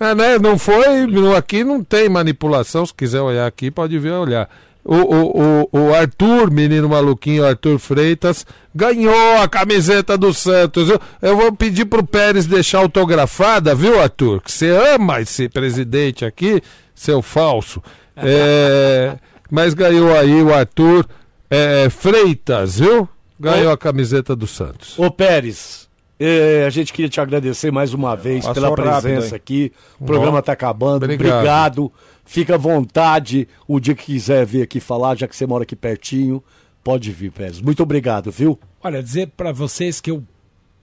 [0.00, 0.38] É, né?
[0.38, 1.06] Não foi.
[1.36, 2.84] Aqui não tem manipulação.
[2.84, 4.48] Se quiser olhar aqui, pode vir olhar.
[4.84, 8.44] O, o, o, o Arthur, menino maluquinho, Arthur Freitas,
[8.74, 10.88] ganhou a camiseta do Santos.
[10.88, 14.40] Eu, eu vou pedir pro Pérez deixar autografada, viu, Arthur?
[14.40, 16.60] Que você ama esse presidente aqui,
[16.94, 17.80] seu falso.
[18.16, 19.16] É,
[19.48, 21.06] mas ganhou aí o Arthur
[21.48, 23.08] é, Freitas, viu?
[23.42, 24.98] Ganhou a camiseta do Santos.
[24.98, 25.88] Ô Pérez,
[26.18, 29.34] eh, a gente queria te agradecer mais uma vez Passou pela rápido, presença hein?
[29.34, 29.72] aqui.
[29.98, 31.04] O programa está acabando.
[31.04, 31.34] obrigado.
[31.34, 31.92] Obrigado.
[32.24, 35.74] Fica à vontade o dia que quiser vir aqui falar, já que você mora aqui
[35.74, 36.42] pertinho.
[36.84, 37.60] Pode vir, Pérez.
[37.60, 38.58] Muito obrigado, viu?
[38.82, 40.22] Olha, dizer para vocês que eu,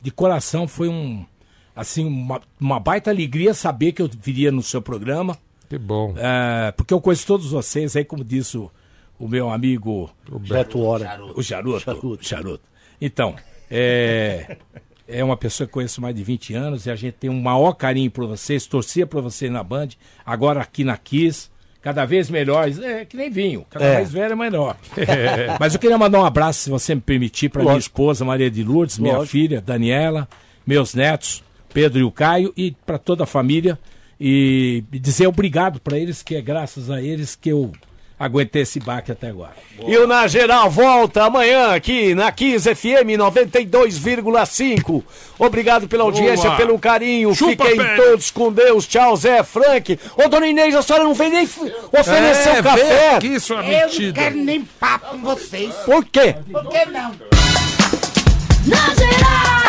[0.01, 1.25] de coração, foi um,
[1.73, 5.37] assim, uma, uma baita alegria saber que eu viria no seu programa.
[5.69, 6.13] Que bom.
[6.17, 8.69] É, porque eu conheço todos vocês, aí como disse o,
[9.19, 10.09] o meu amigo
[10.47, 11.19] Beto Hora.
[11.35, 12.61] o Charuto, Charuto.
[13.01, 13.35] Então,
[13.69, 14.57] é,
[15.07, 17.73] é uma pessoa que conheço mais de 20 anos e a gente tem um maior
[17.73, 19.89] carinho por vocês, torcia por vocês na Band,
[20.25, 21.49] agora aqui na Kiss,
[21.81, 23.93] cada vez melhores, é que nem vinho, cada É.
[23.95, 24.77] mais velho é melhor.
[25.59, 28.63] Mas eu queria mandar um abraço, se você me permitir, para minha esposa Maria de
[28.63, 29.31] Lourdes, minha Lógico.
[29.31, 30.27] filha Daniela,
[30.65, 31.43] meus netos,
[31.73, 33.77] Pedro e o Caio, e para toda a família.
[34.19, 37.71] E dizer obrigado para eles, que é graças a eles que eu
[38.19, 39.53] aguentei esse baque até agora.
[39.87, 45.03] E o Na Geral volta amanhã aqui na 15 FM 92,5.
[45.39, 46.57] Obrigado pela audiência, Boa.
[46.57, 47.33] pelo carinho.
[47.33, 48.03] Chupa, Fiquem Pérez.
[48.05, 48.85] todos com Deus.
[48.85, 49.97] Tchau, Zé Frank.
[50.17, 52.83] Ô, dona Inês, a senhora não vem nem oferecer É, o café.
[52.83, 55.73] vem aqui, sua Eu não quero nem papo com vocês.
[55.85, 56.35] Por quê?
[56.51, 57.11] Por que não?
[58.65, 59.68] Na geral.